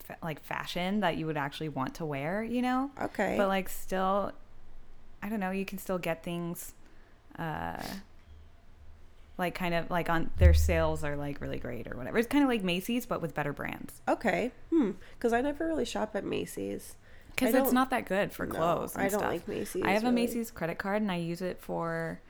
fa- 0.00 0.16
like 0.22 0.42
fashion 0.42 1.00
that 1.00 1.16
you 1.16 1.26
would 1.26 1.36
actually 1.36 1.68
want 1.68 1.94
to 1.96 2.04
wear. 2.04 2.42
You 2.42 2.62
know, 2.62 2.90
Okay. 3.00 3.34
but 3.36 3.48
like 3.48 3.68
still, 3.68 4.32
I 5.22 5.28
don't 5.28 5.40
know. 5.40 5.50
You 5.50 5.64
can 5.64 5.78
still 5.78 5.98
get 5.98 6.22
things. 6.22 6.74
Uh, 7.38 7.82
like 9.36 9.54
kind 9.54 9.72
of 9.74 9.88
like 9.90 10.10
on 10.10 10.30
their 10.38 10.52
sales 10.54 11.04
are 11.04 11.16
like 11.16 11.40
really 11.40 11.58
great 11.58 11.86
or 11.90 11.96
whatever. 11.96 12.18
It's 12.18 12.26
kind 12.26 12.42
of 12.42 12.50
like 12.50 12.64
Macy's 12.64 13.06
but 13.06 13.22
with 13.22 13.34
better 13.34 13.52
brands 13.52 14.00
okay. 14.08 14.50
Hmm. 14.70 14.92
Because 15.16 15.32
I 15.32 15.40
never 15.40 15.66
really 15.66 15.84
shop 15.84 16.16
at 16.16 16.24
Macy's. 16.24 16.96
because 17.30 17.54
it's 17.54 17.72
don't- 17.72 17.90
that 17.90 18.06
good 18.06 18.32
for 18.32 18.46
No, 18.46 18.54
clothes. 18.56 18.94
and 18.96 19.04
I 19.04 19.08
don't 19.08 19.20
stuff. 19.20 19.30
like 19.30 19.46
Macy's. 19.46 19.84
I 19.84 19.90
have 19.92 20.02
a. 20.04 20.10
Macy's 20.10 20.50
credit 20.50 20.78
card 20.78 21.02
and 21.02 21.12
I 21.12 21.16
use 21.16 21.40
it 21.40 21.60
for 21.60 22.20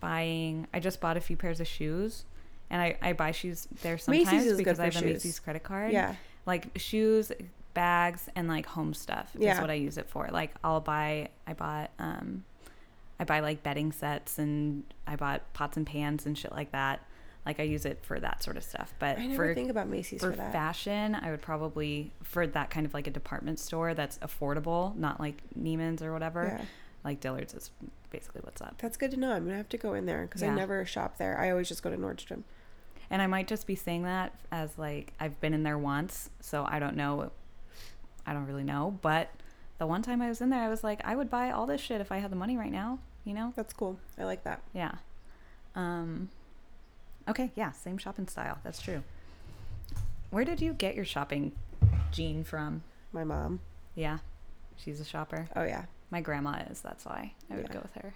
buying. 0.00 0.66
I 0.74 0.80
just 0.80 1.00
bought 1.00 1.16
a 1.16 1.20
few 1.22 1.36
pairs 1.38 1.60
of 1.60 1.66
shoes, 1.66 2.26
and 2.74 2.82
I, 2.82 2.96
I 3.00 3.12
buy 3.12 3.30
shoes 3.30 3.68
there 3.82 3.96
sometimes 3.98 4.46
is 4.46 4.58
because 4.58 4.80
I 4.80 4.86
have 4.86 4.96
a. 4.96 5.04
Macy's 5.04 5.38
credit 5.38 5.62
card. 5.62 5.92
Yeah. 5.92 6.16
like 6.44 6.76
shoes, 6.76 7.30
bags, 7.72 8.28
and 8.34 8.48
like 8.48 8.66
home 8.66 8.92
stuff 8.94 9.30
is 9.36 9.42
Yeah. 9.42 9.60
what 9.60 9.70
I 9.70 9.74
use 9.74 9.96
it 9.96 10.08
for. 10.08 10.28
Like 10.32 10.50
I'll 10.64 10.80
buy. 10.80 11.28
I 11.46 11.52
bought 11.52 11.90
um, 12.00 12.44
I 13.20 13.24
buy 13.24 13.38
like 13.40 13.62
bedding 13.62 13.92
sets 13.92 14.38
and 14.40 14.82
I 15.06 15.14
bought 15.14 15.52
pots 15.52 15.76
and 15.76 15.86
pans 15.86 16.26
and 16.26 16.36
shit 16.36 16.50
like 16.50 16.72
that. 16.72 17.00
Like 17.46 17.60
I 17.60 17.62
use 17.62 17.84
it 17.84 18.00
for 18.02 18.18
that 18.18 18.42
sort 18.42 18.56
of 18.56 18.64
stuff. 18.64 18.92
But 18.98 19.18
I 19.18 19.26
never 19.26 19.48
for 19.50 19.54
think 19.54 19.70
about 19.70 19.86
Macy's 19.86 20.20
for 20.20 20.30
for, 20.32 20.36
that. 20.38 20.52
fashion, 20.52 21.14
I 21.14 21.30
would 21.30 21.42
probably 21.42 22.10
for 22.24 22.44
that 22.46 22.70
kind 22.70 22.86
of 22.86 22.92
like 22.94 23.06
a 23.06 23.10
department 23.10 23.60
store 23.60 23.94
that's 23.94 24.18
affordable, 24.18 24.96
not 24.96 25.20
like 25.20 25.36
Neiman's 25.56 26.02
or 26.02 26.12
whatever. 26.12 26.56
Yeah. 26.58 26.64
Like 27.04 27.20
Dillard's 27.20 27.54
is 27.54 27.70
basically 28.10 28.40
what's 28.44 28.62
up. 28.62 28.78
That's 28.78 28.96
good 28.96 29.10
to 29.12 29.16
know. 29.18 29.30
I'm 29.32 29.44
gonna 29.44 29.58
have 29.58 29.68
to 29.68 29.76
go 29.78 29.92
in 29.94 30.06
there 30.06 30.22
because 30.22 30.42
Yeah. 30.42 30.52
I 30.52 30.54
never 30.56 30.84
shop 30.86 31.18
there. 31.18 31.38
I 31.38 31.50
always 31.50 31.68
just 31.68 31.82
go 31.82 31.90
to 31.90 31.96
Nordstrom. 31.96 32.42
And 33.14 33.22
I 33.22 33.28
might 33.28 33.46
just 33.46 33.68
be 33.68 33.76
saying 33.76 34.02
that 34.02 34.32
as 34.50 34.76
like 34.76 35.12
I've 35.20 35.40
been 35.40 35.54
in 35.54 35.62
there 35.62 35.78
once, 35.78 36.30
so 36.40 36.66
I 36.68 36.80
don't 36.80 36.96
know. 36.96 37.30
I 38.26 38.32
don't 38.32 38.44
really 38.46 38.64
know, 38.64 38.98
but 39.02 39.30
the 39.78 39.86
one 39.86 40.02
time 40.02 40.20
I 40.20 40.28
was 40.28 40.40
in 40.40 40.50
there, 40.50 40.62
I 40.62 40.68
was 40.68 40.82
like, 40.82 41.00
I 41.04 41.14
would 41.14 41.30
buy 41.30 41.52
all 41.52 41.64
this 41.64 41.80
shit 41.80 42.00
if 42.00 42.10
I 42.10 42.18
had 42.18 42.32
the 42.32 42.36
money 42.36 42.56
right 42.56 42.72
now. 42.72 42.98
You 43.24 43.34
know? 43.34 43.52
That's 43.54 43.72
cool. 43.72 44.00
I 44.18 44.24
like 44.24 44.42
that. 44.42 44.62
Yeah. 44.72 44.96
Um. 45.76 46.28
Okay. 47.28 47.52
Yeah. 47.54 47.70
Same 47.70 47.98
shopping 47.98 48.26
style. 48.26 48.58
That's 48.64 48.82
true. 48.82 49.04
Where 50.30 50.44
did 50.44 50.60
you 50.60 50.72
get 50.72 50.96
your 50.96 51.04
shopping 51.04 51.52
gene 52.10 52.42
from? 52.42 52.82
My 53.12 53.22
mom. 53.22 53.60
Yeah, 53.94 54.18
she's 54.74 54.98
a 54.98 55.04
shopper. 55.04 55.46
Oh 55.54 55.62
yeah. 55.62 55.84
My 56.10 56.20
grandma 56.20 56.64
is. 56.68 56.80
That's 56.80 57.04
why 57.04 57.32
I 57.48 57.54
would 57.54 57.66
Yeah. 57.68 57.74
go 57.74 57.80
with 57.80 57.94
her. 58.02 58.14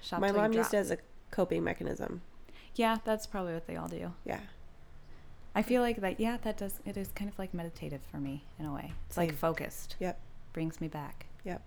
Shop 0.00 0.20
My 0.22 0.32
mom 0.32 0.54
used 0.54 0.72
it 0.72 0.78
as 0.78 0.90
a 0.90 0.96
coping 1.30 1.62
mechanism. 1.62 2.22
Yeah, 2.74 2.98
that's 3.04 3.26
probably 3.26 3.54
what 3.54 3.66
they 3.66 3.76
all 3.76 3.88
do. 3.88 4.12
Yeah. 4.24 4.40
I 5.54 5.62
feel 5.62 5.82
like 5.82 6.00
that. 6.00 6.18
Yeah, 6.18 6.38
that 6.42 6.56
does. 6.56 6.80
It 6.84 6.96
is 6.96 7.08
kind 7.14 7.30
of 7.30 7.38
like 7.38 7.54
meditative 7.54 8.00
for 8.10 8.16
me 8.18 8.44
in 8.58 8.66
a 8.66 8.74
way. 8.74 8.92
It's 9.08 9.16
like 9.16 9.34
focused. 9.34 9.94
Yep. 10.00 10.18
Brings 10.52 10.80
me 10.80 10.88
back. 10.88 11.26
Yep. 11.44 11.62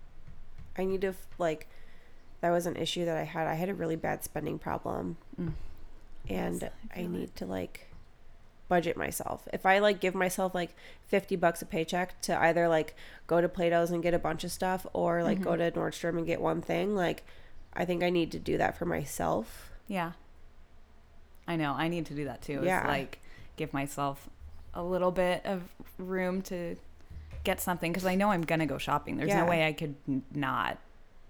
I 0.76 0.84
need 0.84 1.00
to 1.02 1.14
like. 1.38 1.68
That 2.40 2.50
was 2.50 2.66
an 2.66 2.76
issue 2.76 3.04
that 3.06 3.16
I 3.16 3.24
had. 3.24 3.46
I 3.46 3.54
had 3.54 3.68
a 3.68 3.74
really 3.74 3.96
bad 3.96 4.22
spending 4.22 4.58
problem, 4.58 5.16
Mm. 5.40 5.52
and 6.28 6.62
Yes, 6.62 6.70
I 6.94 7.00
I, 7.00 7.06
need 7.06 7.22
it. 7.24 7.36
to 7.36 7.46
like 7.46 7.88
budget 8.68 8.96
myself. 8.98 9.48
If 9.52 9.64
I 9.64 9.78
like 9.78 9.98
give 9.98 10.14
myself 10.14 10.54
like 10.54 10.76
50 11.06 11.34
bucks 11.36 11.62
a 11.62 11.66
paycheck 11.66 12.20
to 12.22 12.38
either 12.38 12.68
like 12.68 12.94
go 13.26 13.40
to 13.40 13.48
Plato's 13.48 13.90
and 13.90 14.02
get 14.02 14.12
a 14.14 14.18
bunch 14.18 14.44
of 14.44 14.52
stuff 14.52 14.86
or 14.92 15.22
like 15.24 15.40
go 15.40 15.52
Mm-hmm. 15.52 15.74
to 15.74 15.80
Nordstrom 15.80 16.18
and 16.18 16.26
get 16.26 16.40
one 16.42 16.60
thing, 16.60 16.94
like 16.94 17.24
I 17.72 17.84
think 17.86 18.02
I 18.02 18.10
need 18.10 18.30
to 18.32 18.38
do 18.38 18.58
that 18.58 18.76
for 18.76 18.84
myself. 18.84 19.70
Yeah. 19.88 20.12
I 21.48 21.56
know. 21.56 21.72
I 21.72 21.88
need 21.88 22.06
to 22.06 22.14
do 22.14 22.26
that 22.26 22.42
too. 22.42 22.60
Yeah. 22.62 22.82
Is 22.82 22.88
like 22.88 23.18
give 23.56 23.72
myself 23.72 24.28
a 24.74 24.82
little 24.82 25.10
bit 25.10 25.44
of 25.44 25.62
room 25.98 26.42
to 26.42 26.76
get 27.42 27.60
something 27.60 27.90
because 27.90 28.06
I 28.06 28.14
know 28.14 28.30
I'm 28.30 28.42
gonna 28.42 28.66
go 28.66 28.78
shopping. 28.78 29.16
There's 29.16 29.30
Yeah. 29.30 29.40
no 29.40 29.46
way 29.50 29.66
I 29.66 29.72
could 29.72 29.96
not. 30.32 30.78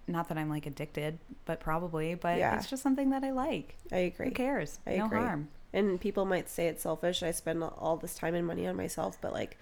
Not 0.06 0.28
that 0.28 0.36
I'm 0.38 0.50
like 0.50 0.66
addicted, 0.66 1.18
but 1.46 1.60
probably. 1.60 2.14
But 2.14 2.38
Yeah. 2.38 2.56
it's 2.56 2.68
just 2.68 2.82
something 2.82 3.10
that 3.10 3.22
I 3.24 3.30
like. 3.30 3.76
I 3.92 3.98
agree. 3.98 4.26
Who 4.26 4.32
cares? 4.32 4.80
I 4.86 4.96
no 4.96 5.06
agree. 5.06 5.18
harm. 5.20 5.48
And 5.72 6.00
people 6.00 6.24
might 6.24 6.48
say 6.48 6.66
it's 6.66 6.82
selfish. 6.82 7.22
I 7.22 7.30
spend 7.30 7.62
all 7.62 7.96
this 7.96 8.14
time 8.14 8.34
and 8.34 8.46
money 8.46 8.66
on 8.66 8.74
myself, 8.76 9.18
but 9.20 9.32
like, 9.32 9.56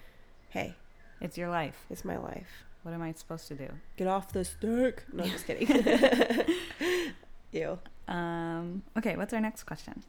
hey, 0.49 0.75
It's 1.21 1.37
your 1.37 1.49
life. 1.49 1.85
it's 1.89 2.05
my 2.05 2.17
life. 2.17 2.63
What 2.83 2.93
am 2.93 3.01
I 3.01 3.11
supposed 3.11 3.47
to 3.49 3.55
do? 3.55 3.67
Get 3.97 4.07
off 4.07 4.31
the 4.31 4.45
stick. 4.45 5.03
No, 5.11 5.25
I'm 5.25 5.29
just 5.29 5.45
kidding. 5.47 5.67
Ew. 7.51 7.77
Um. 8.07 8.83
Okay. 8.97 9.15
What's 9.17 9.33
our 9.33 9.41
next 9.41 9.63
question? 9.63 10.03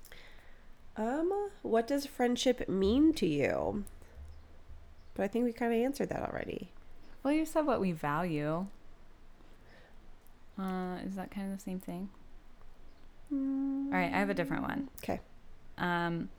Um, 0.99 1.33
what 1.63 1.87
does 1.87 2.05
friendship 2.07 2.69
mean 2.69 3.13
to 3.15 3.27
you? 3.27 3.85
But 5.15 5.23
I 5.25 5.29
think 5.29 5.45
we 5.45 5.53
kind 5.53 5.73
of 5.73 5.79
answered 5.81 6.09
that 6.11 6.23
already. 6.29 6.71
Well, 7.23 7.33
you 7.33 7.47
said 7.47 7.67
what 7.67 7.81
we 7.81 7.93
value. 7.93 8.67
Uh, 10.59 10.97
is 11.07 11.15
that 11.15 11.31
kind 11.31 11.51
of 11.53 11.57
the 11.59 11.63
same 11.63 11.79
thing? 11.79 12.09
All 13.31 13.97
right, 13.97 14.13
I 14.13 14.19
have 14.19 14.31
a 14.31 14.35
different 14.35 14.63
one. 14.63 14.89
Okay, 15.03 15.21
Um, 15.77 16.31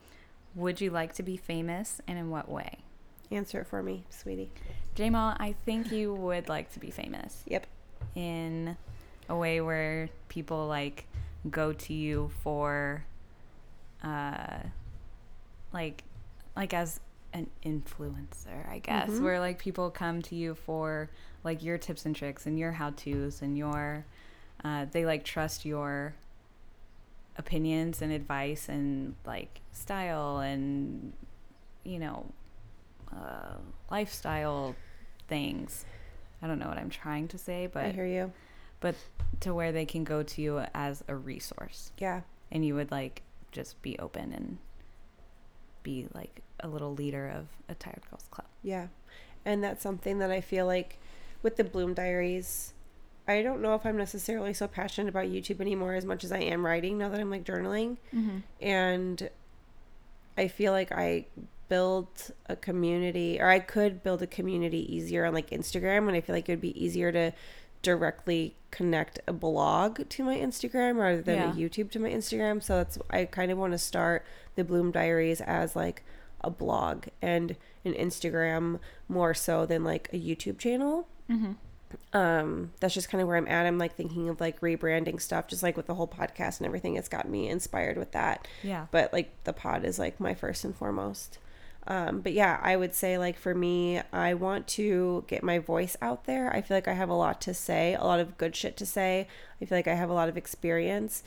would 0.54 0.80
you 0.80 0.90
like 0.90 1.14
to 1.14 1.22
be 1.22 1.36
famous, 1.36 2.00
and 2.06 2.18
in 2.18 2.30
what 2.30 2.48
way? 2.48 2.78
answer 3.32 3.60
it 3.60 3.66
for 3.68 3.80
me, 3.80 4.02
sweetie. 4.10 4.50
Jamal, 4.96 5.36
I 5.38 5.52
think 5.64 5.92
you 5.92 6.12
would 6.12 6.48
like 6.48 6.72
to 6.72 6.80
be 6.80 6.90
famous 6.90 7.44
Yep. 7.46 7.64
in 8.16 8.76
a 9.28 9.36
way 9.36 9.60
where 9.60 10.08
people 10.28 10.66
like 10.66 11.06
go 11.48 11.72
to 11.72 11.94
you 11.94 12.30
for, 12.42 13.04
uh, 14.02 14.58
like, 15.72 16.04
like 16.56 16.74
as 16.74 17.00
an 17.32 17.48
influencer, 17.64 18.68
I 18.68 18.78
guess, 18.80 19.08
Mhm. 19.10 19.22
where 19.22 19.38
like 19.40 19.58
people 19.58 19.90
come 19.90 20.20
to 20.22 20.34
you 20.34 20.54
for 20.54 21.10
like 21.44 21.62
your 21.62 21.78
tips 21.78 22.04
and 22.06 22.14
tricks 22.16 22.46
and 22.46 22.58
your 22.58 22.72
how 22.72 22.90
tos 22.90 23.40
and 23.42 23.56
your, 23.56 24.04
uh, 24.64 24.86
they 24.90 25.06
like 25.06 25.24
trust 25.24 25.64
your 25.64 26.14
opinions 27.36 28.02
and 28.02 28.12
advice 28.12 28.68
and 28.68 29.14
like 29.24 29.60
style 29.72 30.40
and 30.40 31.12
you 31.84 31.98
know 31.98 32.26
uh, 33.14 33.54
lifestyle 33.90 34.74
things 35.28 35.86
i 36.42 36.46
don't 36.46 36.58
know 36.58 36.68
what 36.68 36.76
i'm 36.76 36.90
trying 36.90 37.26
to 37.28 37.38
say 37.38 37.66
but 37.66 37.84
I 37.86 37.90
hear 37.92 38.04
you. 38.06 38.32
but 38.80 38.94
to 39.40 39.54
where 39.54 39.72
they 39.72 39.86
can 39.86 40.04
go 40.04 40.22
to 40.22 40.42
you 40.42 40.58
as 40.74 41.02
a 41.08 41.14
resource 41.14 41.92
Yeah. 41.98 42.22
and 42.52 42.64
you 42.66 42.74
would 42.74 42.90
like 42.90 43.22
just 43.52 43.80
be 43.82 43.98
open 43.98 44.32
and 44.32 44.58
be 45.82 46.06
like 46.14 46.42
a 46.60 46.68
little 46.68 46.94
leader 46.94 47.28
of 47.28 47.46
a 47.68 47.74
tired 47.74 48.02
girls 48.10 48.26
club 48.30 48.46
Yeah. 48.62 48.88
And 49.44 49.64
that's 49.64 49.82
something 49.82 50.18
that 50.18 50.30
I 50.30 50.40
feel 50.40 50.66
like 50.66 50.98
with 51.42 51.56
the 51.56 51.64
Bloom 51.64 51.94
Diaries, 51.94 52.74
I 53.26 53.42
don't 53.42 53.62
know 53.62 53.74
if 53.74 53.86
I'm 53.86 53.96
necessarily 53.96 54.52
so 54.52 54.68
passionate 54.68 55.08
about 55.08 55.26
YouTube 55.26 55.60
anymore 55.60 55.94
as 55.94 56.04
much 56.04 56.24
as 56.24 56.32
I 56.32 56.40
am 56.40 56.64
writing 56.64 56.98
now 56.98 57.08
that 57.08 57.20
I'm 57.20 57.30
like 57.30 57.44
journaling. 57.44 57.96
mm-hmm. 58.14 58.38
And 58.60 59.30
I 60.36 60.48
feel 60.48 60.72
like 60.72 60.92
I 60.92 61.26
built 61.68 62.32
a 62.46 62.56
community 62.56 63.40
or 63.40 63.48
I 63.48 63.60
could 63.60 64.02
build 64.02 64.20
a 64.22 64.26
community 64.26 64.94
easier 64.94 65.24
on 65.24 65.32
like 65.32 65.50
Instagram 65.50 66.08
and 66.08 66.16
I 66.16 66.20
feel 66.20 66.34
like 66.34 66.48
it 66.48 66.52
would 66.52 66.60
be 66.60 66.82
easier 66.82 67.12
to 67.12 67.32
directly 67.82 68.56
connect 68.70 69.18
a 69.26 69.32
blog 69.32 70.08
to 70.08 70.22
my 70.24 70.36
Instagram 70.36 70.96
rather 70.96 71.20
than 71.22 71.36
Yeah. 71.36 71.50
a 71.52 71.54
YouTube 71.54 71.90
to 71.92 71.98
my 71.98 72.10
Instagram. 72.10 72.62
So 72.62 72.76
that's 72.76 72.98
I 73.10 73.24
kind 73.24 73.50
of 73.50 73.58
want 73.58 73.72
to 73.72 73.78
start 73.78 74.24
the 74.54 74.64
Bloom 74.64 74.90
Diaries 74.92 75.40
as 75.40 75.74
like 75.74 76.04
a 76.42 76.50
blog 76.50 77.06
and 77.20 77.56
an 77.84 77.94
Instagram 77.94 78.78
more 79.08 79.34
so 79.34 79.66
than 79.66 79.82
like 79.84 80.08
a 80.12 80.16
YouTube 80.18 80.58
channel. 80.58 81.08
Mm-hmm. 81.28 81.52
Um, 82.12 82.72
that's 82.78 82.94
just 82.94 83.08
kind 83.08 83.20
of 83.20 83.26
where 83.28 83.36
I'm 83.36 83.48
at. 83.48 83.66
I'm 83.66 83.78
like 83.78 83.96
thinking 83.96 84.28
of 84.28 84.40
like 84.40 84.60
rebranding 84.60 85.20
stuff, 85.20 85.48
just 85.48 85.62
like 85.62 85.76
with 85.76 85.86
the 85.86 85.94
whole 85.96 86.06
podcast 86.08 86.58
and 86.58 86.66
everything. 86.66 86.96
It's 86.96 87.08
got 87.08 87.28
me 87.28 87.48
inspired 87.48 87.96
with 87.96 88.12
that 88.12 88.46
yeah 88.62 88.86
but 88.90 89.12
like 89.12 89.32
the 89.44 89.52
pod 89.52 89.84
is 89.84 89.98
like 89.98 90.20
my 90.20 90.34
first 90.34 90.64
and 90.64 90.74
foremost. 90.76 91.38
Um, 91.86 92.20
but 92.20 92.32
yeah, 92.32 92.60
I 92.62 92.76
would 92.76 92.94
say 92.94 93.18
like 93.18 93.38
for 93.38 93.54
me, 93.54 94.00
I 94.12 94.34
want 94.34 94.66
to 94.68 95.24
get 95.26 95.42
my 95.42 95.58
voice 95.58 95.96
out 96.02 96.24
there. 96.24 96.52
I 96.54 96.60
feel 96.60 96.76
like 96.76 96.86
I 96.88 96.92
have 96.92 97.08
a 97.08 97.14
lot 97.14 97.40
to 97.42 97.54
say, 97.54 97.94
a 97.94 98.04
lot 98.04 98.20
of 98.20 98.36
good 98.38 98.54
shit 98.54 98.76
to 98.78 98.86
say. 98.86 99.26
I 99.60 99.64
feel 99.64 99.76
like 99.78 99.88
I 99.88 99.94
have 99.94 100.10
a 100.10 100.12
lot 100.12 100.28
of 100.28 100.36
experience, 100.36 101.22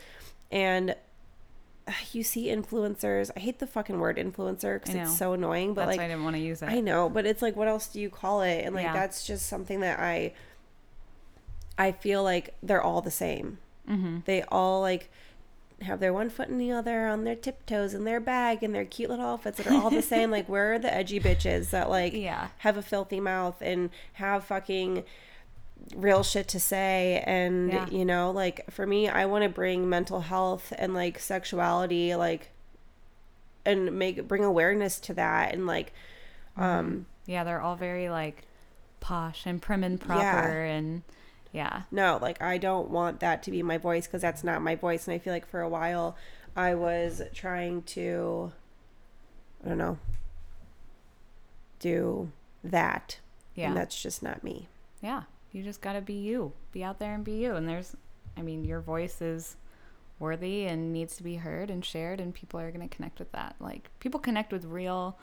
and 0.52 0.96
uh, 1.88 1.92
you 2.14 2.24
see 2.24 2.46
influencers. 2.48 3.30
I 3.36 3.40
hate 3.42 3.60
the 3.60 3.68
fucking 3.68 4.00
word 4.00 4.18
influencer 4.18 4.80
because 4.80 4.96
it's 4.96 5.18
so 5.18 5.34
annoying. 5.34 5.74
But 5.74 5.88
that's 5.88 5.98
like 5.98 6.06
i 6.06 6.08
didn't 6.08 6.24
want 6.24 6.36
to 6.36 6.42
use 6.42 6.62
it 6.62 6.68
I 6.70 6.80
know, 6.80 7.10
but 7.10 7.26
it's 7.26 7.42
like, 7.42 7.56
what 7.56 7.68
else 7.68 7.88
do 7.88 8.00
you 8.00 8.10
call 8.10 8.42
it? 8.42 8.64
And 8.64 8.74
like, 8.76 8.86
Yeah. 8.86 8.94
that's 8.94 9.26
just 9.26 9.48
something 9.48 9.82
that 9.82 10.00
I, 10.00 10.34
I 11.78 11.92
feel 11.92 12.24
like 12.24 12.56
they're 12.64 12.82
all 12.82 13.02
the 13.02 13.12
same. 13.12 13.58
mm-hmm. 13.90 14.20
They 14.26 14.44
all 14.44 14.80
like 14.82 15.10
have 15.84 16.00
their 16.00 16.14
one 16.14 16.30
foot 16.30 16.50
in 16.50 16.58
the 16.58 16.72
other 16.72 17.08
on 17.08 17.24
their 17.24 17.36
tiptoes 17.36 17.94
in 17.94 18.04
their 18.04 18.20
bag 18.20 18.64
and 18.64 18.74
their 18.76 18.86
cute 18.86 19.10
little 19.10 19.26
outfits 19.26 19.58
that 19.58 19.68
are 19.68 19.74
all 19.74 19.90
the 19.90 20.02
same. 20.14 20.32
like, 20.32 20.48
where 20.50 20.74
are 20.74 20.80
the 20.80 20.94
edgy 20.94 21.20
bitches 21.20 21.70
that 21.70 21.90
like 21.90 22.14
yeah 22.14 22.48
have 22.60 22.78
a 22.78 22.82
filthy 22.82 23.20
mouth 23.20 23.58
and 23.62 23.90
have 24.14 24.44
fucking 24.44 25.04
real 25.96 26.24
shit 26.24 26.48
to 26.48 26.60
say 26.60 27.22
and 27.28 27.72
Yeah. 27.74 27.90
you 27.90 28.06
know 28.06 28.32
like 28.32 28.62
for 28.72 28.88
me 28.88 29.10
i 29.10 29.26
want 29.26 29.44
to 29.44 29.50
bring 29.50 29.90
mental 29.90 30.22
health 30.22 30.72
and 30.78 30.94
like 30.94 31.20
sexuality 31.20 32.16
like 32.16 32.52
and 33.66 33.98
make 33.98 34.28
bring 34.28 34.44
awareness 34.46 35.00
to 35.02 35.14
that 35.16 35.54
and 35.54 35.68
like 35.68 35.92
um 36.58 37.06
yeah 37.26 37.44
they're 37.44 37.62
all 37.62 37.76
very 37.76 38.10
like 38.10 38.44
posh 39.02 39.46
and 39.46 39.62
prim 39.62 39.84
and 39.84 40.00
proper 40.00 40.22
Yeah. 40.22 40.72
and 40.74 41.02
yeah 41.54 41.84
no 41.92 42.20
like 42.22 42.42
i 42.42 42.58
don't 42.58 42.90
want 42.90 43.22
that 43.22 43.42
to 43.42 43.52
be 43.52 43.64
my 43.64 43.78
voice 43.78 44.06
because 44.08 44.22
that's 44.22 44.44
not 44.44 44.62
my 44.62 44.76
voice 44.76 45.08
and 45.08 45.16
i 45.16 45.18
feel 45.18 45.32
like 45.32 45.48
for 45.48 45.62
a 45.62 45.70
while 45.70 46.18
i 46.56 46.74
was 46.76 47.22
trying 47.34 47.82
to 47.84 48.52
i 49.64 49.70
don't 49.70 49.78
know 49.78 49.98
do 51.80 52.32
that 52.64 53.20
yeah 53.56 53.68
and 53.68 53.78
that's 53.78 54.02
just 54.02 54.22
not 54.24 54.44
me 54.44 54.68
Yeah, 55.02 55.24
you 55.52 55.64
just 55.64 55.82
got 55.82 55.94
to 55.94 56.02
be 56.02 56.14
you. 56.14 56.54
Be 56.72 56.82
out 56.82 56.98
there 56.98 57.14
and 57.14 57.26
be 57.26 57.34
you. 57.34 57.56
And 57.56 57.68
there's, 57.68 57.94
I 58.38 58.42
mean, 58.42 58.64
your 58.64 58.80
voice 58.80 59.22
is 59.22 59.58
worthy 60.18 60.66
and 60.66 60.94
needs 60.94 61.18
to 61.18 61.24
be 61.24 61.36
heard 61.36 61.70
and 61.70 61.84
shared, 61.84 62.22
and 62.22 62.34
people 62.34 62.58
are 62.60 62.72
going 62.72 62.88
to 62.88 62.96
connect 62.96 63.20
with 63.20 63.34
that. 63.34 63.56
Like, 63.60 63.90
people 64.00 64.20
connect 64.22 64.54
with 64.54 64.64
real, 64.64 65.18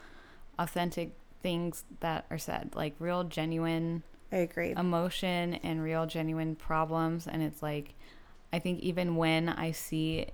authentic 0.59 1.13
things 1.41 1.83
that 2.01 2.25
are 2.29 2.37
said, 2.37 2.73
like 2.75 2.93
real, 2.99 3.23
genuine 3.23 4.03
i 4.31 4.37
agree 4.37 4.73
emotion 4.77 5.55
and 5.63 5.83
real, 5.83 6.05
genuine 6.05 6.55
problems. 6.55 7.27
And 7.27 7.41
it's 7.41 7.61
like, 7.61 7.95
I 8.53 8.59
think 8.59 8.79
even 8.79 9.15
when 9.15 9.49
I 9.49 9.71
see 9.71 10.27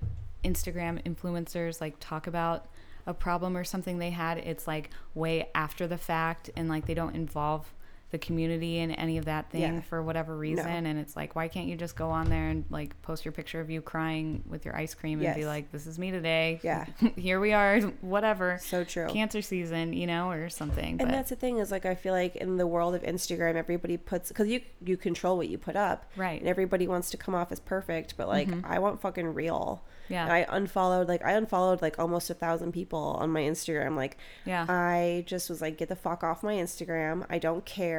Instagram 0.44 1.02
influencers 1.04 1.80
like 1.80 1.96
talk 2.00 2.26
about 2.26 2.66
a 3.06 3.14
problem 3.14 3.56
or 3.56 3.64
something 3.64 3.98
they 3.98 4.10
had, 4.10 4.38
it's 4.38 4.66
like 4.66 4.90
way 5.14 5.48
after 5.54 5.86
the 5.86 5.98
fact 5.98 6.50
and 6.56 6.68
like 6.68 6.86
they 6.86 6.94
don't 6.94 7.14
involve 7.14 7.72
the 8.10 8.18
community 8.18 8.78
and 8.78 8.94
any 8.96 9.18
of 9.18 9.26
that 9.26 9.50
thing 9.50 9.60
Yeah. 9.60 9.80
for 9.82 10.02
whatever 10.02 10.36
reason. 10.36 10.86
And 10.86 10.98
it's 10.98 11.14
like, 11.14 11.36
why 11.36 11.48
can't 11.48 11.66
you 11.66 11.76
just 11.76 11.94
go 11.94 12.08
on 12.08 12.30
there 12.30 12.48
and 12.48 12.64
like 12.70 13.00
post 13.02 13.24
your 13.24 13.32
picture 13.32 13.60
of 13.60 13.68
you 13.68 13.82
crying 13.82 14.42
with 14.46 14.64
your 14.64 14.74
ice 14.74 14.94
cream 14.94 15.20
and 15.20 15.34
be 15.34 15.44
like, 15.44 15.70
this 15.72 15.86
is 15.86 15.98
me 15.98 16.10
today. 16.10 16.58
Yeah. 16.62 16.86
Here 17.16 17.38
we 17.38 17.52
are, 17.52 17.80
whatever. 18.00 18.58
So 18.62 18.82
true. 18.82 19.08
Cancer 19.08 19.42
season, 19.42 19.92
you 19.92 20.06
know, 20.06 20.30
or 20.30 20.48
something. 20.48 20.98
And 20.98 20.98
but 20.98 21.10
that's 21.10 21.28
the 21.30 21.36
thing 21.36 21.58
is 21.58 21.70
like 21.70 21.84
I 21.84 21.94
feel 21.94 22.14
like 22.14 22.36
in 22.36 22.56
the 22.56 22.66
world 22.66 22.94
of 22.94 23.02
Instagram, 23.02 23.56
everybody 23.56 23.98
puts 23.98 24.28
because 24.28 24.48
you 24.48 24.62
you 24.82 24.96
control 24.96 25.36
what 25.36 25.48
you 25.48 25.58
put 25.58 25.76
up, 25.76 26.06
Right. 26.16 26.40
And 26.40 26.48
everybody 26.48 26.88
wants 26.88 27.10
to 27.10 27.18
come 27.18 27.34
off 27.34 27.52
as 27.52 27.60
perfect, 27.60 28.16
but 28.16 28.26
like 28.28 28.48
mm-hmm. 28.48 28.64
I 28.64 28.78
want 28.78 29.02
fucking 29.02 29.34
real. 29.34 29.84
Yeah. 30.08 30.22
And 30.22 30.32
I 30.32 30.46
unfollowed 30.48 31.08
like 31.08 31.22
I 31.22 31.32
unfollowed 31.32 31.82
like 31.82 31.98
almost 31.98 32.30
a 32.30 32.34
thousand 32.34 32.72
people 32.72 33.18
on 33.20 33.30
my 33.30 33.42
Instagram. 33.42 33.96
Like 33.96 34.16
Yeah. 34.46 34.64
I 34.66 35.24
just 35.26 35.50
was 35.50 35.60
like, 35.60 35.76
get 35.76 35.90
the 35.90 35.96
fuck 35.96 36.24
off 36.24 36.42
my 36.42 36.54
Instagram. 36.54 37.26
I 37.28 37.38
don't 37.38 37.66
care. 37.66 37.97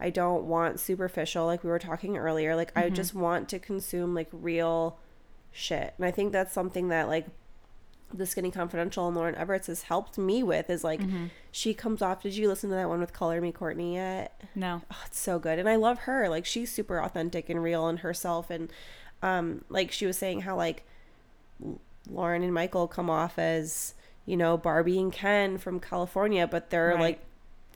I 0.00 0.10
don't 0.10 0.44
want 0.44 0.80
superficial 0.80 1.46
like 1.46 1.62
we 1.64 1.70
were 1.70 1.78
talking 1.78 2.16
earlier. 2.16 2.54
Like 2.56 2.72
I 2.76 2.90
just 2.90 3.14
want 3.14 3.48
to 3.50 3.58
consume 3.58 4.14
like 4.14 4.28
real 4.32 4.98
shit. 5.52 5.94
And 5.98 6.06
I 6.06 6.10
think 6.10 6.32
that's 6.32 6.52
something 6.52 6.88
that 6.88 7.08
like 7.08 7.26
the 8.12 8.26
Skinny 8.26 8.50
Confidential 8.52 9.08
and 9.08 9.16
Lauryn 9.16 9.36
Evarts 9.36 9.66
has 9.66 9.82
helped 9.84 10.16
me 10.18 10.42
with 10.42 10.70
is 10.70 10.84
like 10.84 11.00
she 11.50 11.74
comes 11.74 12.00
off. 12.00 12.22
Did 12.22 12.34
you 12.36 12.48
listen 12.48 12.70
to 12.70 12.76
that 12.76 12.88
one 12.88 13.00
with 13.00 13.12
Color 13.12 13.40
Me 13.40 13.50
Courtney 13.50 13.94
yet? 13.94 14.40
no. 14.54 14.82
Oh, 14.90 15.02
it's 15.06 15.18
so 15.18 15.38
good. 15.40 15.58
And 15.58 15.68
I 15.68 15.76
love 15.76 16.00
her. 16.00 16.28
Like 16.28 16.46
she's 16.46 16.70
super 16.70 16.98
authentic 17.02 17.48
and 17.50 17.62
real 17.62 17.88
in 17.88 17.98
herself. 17.98 18.50
And 18.50 18.70
um, 19.22 19.64
like 19.68 19.90
she 19.90 20.06
was 20.06 20.16
saying 20.18 20.42
how 20.42 20.54
like 20.56 20.84
Lauryn 22.12 22.42
and 22.44 22.52
Michael 22.54 22.86
come 22.86 23.08
off 23.10 23.38
as 23.38 23.94
you 24.26 24.36
know 24.36 24.56
Barbie 24.56 24.98
and 25.00 25.12
Ken 25.12 25.58
from 25.58 25.80
California, 25.80 26.46
but 26.46 26.70
they're 26.70 26.88
Right. 26.90 27.00
like 27.00 27.20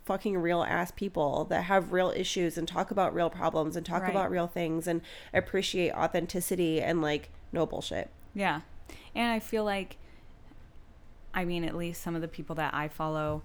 fucking 0.09 0.39
real 0.39 0.63
ass 0.63 0.91
people 0.91 1.45
that 1.51 1.65
have 1.65 1.93
real 1.93 2.11
issues 2.17 2.57
and 2.59 2.67
talk 2.67 2.91
about 2.91 3.15
real 3.15 3.29
problems 3.31 3.77
and 3.77 3.85
talk 3.85 4.03
Right. 4.03 4.11
about 4.11 4.31
real 4.31 4.47
things 4.47 4.87
and 4.89 5.03
appreciate 5.35 5.93
authenticity 5.93 6.81
and 6.81 7.03
like 7.03 7.29
no 7.53 7.67
bullshit. 7.67 8.11
Yeah. 8.35 8.63
And 9.15 9.31
I 9.31 9.39
feel 9.39 9.65
like, 9.65 9.99
I 11.35 11.45
mean, 11.45 11.63
at 11.65 11.77
least 11.77 12.03
some 12.03 12.15
of 12.15 12.23
the 12.23 12.29
people 12.29 12.57
that 12.57 12.73
I 12.75 12.89
follow, 12.89 13.43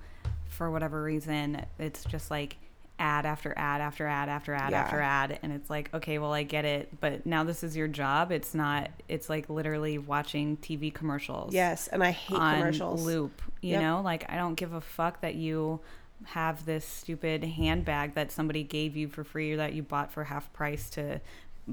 for 0.48 0.72
whatever 0.72 1.04
reason, 1.04 1.66
it's 1.80 2.06
just 2.06 2.32
like 2.32 2.56
ad 3.00 3.26
after 3.26 3.54
ad 3.58 3.82
after 3.82 4.08
ad 4.08 4.30
after 4.30 4.54
ad 4.54 4.72
Yeah. 4.72 4.82
after 4.84 5.02
ad. 5.02 5.40
And 5.44 5.52
it's 5.52 5.70
like, 5.70 5.94
okay, 5.94 6.18
well, 6.20 6.32
I 6.32 6.44
get 6.44 6.64
it. 6.64 7.00
But 7.02 7.26
now 7.26 7.44
this 7.44 7.64
is 7.64 7.76
your 7.76 7.88
job. 7.90 8.32
It's 8.32 8.54
not, 8.56 8.90
it's 9.10 9.30
like 9.30 9.50
literally 9.50 9.98
watching 9.98 10.58
TV 10.58 10.94
commercials. 10.94 11.54
Yes, 11.54 11.88
and 11.90 12.02
I 12.04 12.12
hate 12.12 12.38
commercials. 12.38 13.04
loop. 13.06 13.42
You 13.62 13.72
Yep. 13.72 13.82
know, 13.82 14.02
like 14.02 14.26
I 14.32 14.36
don't 14.38 14.56
give 14.56 14.74
a 14.74 14.82
fuck 14.82 15.22
that 15.22 15.36
you 15.36 15.82
have 16.26 16.66
this 16.66 16.86
stupid 16.86 17.44
handbag 17.44 18.16
that 18.16 18.32
somebody 18.32 18.64
gave 18.64 18.96
you 18.96 19.08
for 19.08 19.24
free 19.24 19.54
or 19.54 19.58
that 19.58 19.74
you 19.74 19.84
bought 19.84 20.12
for 20.12 20.24
half 20.24 20.52
price 20.54 20.90
to 20.92 21.20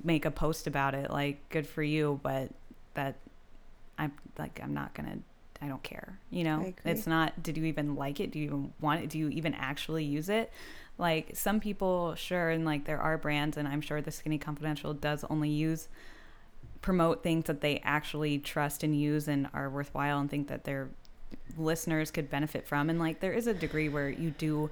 make 0.04 0.24
a 0.24 0.30
post 0.30 0.66
about 0.66 0.94
it. 0.94 1.10
Like, 1.10 1.48
good 1.48 1.66
for 1.66 1.82
you, 1.82 2.20
but 2.22 2.50
that 2.94 3.16
I'm 3.98 4.12
like, 4.38 4.60
I'm 4.62 4.74
not 4.74 4.94
gonna. 4.94 5.18
I 5.62 5.68
don't 5.68 5.82
care. 5.82 6.18
You 6.30 6.44
know, 6.44 6.72
it's 6.84 7.06
not. 7.06 7.42
Did 7.42 7.58
you 7.58 7.66
even 7.66 7.94
like 7.94 8.18
it? 8.18 8.30
Do 8.30 8.38
you 8.38 8.46
even 8.46 8.72
want 8.80 9.02
it? 9.02 9.10
Do 9.10 9.18
you 9.18 9.28
even 9.28 9.54
actually 9.54 10.04
use 10.04 10.28
it? 10.30 10.50
Like 10.96 11.30
some 11.34 11.60
people, 11.60 12.14
sure, 12.14 12.50
and 12.50 12.64
like 12.64 12.84
there 12.86 13.00
are 13.00 13.18
brands, 13.18 13.56
and 13.56 13.68
I'm 13.68 13.80
sure 13.82 14.00
the 14.00 14.10
Skinny 14.10 14.38
Confidential 14.38 14.94
does 14.94 15.24
only 15.28 15.50
use 15.50 15.88
promote 16.82 17.22
things 17.22 17.44
that 17.44 17.60
they 17.60 17.78
actually 17.84 18.38
trust 18.38 18.82
and 18.82 18.98
use 18.98 19.28
and 19.28 19.48
are 19.52 19.68
worthwhile 19.68 20.18
and 20.18 20.30
think 20.30 20.48
that 20.48 20.64
their 20.64 20.88
listeners 21.56 22.10
could 22.10 22.30
benefit 22.30 22.66
from. 22.66 22.90
And 22.90 22.98
like 22.98 23.20
there 23.20 23.32
is 23.32 23.46
a 23.46 23.54
degree 23.54 23.88
where 23.88 24.08
you 24.08 24.30
do 24.30 24.70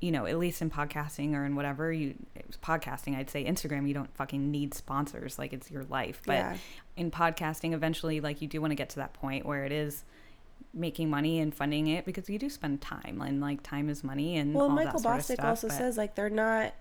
you 0.00 0.10
know 0.10 0.26
at 0.26 0.36
least 0.36 0.60
in 0.60 0.68
podcasting 0.68 1.32
or 1.32 1.44
in 1.44 1.54
whatever 1.54 1.92
you 1.92 2.12
podcasting 2.60 3.16
i'd 3.16 3.30
say 3.30 3.44
instagram 3.44 3.86
you 3.86 3.94
don't 3.94 4.12
fucking 4.16 4.50
need 4.50 4.74
sponsors. 4.74 5.38
Like 5.38 5.52
it's 5.52 5.70
your 5.70 5.84
life. 5.84 6.20
But 6.26 6.32
Yeah. 6.34 6.56
in 6.96 7.10
podcasting 7.12 7.72
eventually 7.72 8.20
like 8.20 8.42
you 8.42 8.48
do 8.48 8.60
want 8.60 8.72
to 8.72 8.74
get 8.74 8.88
to 8.90 8.96
that 8.96 9.12
point 9.12 9.46
where 9.46 9.64
it 9.64 9.70
is 9.72 10.02
making 10.74 11.08
money 11.10 11.38
and 11.38 11.54
funding 11.54 11.86
it 11.86 12.04
because 12.04 12.28
you 12.28 12.38
do 12.38 12.48
spend 12.50 12.80
time 12.80 13.20
and 13.24 13.40
like 13.40 13.62
time 13.62 13.88
is 13.88 14.02
money 14.02 14.36
and 14.38 14.54
Well, 14.54 14.64
all 14.64 14.70
Michael 14.70 14.94
that 15.00 15.02
sort 15.02 15.18
of 15.18 15.24
stuff, 15.24 15.44
also 15.44 15.68
but 15.68 15.76
says 15.76 15.96
like 15.96 16.14
they're 16.16 16.30
not 16.30 16.72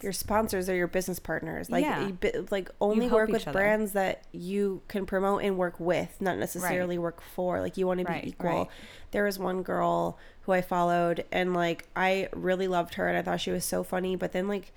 your 0.00 0.12
sponsors 0.12 0.68
are 0.68 0.74
your 0.74 0.86
business 0.86 1.18
partners. 1.18 1.68
Like 1.70 1.84
Yeah. 1.84 2.08
you, 2.22 2.46
like 2.50 2.70
only 2.80 3.08
work 3.08 3.28
with 3.30 3.42
other. 3.48 3.52
brands 3.52 3.92
that 3.92 4.22
you 4.32 4.82
can 4.88 5.06
promote 5.06 5.42
and 5.42 5.58
work 5.58 5.78
with, 5.80 6.20
not 6.20 6.38
necessarily 6.38 6.98
work 6.98 7.20
for. 7.20 7.60
Like 7.60 7.76
you 7.76 7.86
want 7.86 8.00
to 8.00 8.06
be 8.06 8.12
Right, 8.12 8.26
equal. 8.26 8.50
right. 8.50 8.68
There 9.10 9.24
was 9.24 9.38
one 9.38 9.62
girl 9.62 10.18
who 10.42 10.52
I 10.52 10.60
followed 10.62 11.24
and 11.32 11.52
like 11.54 11.86
I 11.96 12.28
really 12.32 12.68
loved 12.68 12.94
her 12.94 13.08
and 13.08 13.16
I 13.18 13.22
thought 13.22 13.40
she 13.40 13.50
was 13.50 13.64
so 13.64 13.82
funny, 13.82 14.16
but 14.16 14.32
then 14.32 14.46
like 14.48 14.72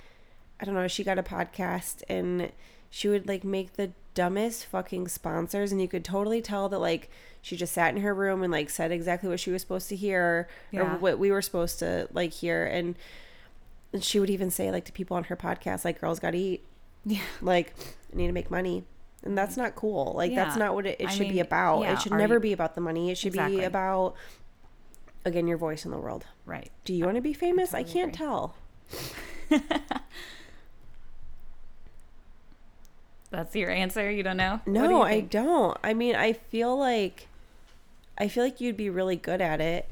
I 0.59 0.65
don't 0.65 0.73
know, 0.75 0.87
she 0.87 1.03
got 1.03 1.19
a 1.19 1.23
podcast 1.23 2.01
and 2.09 2.51
she 2.89 3.07
would 3.07 3.27
like 3.27 3.43
make 3.43 3.73
the 3.73 3.91
dumbest 4.13 4.65
fucking 4.65 5.07
sponsors 5.09 5.71
and 5.73 5.81
you 5.81 5.87
could 5.89 6.05
totally 6.05 6.41
tell 6.41 6.69
that 6.69 6.79
like 6.79 7.09
she 7.41 7.57
just 7.57 7.73
sat 7.73 7.93
in 7.93 8.01
her 8.01 8.13
room 8.13 8.41
and 8.41 8.51
like 8.51 8.69
said 8.69 8.91
exactly 8.91 9.27
what 9.29 9.39
she 9.39 9.51
was 9.51 9.61
supposed 9.61 9.89
to 9.89 9.95
hear 9.95 10.47
or 10.73 10.85
what 10.99 11.19
we 11.19 11.29
were 11.31 11.41
supposed 11.41 11.79
to 11.79 12.07
like 12.13 12.31
hear 12.31 12.65
and 12.65 12.95
and 13.95 14.03
she 14.03 14.19
would 14.19 14.29
even 14.29 14.51
say 14.51 14.69
like 14.71 14.83
to 14.85 14.91
people 14.91 15.15
on 15.17 15.23
her 15.23 15.35
podcast 15.37 15.85
like 15.85 15.99
girls 16.01 16.19
gotta 16.19 16.37
eat. 16.37 16.63
Yeah. 17.05 17.21
Like 17.41 17.73
I 18.13 18.17
need 18.17 18.27
to 18.27 18.33
make 18.33 18.51
money. 18.51 18.83
And 19.23 19.37
that's 19.37 19.55
not 19.57 19.73
cool. 19.75 20.13
Like 20.15 20.35
that's 20.35 20.55
not 20.57 20.75
what 20.75 20.85
it, 20.85 20.97
it 20.99 21.07
I 21.07 21.11
should 21.11 21.29
be 21.29 21.39
about. 21.39 21.81
Yeah, 21.81 21.93
it 21.93 22.01
should 22.01 22.11
never 22.11 22.35
you- 22.35 22.39
be 22.41 22.53
about 22.53 22.75
the 22.75 22.81
money. 22.81 23.09
It 23.09 23.17
should 23.17 23.27
Exactly. 23.29 23.57
be 23.59 23.63
about 23.63 24.15
again 25.23 25.47
your 25.47 25.57
voice 25.57 25.85
in 25.85 25.91
the 25.91 25.97
world. 25.97 26.25
Right. 26.45 26.69
Do 26.83 26.93
you 26.93 27.05
want 27.05 27.15
to 27.15 27.21
be 27.21 27.33
famous? 27.33 27.73
I 27.73 27.83
totally 27.83 27.93
can't 27.93 28.15
agree. 28.15 28.25
tell. 28.27 28.55
That's 33.31 33.55
your 33.55 33.69
answer? 33.71 34.09
You 34.11 34.23
don't 34.23 34.37
know? 34.37 34.61
What 34.65 34.65
do 34.65 34.71
no 34.73 35.01
i 35.01 35.19
don't. 35.21 35.77
I 35.83 35.93
mean 35.93 36.15
i 36.15 36.33
feel 36.33 36.77
like 36.77 37.27
i 38.17 38.27
feel 38.27 38.43
like 38.43 38.61
you'd 38.61 38.77
be 38.77 38.89
really 38.89 39.15
good 39.15 39.41
at 39.41 39.59
it. 39.61 39.89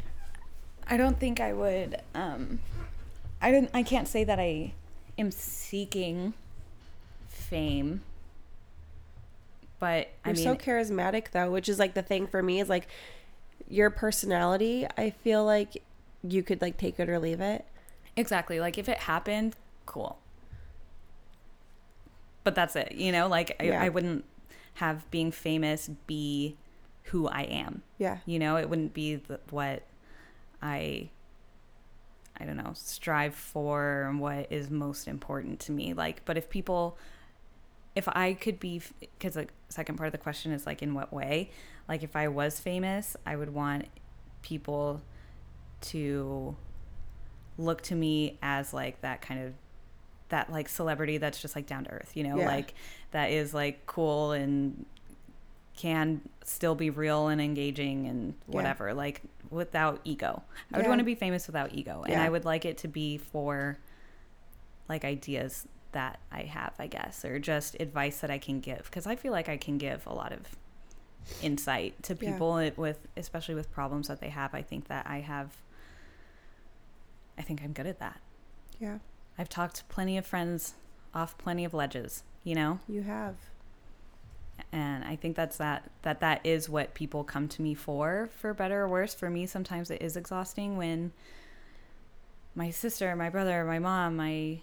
I 0.86 0.98
don't 0.98 1.18
think 1.20 1.40
I 1.40 1.54
would. 1.54 2.02
Um, 2.14 2.60
I 3.44 3.52
don't. 3.52 3.70
I 3.74 3.84
can't 3.84 4.08
say 4.08 4.24
that 4.24 4.40
I 4.40 4.74
am 5.18 5.30
seeking 5.30 6.34
fame, 7.28 8.02
but 9.80 10.08
I 10.26 10.30
you're 10.30 10.36
mean, 10.36 10.44
so 10.44 10.56
charismatic 10.56 11.32
though 11.32 11.52
which 11.52 11.70
is 11.70 11.78
like 11.78 11.94
the 11.94 12.02
thing 12.02 12.26
for 12.26 12.42
me 12.42 12.60
is 12.60 12.70
like 12.70 12.88
your 13.70 13.90
personality 13.90 14.88
i 14.98 15.10
feel 15.10 15.46
like 15.46 15.82
you 16.24 16.42
could 16.44 16.62
like 16.62 16.78
take 16.78 17.00
it 17.00 17.10
or 17.10 17.20
leave 17.20 17.42
it 17.42 17.66
exactly. 18.16 18.60
Like 18.60 18.78
if 18.78 18.88
it 18.88 19.00
happened, 19.00 19.56
cool. 19.86 20.20
But 22.44 22.56
that's 22.56 22.76
it. 22.76 22.94
You 22.94 23.12
know, 23.12 23.28
like 23.28 23.56
I, 23.60 23.64
Yeah. 23.66 23.82
I 23.82 23.90
wouldn't 23.90 24.26
have 24.76 25.10
being 25.12 25.32
famous 25.32 25.90
be 26.08 26.56
who 27.06 27.28
I 27.28 27.42
am. 27.44 27.84
yeah 27.98 28.20
You 28.26 28.40
know, 28.40 28.58
it 28.58 28.70
wouldn't 28.70 28.94
be 28.94 29.16
the, 29.16 29.40
what 29.50 29.84
I 30.62 31.10
I 32.40 32.46
don't 32.46 32.58
know, 32.58 32.72
strive 32.74 33.36
for 33.36 34.04
and 34.10 34.20
what 34.20 34.52
is 34.52 34.70
most 34.70 35.08
important 35.08 35.60
to 35.62 35.72
me. 35.72 35.94
Like, 35.94 36.24
but 36.26 36.38
if 36.38 36.50
people 36.50 36.98
if 37.96 38.08
I 38.10 38.34
could 38.34 38.60
be 38.60 38.82
cuz 39.20 39.36
the 39.36 39.48
second 39.70 39.98
part 39.98 40.08
of 40.08 40.12
the 40.14 40.18
question 40.18 40.52
is 40.52 40.66
like 40.66 40.82
in 40.82 40.94
what 40.96 41.14
way? 41.14 41.52
Like 41.88 42.02
if 42.04 42.16
I 42.16 42.28
was 42.28 42.60
famous, 42.60 43.16
I 43.26 43.36
would 43.36 43.54
want 43.54 43.86
people 44.42 45.02
to 45.82 46.56
look 47.58 47.82
to 47.84 47.96
me 47.96 48.38
as 48.42 48.74
like 48.74 49.02
that 49.02 49.22
kind 49.22 49.40
of 49.46 49.54
that 50.30 50.52
like 50.52 50.68
celebrity 50.68 51.18
that's 51.20 51.40
just 51.40 51.56
like 51.56 51.68
down 51.68 51.84
to 51.84 51.92
earth, 51.92 52.12
you 52.16 52.24
know, 52.24 52.38
Yeah. 52.40 52.48
like 52.48 52.74
that 53.12 53.30
is 53.30 53.54
like 53.54 53.86
cool 53.86 54.32
and 54.32 54.86
can 55.76 56.22
still 56.44 56.76
be 56.76 56.90
real 56.90 57.28
and 57.30 57.42
engaging 57.42 58.08
and 58.08 58.36
Yeah. 58.48 58.56
whatever, 58.56 58.94
like 58.94 59.22
without 59.50 60.00
ego. 60.04 60.44
I 60.72 60.78
would 60.78 60.84
Yeah. 60.84 60.90
want 60.90 61.00
to 61.00 61.06
be 61.06 61.16
famous 61.16 61.48
without 61.48 61.74
ego, 61.74 62.04
and 62.04 62.14
Yeah. 62.14 62.24
I 62.24 62.30
would 62.30 62.46
like 62.46 62.66
it 62.66 62.78
to 62.80 62.88
be 62.88 63.18
for 63.18 63.78
like 64.90 65.04
ideas 65.06 65.68
that 65.94 66.20
I 66.32 66.44
have, 66.44 66.74
I 66.80 66.88
guess, 66.88 67.24
or 67.24 67.40
just 67.40 67.76
advice 67.80 68.20
that 68.22 68.30
I 68.32 68.38
can 68.40 68.60
give 68.60 68.84
because 68.86 69.06
I 69.08 69.16
feel 69.16 69.32
like 69.32 69.48
I 69.50 69.58
can 69.58 69.78
give 69.78 70.06
a 70.08 70.14
lot 70.14 70.32
of 70.32 70.56
insight 71.42 72.02
to 72.04 72.16
people 72.16 72.58
it- 72.58 72.78
with 72.78 73.08
especially 73.16 73.56
with 73.56 73.72
problems 73.72 74.08
that 74.10 74.20
they 74.20 74.30
have. 74.30 74.54
I 74.54 74.62
think 74.62 74.88
that 74.88 75.08
I 75.08 75.20
have 75.22 75.56
I 77.38 77.42
think 77.42 77.64
I'm 77.64 77.74
good 77.74 77.88
at 77.88 78.00
that. 78.00 78.20
yeah 78.80 79.00
I've 79.38 79.50
talked 79.50 79.78
to 79.78 79.84
plenty 79.86 80.18
of 80.18 80.26
friends 80.26 80.76
off 81.16 81.38
plenty 81.38 81.64
of 81.66 81.74
ledges, 81.74 82.24
you 82.44 82.54
know? 82.56 82.80
you 82.88 83.04
have 83.04 83.36
and 84.72 84.93
i 85.14 85.16
think 85.16 85.36
that's 85.36 85.58
that 85.58 85.90
that 86.02 86.20
that 86.20 86.42
is 86.44 86.68
what 86.68 86.94
people 86.94 87.24
come 87.24 87.48
to 87.48 87.62
me 87.62 87.74
for 87.74 88.30
for 88.36 88.54
better 88.54 88.82
or 88.82 88.88
worse. 88.88 89.14
For 89.14 89.30
me 89.30 89.46
sometimes 89.46 89.90
it 89.92 90.02
is 90.02 90.18
exhausting 90.18 90.76
when 90.78 91.14
my 92.56 92.70
sister 92.70 93.16
my 93.16 93.30
brother 93.30 93.64
my 93.64 93.80
mom 93.80 94.18
my 94.18 94.60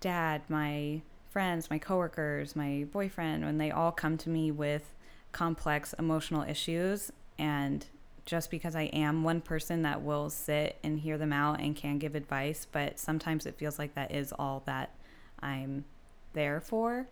dad 0.00 0.42
my 0.48 1.02
friends, 1.30 1.70
my 1.70 1.78
coworkers, 1.78 2.56
my 2.56 2.86
boyfriend, 2.90 3.44
when 3.44 3.58
they 3.58 3.70
all 3.70 3.92
come 3.92 4.16
to 4.18 4.28
me 4.30 4.50
with 4.50 4.94
complex 5.32 5.94
emotional 5.98 6.42
issues. 6.42 7.12
And 7.38 7.86
just 8.24 8.50
because 8.50 8.74
I 8.74 8.84
am 8.84 9.22
one 9.22 9.40
person 9.40 9.82
that 9.82 10.02
will 10.02 10.30
sit 10.30 10.78
and 10.82 10.98
hear 10.98 11.16
them 11.18 11.32
out 11.32 11.60
and 11.60 11.76
can 11.76 11.98
give 11.98 12.14
advice, 12.14 12.66
but 12.70 12.98
sometimes 12.98 13.46
it 13.46 13.56
feels 13.56 13.78
like 13.78 13.94
that 13.94 14.10
is 14.10 14.32
all 14.38 14.62
that 14.66 14.94
I'm 15.40 15.84
there 16.32 16.60
for 16.60 17.06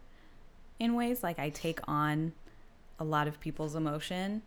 in 0.79 0.95
ways. 0.95 1.22
Like 1.22 1.39
I 1.39 1.51
take 1.51 1.81
on 1.87 2.33
a 2.99 3.05
lot 3.05 3.28
of 3.28 3.40
people's 3.40 3.74
emotion 3.74 4.42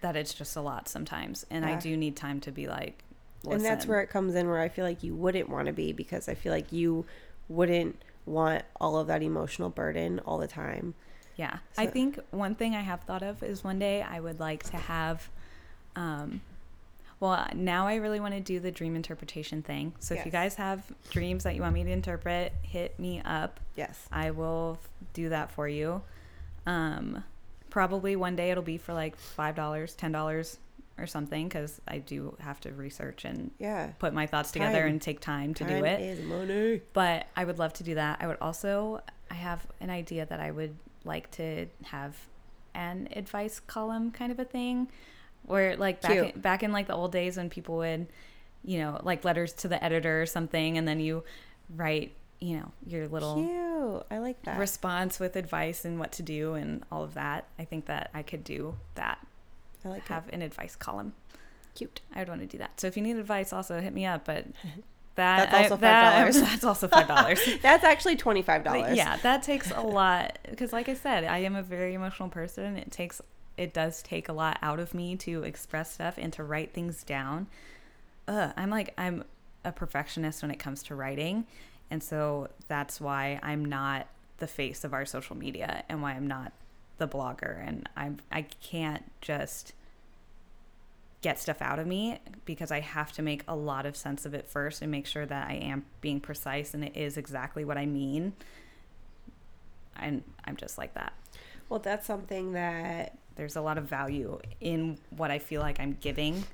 that 0.00 0.16
it's 0.16 0.34
just 0.34 0.56
a 0.56 0.60
lot 0.60 0.88
sometimes 0.88 1.46
and 1.50 1.64
I 1.64 1.78
do 1.78 1.96
need 1.96 2.16
time 2.16 2.40
to 2.40 2.50
be 2.50 2.66
like 2.66 3.04
And 3.48 3.64
that's 3.64 3.86
where 3.86 4.00
it 4.00 4.08
comes 4.10 4.34
in 4.34 4.48
where 4.48 4.60
I 4.60 4.68
feel 4.68 4.84
like 4.84 5.02
you 5.02 5.14
wouldn't 5.14 5.48
want 5.48 5.66
to 5.66 5.72
be 5.72 5.92
because 5.92 6.28
I 6.28 6.34
feel 6.34 6.52
like 6.52 6.72
you 6.72 7.04
wouldn't 7.48 8.02
want 8.26 8.64
all 8.80 8.96
of 8.96 9.06
that 9.08 9.22
emotional 9.22 9.68
burden 9.68 10.20
all 10.20 10.38
the 10.38 10.46
time. 10.48 10.94
Yeah. 11.36 11.58
I 11.78 11.86
think 11.86 12.18
one 12.30 12.54
thing 12.54 12.74
I 12.74 12.80
have 12.80 13.02
thought 13.02 13.22
of 13.22 13.42
is 13.42 13.62
one 13.64 13.78
day 13.78 14.02
I 14.02 14.20
would 14.20 14.40
like 14.40 14.64
to 14.64 14.76
have 14.76 15.28
um 15.94 16.40
well, 17.20 17.46
now 17.54 17.86
I 17.86 17.94
really 17.96 18.18
want 18.18 18.34
to 18.34 18.40
do 18.40 18.58
the 18.58 18.72
dream 18.72 18.96
interpretation 18.96 19.62
thing. 19.62 19.92
So 20.00 20.16
if 20.16 20.26
you 20.26 20.32
guys 20.32 20.56
have 20.56 20.82
dreams 21.10 21.44
that 21.44 21.54
you 21.54 21.62
want 21.62 21.72
me 21.74 21.84
to 21.84 21.90
interpret, 21.90 22.52
hit 22.62 22.98
me 22.98 23.22
up. 23.24 23.60
Yes. 23.76 24.08
I 24.10 24.32
will 24.32 24.80
do 25.14 25.28
that 25.28 25.52
for 25.52 25.68
you. 25.68 26.02
Um 26.66 27.24
probably 27.70 28.16
one 28.16 28.36
day 28.36 28.50
it'll 28.50 28.62
be 28.62 28.76
for 28.76 28.92
like 28.92 29.16
$5, 29.18 29.54
$10 29.56 30.56
or 30.98 31.06
something 31.06 31.48
cuz 31.48 31.80
I 31.88 31.98
do 31.98 32.36
have 32.40 32.60
to 32.60 32.72
research 32.72 33.24
and 33.24 33.50
Yeah. 33.58 33.92
put 33.98 34.12
my 34.12 34.26
thoughts 34.26 34.50
together 34.52 34.84
and 34.86 35.00
take 35.00 35.20
time 35.20 35.54
to 35.54 35.64
Time 35.64 35.78
do 35.80 35.84
it 35.86 36.00
is 36.00 36.20
money. 36.26 36.82
but 36.92 37.26
I 37.36 37.44
would 37.44 37.58
love 37.58 37.72
to 37.74 37.82
do 37.84 37.94
that. 37.94 38.18
I 38.20 38.26
would 38.26 38.36
also 38.40 39.00
I 39.30 39.34
have 39.34 39.66
an 39.80 39.88
idea 39.88 40.26
that 40.26 40.38
I 40.40 40.50
would 40.50 40.76
like 41.04 41.30
to 41.32 41.66
have 41.84 42.16
an 42.74 43.08
advice 43.16 43.58
column 43.60 44.10
kind 44.10 44.30
of 44.30 44.38
a 44.38 44.44
thing 44.44 44.88
where 45.44 45.74
like 45.76 46.00
back 46.02 46.12
Cute. 46.12 46.34
in, 46.34 46.40
back 46.40 46.62
in 46.62 46.72
like 46.72 46.86
the 46.86 46.94
old 46.94 47.10
days 47.12 47.36
when 47.38 47.48
people 47.50 47.78
would 47.78 48.06
you 48.64 48.78
know 48.78 49.00
like 49.02 49.24
letters 49.24 49.52
to 49.54 49.68
the 49.68 49.82
editor 49.82 50.20
or 50.22 50.26
something 50.26 50.76
and 50.78 50.86
then 50.86 51.00
you 51.00 51.24
write 51.74 52.12
you 52.42 52.56
know 52.58 52.72
your 52.86 53.06
little 53.08 53.36
Cute. 53.36 54.06
I 54.10 54.18
like 54.18 54.42
that. 54.42 54.58
response 54.58 55.20
with 55.20 55.36
advice 55.36 55.84
and 55.84 55.98
what 55.98 56.10
to 56.12 56.22
do 56.22 56.54
and 56.54 56.82
all 56.90 57.04
of 57.04 57.14
that. 57.14 57.46
I 57.58 57.64
think 57.64 57.86
that 57.86 58.10
I 58.12 58.22
could 58.22 58.42
do 58.44 58.74
that. 58.96 59.24
I 59.84 59.88
like 59.88 60.06
have 60.08 60.28
an 60.32 60.42
advice 60.42 60.74
column. 60.76 61.12
Cute. 61.74 62.00
I 62.14 62.18
would 62.18 62.28
want 62.28 62.40
to 62.40 62.46
do 62.46 62.58
that. 62.58 62.80
So 62.80 62.86
if 62.88 62.96
you 62.96 63.02
need 63.02 63.16
advice 63.16 63.52
also 63.52 63.80
hit 63.80 63.94
me 63.94 64.04
up 64.04 64.24
but 64.24 64.44
that 65.14 65.50
That's 65.50 65.70
also 65.70 65.74
I- 65.74 65.88
that- 65.88 66.32
$5. 66.34 66.40
that's 66.50 66.64
also 66.64 66.88
five 66.88 67.06
dollars. 67.06 67.40
That's 67.62 67.84
actually 67.84 68.16
twenty 68.16 68.42
five 68.42 68.64
dollars. 68.64 68.96
Yeah, 68.96 69.16
that 69.18 69.42
takes 69.42 69.70
a 69.70 69.80
lot 69.82 70.38
because, 70.50 70.72
like 70.72 70.88
I 70.88 70.94
said, 70.94 71.24
I 71.24 71.38
am 71.38 71.54
a 71.54 71.62
very 71.62 71.94
emotional 71.94 72.28
person. 72.28 72.76
It 72.76 72.90
takes 72.90 73.20
it 73.56 73.72
does 73.74 74.02
take 74.02 74.28
a 74.28 74.32
lot 74.32 74.58
out 74.62 74.80
of 74.80 74.94
me 74.94 75.14
to 75.16 75.42
express 75.44 75.92
stuff 75.92 76.14
and 76.18 76.32
to 76.32 76.42
write 76.42 76.72
things 76.72 77.04
down. 77.04 77.46
Ugh, 78.26 78.52
I'm 78.56 78.70
like 78.70 78.94
I'm 78.96 79.24
a 79.64 79.70
perfectionist 79.72 80.42
when 80.42 80.50
it 80.50 80.58
comes 80.58 80.82
to 80.84 80.94
writing, 80.94 81.46
and 81.92 82.02
so 82.02 82.48
that's 82.68 83.02
why 83.02 83.38
I'm 83.42 83.66
not 83.66 84.06
the 84.38 84.46
face 84.46 84.82
of 84.82 84.94
our 84.94 85.04
social 85.04 85.36
media 85.36 85.84
and 85.90 86.00
why 86.00 86.12
I'm 86.12 86.26
not 86.26 86.52
the 86.96 87.06
blogger 87.06 87.62
and 87.68 87.86
I'm 87.94 88.18
I 88.32 88.42
can't 88.62 89.04
just 89.20 89.74
get 91.20 91.38
stuff 91.38 91.60
out 91.60 91.78
of 91.78 91.86
me 91.86 92.18
because 92.46 92.72
I 92.72 92.80
have 92.80 93.12
to 93.12 93.22
make 93.22 93.44
a 93.46 93.54
lot 93.54 93.84
of 93.84 93.94
sense 93.94 94.24
of 94.24 94.32
it 94.32 94.48
first 94.48 94.80
and 94.80 94.90
make 94.90 95.06
sure 95.06 95.26
that 95.26 95.48
I 95.48 95.56
am 95.56 95.84
being 96.00 96.18
precise 96.18 96.72
and 96.72 96.82
it 96.82 96.96
is 96.96 97.18
exactly 97.18 97.62
what 97.62 97.76
I 97.76 97.84
mean. 97.84 98.32
And 99.94 100.22
I'm 100.46 100.56
just 100.56 100.78
like 100.78 100.94
that. 100.94 101.12
Well, 101.68 101.78
that's 101.78 102.06
something 102.06 102.52
that 102.52 103.18
There's 103.36 103.56
a 103.56 103.60
lot 103.60 103.76
of 103.76 103.84
value 103.84 104.40
in 104.60 104.96
what 105.10 105.30
I 105.30 105.38
feel 105.38 105.60
like 105.60 105.78
I'm 105.78 105.98
giving. 106.00 106.44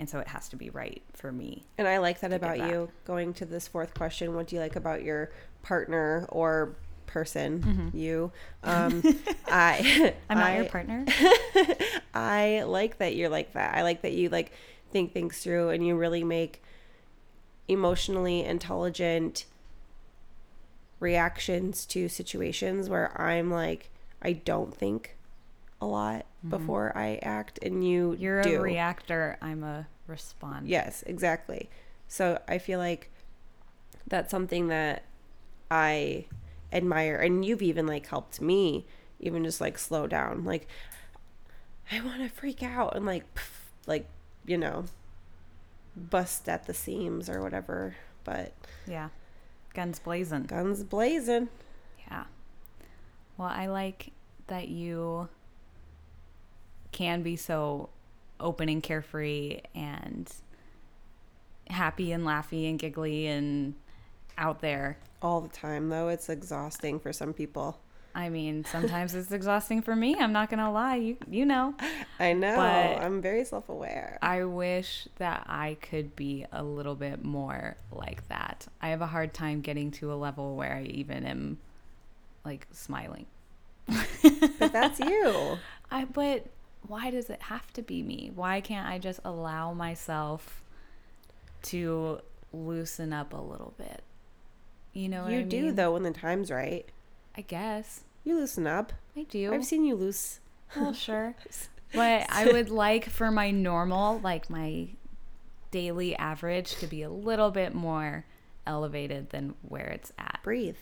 And 0.00 0.08
so 0.08 0.18
it 0.18 0.28
has 0.28 0.48
to 0.48 0.56
be 0.56 0.70
right 0.70 1.02
for 1.12 1.30
me. 1.30 1.66
And 1.76 1.86
I 1.86 1.98
like 1.98 2.20
that 2.20 2.32
about 2.32 2.56
that. 2.56 2.70
you. 2.70 2.90
Going 3.04 3.34
to 3.34 3.44
this 3.44 3.68
fourth 3.68 3.92
question, 3.92 4.34
what 4.34 4.46
do 4.46 4.56
you 4.56 4.62
like 4.62 4.74
about 4.74 5.02
your 5.02 5.30
partner 5.60 6.24
or 6.30 6.74
person? 7.04 7.90
You. 7.92 8.32
Um, 8.64 9.02
I. 9.46 9.80
Mm-hmm. 9.82 10.18
I'm 10.30 10.38
not 10.38 10.54
your 10.54 10.64
partner. 10.64 11.04
I 12.14 12.62
like 12.66 12.96
that 12.96 13.14
you're 13.14 13.28
like 13.28 13.52
that. 13.52 13.74
I 13.74 13.82
like 13.82 14.00
that 14.00 14.12
you 14.12 14.30
like 14.30 14.52
think 14.90 15.12
things 15.12 15.36
through 15.36 15.68
and 15.68 15.86
you 15.86 15.96
really 15.96 16.24
make 16.24 16.62
emotionally 17.68 18.42
intelligent 18.42 19.44
reactions 20.98 21.84
to 21.86 22.08
situations 22.08 22.88
where 22.88 23.20
I'm 23.20 23.50
like 23.50 23.90
I 24.22 24.32
don't 24.32 24.74
think 24.74 25.16
a 25.80 25.86
lot 25.86 26.26
before 26.48 26.92
I 26.96 27.18
act 27.22 27.58
and 27.62 27.86
you 27.86 28.10
Mm-hmm. 28.12 28.22
You're 28.22 28.42
do. 28.42 28.56
a 28.56 28.60
reactor. 28.60 29.38
I'm 29.40 29.62
a 29.64 29.86
respond. 30.06 30.68
Yes, 30.68 31.02
exactly. 31.06 31.70
So 32.08 32.40
I 32.48 32.58
feel 32.58 32.78
like 32.78 33.10
that's 34.06 34.30
something 34.30 34.68
that 34.68 35.04
I 35.70 36.26
admire 36.72 37.16
and 37.16 37.44
you've 37.44 37.62
even 37.62 37.86
like 37.86 38.06
helped 38.06 38.40
me 38.40 38.86
even 39.20 39.44
just 39.44 39.60
like 39.60 39.78
slow 39.78 40.06
down. 40.06 40.44
Like 40.44 40.66
I 41.92 42.00
want 42.00 42.22
to 42.22 42.28
freak 42.28 42.62
out 42.62 42.94
and 42.96 43.04
like 43.06 43.32
pff, 43.34 43.48
like, 43.86 44.06
you 44.46 44.58
know, 44.58 44.84
bust 45.96 46.48
at 46.48 46.66
the 46.66 46.74
seams 46.74 47.28
or 47.28 47.42
whatever, 47.42 47.96
but 48.24 48.52
Yeah. 48.86 49.08
Guns 49.74 49.98
blazing. 49.98 50.44
guns 50.44 50.82
blazing. 50.82 51.48
Yeah. 52.10 52.24
Well, 53.36 53.48
I 53.48 53.66
like 53.66 54.10
that 54.48 54.68
you 54.68 55.28
can 56.92 57.22
be 57.22 57.36
so 57.36 57.90
open 58.38 58.68
and 58.68 58.82
carefree 58.82 59.60
and 59.74 60.32
happy 61.68 62.12
and 62.12 62.24
laughy 62.24 62.68
and 62.68 62.78
giggly 62.78 63.26
and 63.26 63.74
out 64.38 64.60
there. 64.60 64.98
All 65.22 65.40
the 65.40 65.48
time 65.48 65.88
though, 65.88 66.08
it's 66.08 66.28
exhausting 66.28 66.98
for 66.98 67.12
some 67.12 67.32
people. 67.32 67.78
I 68.14 68.28
mean, 68.28 68.64
sometimes 68.64 69.14
it's 69.14 69.30
exhausting 69.30 69.82
for 69.82 69.94
me. 69.94 70.16
I'm 70.18 70.32
not 70.32 70.50
going 70.50 70.58
to 70.58 70.70
lie. 70.70 70.96
You 70.96 71.16
you 71.30 71.46
know. 71.46 71.74
I 72.18 72.32
know. 72.32 72.56
But- 72.56 73.04
I'm 73.04 73.22
very 73.22 73.44
self-aware. 73.44 74.18
I 74.20 74.44
wish 74.44 75.06
that 75.18 75.44
I 75.46 75.76
could 75.80 76.16
be 76.16 76.44
a 76.50 76.62
little 76.62 76.96
bit 76.96 77.24
more 77.24 77.76
like 77.92 78.26
that. 78.28 78.66
I 78.82 78.88
have 78.88 79.00
a 79.00 79.06
hard 79.06 79.32
time 79.32 79.60
getting 79.60 79.90
to 79.92 80.12
a 80.12 80.14
level 80.14 80.56
where 80.56 80.74
I 80.74 80.82
even 80.84 81.24
am 81.24 81.58
like 82.44 82.66
smiling. 82.72 83.26
but 84.58 84.72
that's 84.72 84.98
you. 85.00 85.58
I 85.90 86.04
but 86.04 86.46
why 86.86 87.10
does 87.10 87.30
it 87.30 87.42
have 87.42 87.72
to 87.74 87.82
be 87.82 88.02
me? 88.02 88.30
Why 88.34 88.60
can't 88.60 88.88
I 88.88 88.98
just 88.98 89.20
allow 89.24 89.72
myself 89.72 90.62
to 91.62 92.20
loosen 92.52 93.12
up 93.12 93.32
a 93.32 93.36
little 93.40 93.74
bit? 93.78 94.02
You 94.92 95.08
know 95.08 95.22
what 95.24 95.32
you 95.32 95.42
do 95.44 95.62
mean? 95.66 95.74
though 95.76 95.92
when 95.92 96.02
the 96.02 96.10
time's 96.10 96.50
right. 96.50 96.86
I 97.36 97.42
guess 97.42 98.00
You 98.24 98.36
loosen 98.36 98.66
up. 98.66 98.92
I 99.16 99.22
do. 99.24 99.52
I've 99.54 99.64
seen 99.64 99.84
you 99.84 99.94
loose. 99.94 100.40
well, 100.76 100.92
sure. 100.92 101.34
But 101.92 102.26
I 102.28 102.44
would 102.52 102.70
like 102.70 103.06
for 103.10 103.32
my 103.32 103.50
normal, 103.50 104.20
like 104.20 104.48
my 104.48 104.90
daily 105.72 106.14
average, 106.14 106.76
to 106.76 106.86
be 106.86 107.02
a 107.02 107.10
little 107.10 107.50
bit 107.50 107.74
more 107.74 108.24
elevated 108.64 109.30
than 109.30 109.54
where 109.62 109.86
it's 109.88 110.12
at. 110.16 110.38
breathe, 110.44 110.76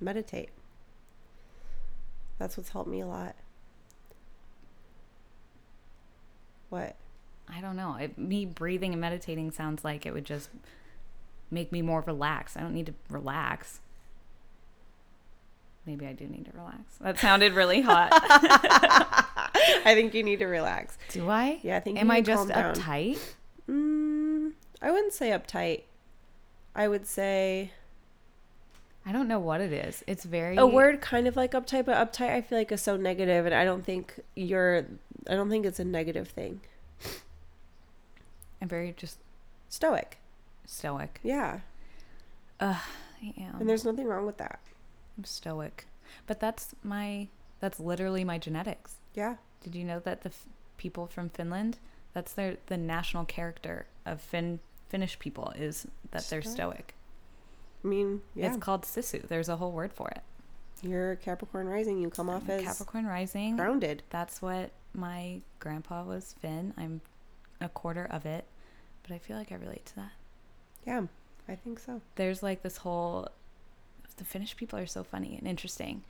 meditate. 0.00 0.50
That's 2.38 2.56
what's 2.56 2.68
helped 2.70 2.88
me 2.88 3.00
a 3.00 3.06
lot. 3.08 3.34
What? 6.68 6.96
I 7.48 7.60
don't 7.60 7.76
know. 7.76 7.96
It, 7.96 8.18
me 8.18 8.44
breathing 8.44 8.92
and 8.92 9.00
meditating 9.00 9.52
sounds 9.52 9.84
like 9.84 10.04
it 10.04 10.12
would 10.12 10.24
just 10.24 10.48
make 11.50 11.70
me 11.70 11.82
more 11.82 12.00
relaxed. 12.00 12.56
I 12.56 12.60
don't 12.60 12.74
need 12.74 12.86
to 12.86 12.94
relax. 13.08 13.80
Maybe 15.86 16.06
I 16.06 16.12
do 16.12 16.26
need 16.26 16.46
to 16.46 16.50
relax. 16.56 16.96
That 17.00 17.18
sounded 17.18 17.52
really 17.52 17.80
hot. 17.80 18.10
I 18.12 19.94
think 19.94 20.14
you 20.14 20.24
need 20.24 20.40
to 20.40 20.46
relax. 20.46 20.98
do 21.10 21.30
I? 21.30 21.60
Yeah, 21.62 21.76
I 21.76 21.80
think. 21.80 22.00
Am 22.00 22.08
you 22.08 22.12
I 22.12 22.16
need 22.16 22.26
just 22.26 22.48
uptight? 22.48 23.18
Mm, 23.70 24.52
I 24.82 24.90
wouldn't 24.90 25.12
say 25.12 25.30
uptight. 25.30 25.82
I 26.74 26.88
would 26.88 27.06
say 27.06 27.70
I 29.06 29.12
don't 29.12 29.28
know 29.28 29.38
what 29.38 29.60
it 29.60 29.72
is. 29.72 30.02
It's 30.08 30.24
very 30.24 30.56
a 30.56 30.66
word 30.66 31.00
kind 31.00 31.28
of 31.28 31.36
like 31.36 31.52
uptight, 31.52 31.84
but 31.84 31.94
uptight 31.94 32.30
I 32.30 32.40
feel 32.40 32.58
like 32.58 32.72
is 32.72 32.82
so 32.82 32.96
negative, 32.96 33.46
and 33.46 33.54
I 33.54 33.64
don't 33.64 33.84
think 33.84 34.18
you're. 34.34 34.84
I 35.28 35.34
don't 35.34 35.50
think 35.50 35.66
it's 35.66 35.80
a 35.80 35.84
negative 35.84 36.28
thing. 36.28 36.60
I'm 38.60 38.68
very 38.68 38.94
just 38.96 39.18
Stoic. 39.68 40.18
stoic. 40.64 41.20
Yeah, 41.22 41.60
Ugh, 42.60 42.76
I 43.22 43.34
am. 43.38 43.56
and 43.60 43.68
there's 43.68 43.84
nothing 43.84 44.06
wrong 44.06 44.24
with 44.26 44.38
that. 44.38 44.60
I'm 45.18 45.24
stoic. 45.24 45.86
But 46.26 46.40
that's 46.40 46.74
my 46.82 47.28
that's 47.60 47.78
literally 47.80 48.24
my 48.24 48.38
genetics. 48.38 48.96
Yeah. 49.14 49.36
Did 49.62 49.74
you 49.74 49.84
know 49.84 49.98
that 50.00 50.22
the 50.22 50.28
f- 50.30 50.46
people 50.76 51.06
from 51.06 51.28
Finland, 51.30 51.78
that's 52.12 52.32
their 52.32 52.56
the 52.66 52.76
national 52.76 53.24
character 53.24 53.86
of 54.04 54.20
Fin 54.20 54.60
Finnish 54.88 55.18
people 55.18 55.52
is 55.56 55.86
that 56.12 56.28
they're 56.28 56.42
Stoic? 56.42 56.54
stoic. 56.54 56.94
I 57.84 57.88
mean, 57.88 58.22
yeah. 58.34 58.48
It's 58.48 58.56
called 58.58 58.82
Sisu. 58.82 59.26
There's 59.28 59.48
a 59.48 59.56
whole 59.56 59.72
word 59.72 59.92
for 59.92 60.08
it. 60.08 60.22
You're 60.82 61.16
Capricorn 61.16 61.68
rising. 61.68 61.98
You 62.00 62.08
come 62.10 62.28
off 62.30 62.48
as 62.48 62.62
Capricorn 62.62 63.06
rising. 63.06 63.56
grounded. 63.56 64.02
That's 64.10 64.40
what 64.40 64.70
my 64.96 65.40
grandpa 65.60 66.04
was 66.04 66.34
Finn. 66.40 66.72
I'm 66.76 67.00
a 67.60 67.68
quarter 67.68 68.06
of 68.10 68.26
it, 68.26 68.44
but 69.02 69.14
I 69.14 69.18
feel 69.18 69.36
like 69.36 69.52
I 69.52 69.56
relate 69.56 69.86
to 69.86 69.96
that. 69.96 70.12
Yeah, 70.86 71.02
I 71.48 71.54
think 71.54 71.78
so. 71.78 72.00
There's 72.16 72.42
like 72.42 72.62
this 72.62 72.78
whole 72.78 73.28
the 74.16 74.24
Finnish 74.24 74.56
people 74.56 74.78
are 74.78 74.86
so 74.86 75.04
funny 75.04 75.36
and 75.36 75.46
interesting. 75.46 76.02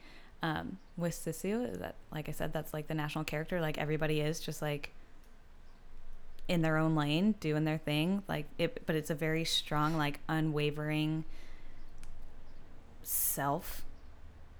Um, 0.43 0.79
with 0.97 1.15
Sisu, 1.15 1.79
that 1.81 1.95
like 2.13 2.29
I 2.29 2.33
said, 2.33 2.53
that's 2.53 2.73
like 2.73 2.87
the 2.89 2.95
national 2.95 3.25
character. 3.25 3.61
Like 3.61 3.79
everybody 3.79 4.21
is 4.21 4.41
just 4.41 4.63
like 4.63 4.93
in 6.49 6.63
their 6.63 6.77
own 6.77 6.95
lane, 6.95 7.35
doing 7.41 7.65
their 7.65 7.79
thing. 7.79 8.23
Like 8.29 8.47
it, 8.59 8.83
but 8.87 8.95
it's 8.97 9.11
a 9.11 9.15
very 9.15 9.45
strong, 9.45 9.97
like 9.97 10.21
unwavering 10.29 11.25
self 13.03 13.85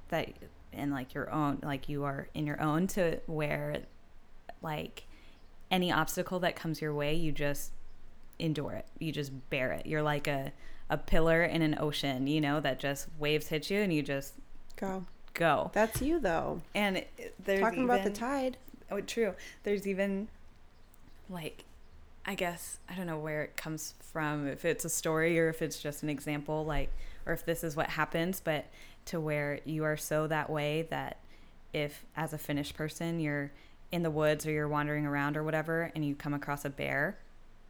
that 0.09 0.29
and 0.73 0.93
like 0.93 1.15
your 1.15 1.29
own 1.31 1.59
like 1.65 1.89
you 1.89 2.05
are 2.05 2.29
in 2.33 2.47
your 2.47 2.61
own 2.63 2.87
to 2.87 3.19
where 3.27 3.79
like 4.67 5.07
any 5.71 5.91
obstacle 5.91 6.39
that 6.41 6.55
comes 6.57 6.81
your 6.83 6.93
way 6.93 7.15
you 7.15 7.33
just 7.33 7.71
endure 8.39 8.73
it 8.73 8.87
you 8.99 9.11
just 9.13 9.33
bear 9.49 9.73
it 9.73 9.87
you're 9.87 10.03
like 10.03 10.27
a 10.27 10.53
a 10.91 10.97
pillar 10.99 11.43
in 11.43 11.63
an 11.63 11.77
ocean 11.81 12.27
you 12.27 12.41
know 12.41 12.61
that 12.61 12.79
just 12.79 13.09
waves 13.19 13.47
hit 13.49 13.71
you 13.71 13.81
and 13.81 13.93
you 13.93 14.03
just 14.03 14.35
Go. 14.77 15.05
go 15.35 15.71
That's 15.73 16.03
you 16.03 16.21
though. 16.21 16.61
and 16.75 17.03
there's 17.45 17.61
Talking 17.61 17.85
about 17.85 18.05
the 18.05 18.11
tide. 18.11 18.59
Oh, 18.91 19.01
true. 19.01 19.35
There's 19.65 19.87
even 19.87 20.29
like 21.31 21.65
I 22.27 22.35
guess 22.35 22.79
I 22.89 22.95
don't 22.95 23.07
know 23.07 23.19
where 23.19 23.43
it 23.43 23.57
comes 23.57 23.95
from 24.13 24.47
if 24.47 24.65
it's 24.65 24.85
a 24.85 24.89
story 24.91 25.39
or 25.41 25.49
if 25.49 25.63
it's 25.63 25.79
just 25.81 26.03
an 26.03 26.11
example 26.11 26.65
like 26.65 26.91
or 27.25 27.33
if 27.33 27.45
this 27.45 27.65
is 27.65 27.75
what 27.77 27.89
happens 27.91 28.41
but 28.41 28.67
to 29.07 29.19
where 29.21 29.61
you 29.65 29.83
are 29.85 29.97
so 29.97 30.27
that 30.27 30.51
way 30.51 30.87
that 30.91 31.19
if 31.73 32.05
as 32.17 32.33
a 32.33 32.39
Finnish 32.39 32.75
person 32.75 33.19
you're 33.21 33.51
in 33.93 34.03
the 34.03 34.11
woods 34.11 34.47
or 34.47 34.51
you're 34.51 34.69
wandering 34.69 35.07
around 35.07 35.37
or 35.37 35.43
whatever 35.45 35.91
and 35.95 36.05
you 36.05 36.15
come 36.15 36.35
across 36.35 36.65
a 36.65 36.71
bear 36.71 37.19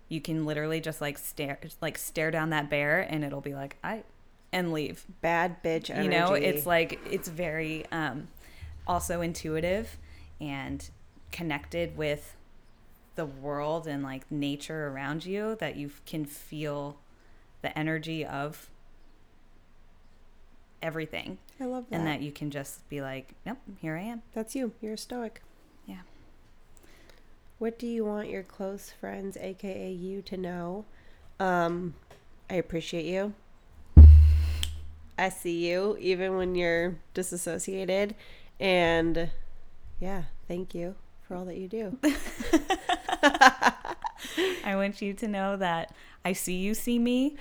you 0.09 0.21
can 0.21 0.47
literally 0.47 0.81
just 0.81 1.01
like 1.01 1.19
stare 1.19 1.59
like 1.81 1.99
stare 1.99 2.31
down 2.31 2.51
that 2.51 2.71
bear 2.71 3.01
and 3.01 3.25
it'll 3.25 3.41
be 3.41 3.55
like 3.55 3.77
I 3.85 4.03
and 4.53 4.73
leave 4.73 5.05
Bad 5.21 5.63
bitch 5.63 5.91
energy. 5.91 6.05
you 6.05 6.11
know 6.11 6.33
it's 6.35 6.65
like 6.67 6.99
it's 7.11 7.29
very 7.29 7.85
um 7.93 8.29
also 8.87 9.21
intuitive 9.21 9.99
and 10.41 10.89
connected 11.33 11.97
with 11.97 12.37
the 13.17 13.27
world 13.27 13.87
and 13.87 14.03
like 14.03 14.31
nature 14.31 14.89
around 14.89 15.25
you 15.27 15.57
that 15.61 15.77
you 15.77 15.91
can 16.07 16.25
feel 16.25 16.99
the 17.63 17.77
energy 17.77 18.25
of 18.25 18.71
everything 20.83 21.39
I 21.61 21.65
love 21.65 21.87
that. 21.91 21.97
and 21.97 22.07
that 22.07 22.23
you 22.23 22.31
can 22.31 22.51
just 22.51 22.89
be 22.89 23.01
like 23.01 23.35
nope 23.45 23.59
here 23.81 23.97
i 23.97 24.03
am 24.03 24.23
That's 24.35 24.55
you. 24.55 24.73
You're 24.81 24.95
a 24.95 24.99
stoic. 24.99 25.43
What 27.59 27.79
do 27.79 27.87
you 27.87 28.05
want 28.05 28.29
your 28.29 28.43
close 28.43 28.91
friends, 28.91 29.37
aka 29.37 29.91
you, 29.91 30.23
to 30.23 30.37
know? 30.37 30.85
Um, 31.41 31.95
I 32.51 32.55
appreciate 32.55 33.07
you. 33.07 33.33
I 35.19 35.31
see 35.31 35.67
you 35.67 35.97
even 35.99 36.37
when 36.37 36.55
you're 36.55 36.97
disassociated. 37.15 38.15
And 38.61 39.31
yeah, 40.01 40.25
thank 40.47 40.75
you 40.75 40.97
for 41.27 41.35
all 41.35 41.47
that 41.47 41.57
you 41.57 41.69
do. 41.69 41.99
i 44.65 44.75
want 44.75 45.01
you 45.01 45.15
to 45.15 45.29
know 45.29 45.57
that 45.57 45.95
i 46.25 46.33
see 46.33 46.57
you 46.57 46.75
see 46.75 46.99
me 46.99 47.37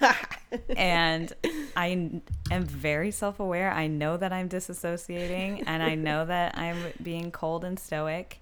and 0.76 1.32
I 1.76 2.20
am 2.50 2.64
very 2.64 3.10
self 3.10 3.40
aware. 3.40 3.70
I 3.70 3.86
know 3.86 4.16
that 4.16 4.32
I'm 4.32 4.48
disassociating 4.48 5.64
and 5.66 5.82
I 5.82 5.94
know 5.94 6.24
that 6.24 6.56
I'm 6.56 6.76
being 7.02 7.30
cold 7.30 7.64
and 7.64 7.78
stoic. 7.78 8.38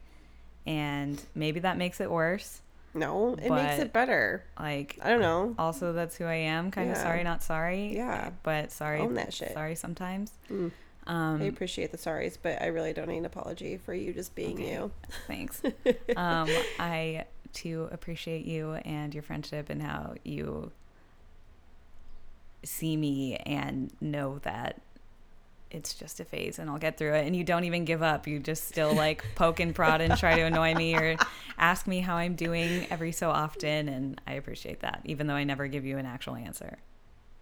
And 0.67 1.23
maybe 1.35 1.61
that 1.61 1.77
makes 1.77 2.01
it 2.01 2.11
worse. 2.11 2.61
No, 2.93 3.35
it 3.35 3.51
makes 3.51 3.79
it 3.79 3.93
better. 3.93 4.45
Like, 4.59 4.99
I 5.01 5.11
don't 5.11 5.21
know. 5.21 5.55
also, 5.59 5.93
that's 5.93 6.17
who 6.17 6.25
I 6.25 6.35
am. 6.35 6.71
Kind 6.71 6.91
of 6.91 6.97
sorry, 6.97 7.23
not 7.23 7.43
sorry. 7.43 7.95
Yeah. 7.95 8.31
But 8.43 8.73
sorry. 8.73 9.01
Own 9.01 9.15
that 9.15 9.33
shit. 9.33 9.53
Sorry 9.53 9.77
sometimes. 9.77 10.33
Mm. 10.51 10.73
Um, 11.07 11.41
I 11.41 11.45
appreciate 11.45 11.93
the 11.93 11.99
sorries, 11.99 12.37
but 12.41 12.61
I 12.61 12.67
really 12.67 12.93
don't 12.93 13.09
need 13.09 13.19
an 13.19 13.27
apology 13.27 13.77
for 13.77 13.95
you 13.95 14.13
just 14.13 14.35
being 14.35 14.55
Okay. 14.55 14.73
you. 14.73 14.91
Thanks. 15.27 15.63
um, 16.17 16.49
I 16.79 17.25
too 17.53 17.89
appreciate 17.91 18.45
you 18.45 18.73
and 18.85 19.15
your 19.15 19.23
friendship 19.23 19.71
and 19.71 19.83
how 19.83 20.15
you 20.25 20.71
see 22.63 22.97
me 22.97 23.37
and 23.37 23.91
know 24.01 24.39
that 24.43 24.81
it's 25.71 25.95
just 25.95 26.21
a 26.21 26.25
phase 26.25 26.59
and 26.59 26.69
I'll 26.69 26.79
get 26.79 26.97
through 26.97 27.15
it. 27.15 27.27
And 27.27 27.35
you 27.35 27.45
don't 27.45 27.65
even 27.65 27.85
give 27.85 28.03
up. 28.03 28.27
You 28.27 28.39
just 28.39 28.69
still 28.69 28.95
like 28.95 29.25
poke 29.35 29.61
and 29.61 29.75
prod 29.75 30.01
and 30.01 30.17
try 30.17 30.37
to 30.37 30.43
annoy 30.43 30.75
me 30.75 30.95
or 30.95 31.17
ask 31.59 31.87
me 31.87 32.01
how 32.01 32.17
I'm 32.17 32.35
doing 32.35 32.87
every 32.91 33.13
so 33.13 33.31
often. 33.31 33.89
And 33.89 34.21
I 34.27 34.35
appreciate 34.35 34.81
that, 34.81 35.01
even 35.05 35.27
though 35.27 35.35
I 35.35 35.45
never 35.45 35.67
give 35.69 35.85
you 35.85 35.99
an 35.99 36.07
actual 36.07 36.37
answer. 36.37 36.79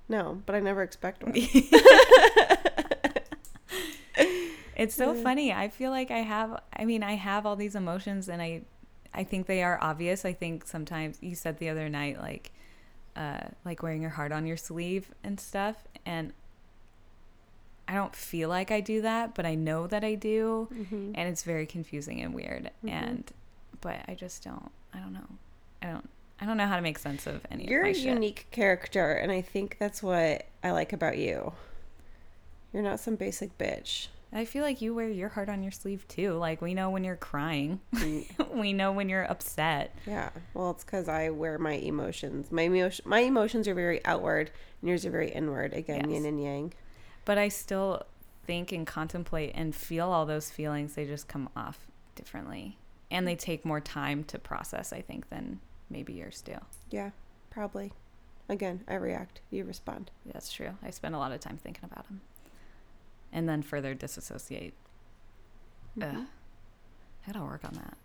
No, 0.09 0.43
but 0.47 0.55
I 0.55 0.61
never 0.61 0.83
expect 0.83 1.23
one. 1.23 1.35
It's 4.79 4.95
so 4.95 5.13
funny. 5.13 5.53
I 5.53 5.69
feel 5.69 5.91
like 5.91 6.13
I 6.13 6.21
have 6.21 6.63
I 6.73 6.85
mean, 6.85 7.03
I 7.03 7.15
have 7.15 7.45
all 7.45 7.57
these 7.57 7.75
emotions 7.75 8.29
and 8.29 8.41
I 8.41 8.63
I 9.13 9.25
think 9.25 9.47
they 9.47 9.65
are 9.65 9.77
obvious. 9.83 10.25
I 10.25 10.33
think 10.33 10.67
sometimes 10.67 11.19
you 11.21 11.35
said 11.35 11.59
the 11.59 11.69
other 11.69 11.89
night 11.89 12.19
like 12.19 12.53
uh 13.17 13.41
like 13.65 13.83
wearing 13.83 14.01
your 14.01 14.13
heart 14.13 14.31
on 14.31 14.47
your 14.47 14.57
sleeve 14.57 15.11
and 15.25 15.41
stuff 15.41 15.77
and 16.07 16.33
I 17.89 17.95
don't 17.95 18.15
feel 18.15 18.49
like 18.51 18.71
I 18.71 18.81
do 18.81 19.01
that, 19.03 19.35
but 19.35 19.47
I 19.47 19.55
know 19.55 19.87
that 19.87 20.05
I 20.05 20.15
do 20.15 20.69
Mhm. 20.73 21.13
and 21.15 21.29
it's 21.29 21.43
very 21.43 21.65
confusing 21.67 22.21
and 22.21 22.35
weird 22.35 22.71
Mhm. 22.85 22.91
and 22.91 23.33
but 23.81 24.01
I 24.07 24.15
just 24.15 24.45
don't 24.45 24.71
I 24.93 24.99
don't 24.99 25.13
know. 25.15 25.27
I 25.83 25.87
don't 25.87 26.09
I 26.41 26.47
don't 26.47 26.57
know 26.57 26.67
how 26.67 26.77
to 26.77 26.83
make 26.83 26.99
sense 26.99 27.27
of 27.27 27.45
any 27.51 27.67
You're 27.69 27.83
of 27.87 27.91
a 27.91 27.95
shit. 27.95 28.05
unique 28.05 28.47
character, 28.53 29.13
and 29.13 29.33
I 29.33 29.41
think 29.41 29.77
that's 29.81 30.03
what 30.05 30.47
I 30.63 30.71
like 30.71 30.93
about 30.93 31.19
you. 31.19 31.53
You're 32.73 32.83
not 32.83 33.01
some 33.01 33.17
basic 33.17 33.57
bitch. 33.59 34.09
I 34.33 34.45
feel 34.45 34.63
like 34.63 34.83
you 34.83 34.95
wear 34.95 35.09
your 35.09 35.31
heart 35.31 35.49
on 35.49 35.63
your 35.63 35.73
sleeve 35.73 36.07
too. 36.07 36.35
Like 36.35 36.61
we 36.61 36.75
know 36.75 36.91
when 36.91 37.03
you're 37.03 37.17
crying. 37.17 37.81
Mm, 37.95 38.51
we 38.61 38.73
know 38.75 38.93
when 38.93 39.09
you're 39.09 39.25
upset. 39.29 39.95
yeah, 40.07 40.31
well, 40.53 40.71
it's 40.73 40.85
because 40.85 41.09
I 41.09 41.31
wear 41.31 41.59
my 41.59 41.73
emotions. 41.73 42.53
My 42.53 42.63
emotion, 42.63 43.05
my 43.09 43.21
emotions 43.21 43.67
are 43.67 43.75
very 43.75 44.05
outward, 44.05 44.51
and 44.83 44.89
yours 44.91 45.07
are 45.07 45.11
very 45.11 45.31
inward. 45.31 45.73
Again, 45.73 46.11
Yes. 46.11 46.21
yin 46.23 46.27
and 46.27 46.43
yang. 46.43 46.73
But 47.29 47.37
I 47.37 47.49
still 47.49 48.05
think 48.47 48.73
and 48.73 48.87
contemplate 48.87 49.53
and 49.55 49.75
feel 49.75 50.09
all 50.09 50.25
those 50.25 50.51
feelings. 50.51 50.95
They 50.95 51.05
just 51.05 51.29
come 51.29 51.51
off 51.55 51.87
differently, 52.15 52.79
and 53.11 53.29
they 53.29 53.37
take 53.37 53.67
more 53.67 53.81
time 53.83 54.25
to 54.25 54.39
process. 54.39 54.95
I 54.95 55.03
think 55.03 55.29
than 55.29 55.61
maybe 55.91 56.15
yours 56.15 56.41
do. 56.41 56.55
Yeah, 56.91 57.11
probably. 57.51 57.93
Again, 58.49 58.83
I 58.89 58.95
react. 58.95 59.43
You 59.51 59.67
respond. 59.67 60.11
That's 60.25 60.51
true. 60.51 60.71
I 60.83 60.89
spend 60.89 61.15
a 61.15 61.19
lot 61.19 61.33
of 61.33 61.41
time 61.41 61.59
thinking 61.63 61.85
about 61.85 62.07
them, 62.07 62.23
and 63.31 63.47
then 63.47 63.61
further 63.61 63.93
disassociate. 63.93 64.73
Ugh. 66.01 66.15
Mhm. 66.15 66.27
I 67.27 67.33
gotta 67.33 67.45
work 67.45 67.63
on 67.63 67.75
that. 67.75 67.99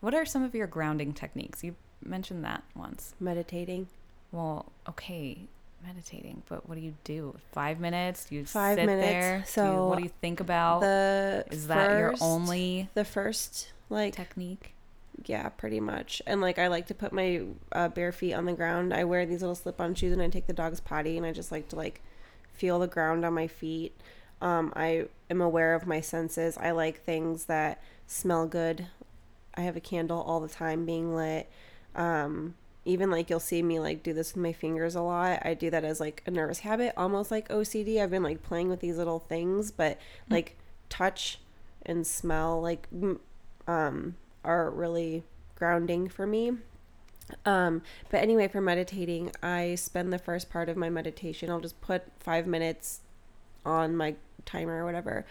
What 0.00 0.12
are 0.14 0.26
some 0.26 0.42
of 0.42 0.54
your 0.54 0.66
grounding 0.66 1.14
techniques? 1.14 1.64
You 1.64 1.76
mentioned 2.02 2.44
that 2.44 2.62
once. 2.74 3.14
Meditating. 3.18 3.88
Well, 4.32 4.70
okay, 4.86 5.48
meditating, 5.84 6.42
but 6.48 6.68
what 6.68 6.74
do 6.76 6.80
you 6.80 6.94
do? 7.04 7.36
Five 7.52 7.80
minutes? 7.80 8.26
You 8.30 8.44
Five 8.44 8.76
sit 8.78 8.86
minutes. 8.86 9.06
there. 9.08 9.32
Do 9.32 9.40
you- 9.40 9.46
So 9.46 9.86
what 9.88 9.98
do 9.98 10.04
you 10.04 10.10
think 10.20 10.40
about? 10.40 10.80
the 10.80 11.44
Is 11.50 11.66
that 11.68 11.98
your 11.98 12.14
only 12.20 12.88
the 12.94 13.04
first 13.04 13.72
like 13.88 14.14
technique? 14.14 14.72
Yeah, 15.24 15.48
pretty 15.48 15.80
much. 15.80 16.20
And 16.26 16.40
like 16.40 16.58
I 16.58 16.66
like 16.68 16.86
to 16.88 16.94
put 16.94 17.12
my 17.12 17.42
uh, 17.72 17.88
bare 17.88 18.12
feet 18.12 18.34
on 18.34 18.44
the 18.44 18.52
ground. 18.52 18.92
I 18.92 19.04
wear 19.04 19.24
these 19.26 19.40
little 19.40 19.54
slip-on 19.54 19.94
shoes 19.94 20.12
and 20.12 20.20
I 20.22 20.28
take 20.28 20.46
the 20.46 20.52
dog's 20.52 20.80
potty 20.80 21.16
and 21.16 21.24
I 21.24 21.32
just 21.32 21.50
like 21.50 21.68
to 21.70 21.76
like 21.76 22.02
feel 22.52 22.78
the 22.78 22.86
ground 22.86 23.24
on 23.24 23.32
my 23.34 23.46
feet. 23.46 23.96
Um, 24.42 24.72
I 24.76 25.06
am 25.30 25.40
aware 25.40 25.74
of 25.74 25.86
my 25.86 26.00
senses. 26.02 26.58
I 26.58 26.72
like 26.72 27.02
things 27.02 27.46
that 27.46 27.80
smell 28.06 28.46
good. 28.46 28.86
I 29.54 29.62
have 29.62 29.76
a 29.76 29.80
candle 29.80 30.20
all 30.20 30.40
the 30.40 30.48
time 30.48 30.84
being 30.84 31.14
lit. 31.16 31.48
Um, 31.94 32.54
even 32.86 33.10
like 33.10 33.28
you'll 33.28 33.40
see 33.40 33.62
me 33.62 33.78
like 33.80 34.02
do 34.02 34.12
this 34.12 34.34
with 34.34 34.42
my 34.42 34.52
fingers 34.52 34.94
a 34.94 35.02
lot. 35.02 35.40
I 35.44 35.54
do 35.54 35.70
that 35.70 35.84
as 35.84 36.00
like 36.00 36.22
a 36.26 36.30
nervous 36.30 36.60
habit, 36.60 36.94
almost 36.96 37.30
like 37.30 37.48
OCD. 37.48 38.00
I've 38.00 38.10
been 38.10 38.22
like 38.22 38.42
playing 38.42 38.68
with 38.68 38.80
these 38.80 38.96
little 38.96 39.18
things, 39.18 39.70
but 39.70 39.98
like 40.30 40.56
touch 40.88 41.40
and 41.84 42.06
smell 42.06 42.60
like 42.60 42.88
um 43.66 44.14
are 44.44 44.70
really 44.70 45.24
grounding 45.56 46.08
for 46.08 46.26
me. 46.26 46.52
Um, 47.44 47.82
but 48.10 48.18
anyway, 48.22 48.46
for 48.46 48.60
meditating, 48.60 49.32
I 49.42 49.74
spend 49.74 50.12
the 50.12 50.18
first 50.18 50.48
part 50.48 50.68
of 50.68 50.76
my 50.76 50.88
meditation. 50.88 51.50
I'll 51.50 51.60
just 51.60 51.80
put 51.80 52.04
five 52.20 52.46
minutes 52.46 53.00
on 53.64 53.96
my 53.96 54.14
timer 54.44 54.82
or 54.82 54.84
whatever, 54.84 55.26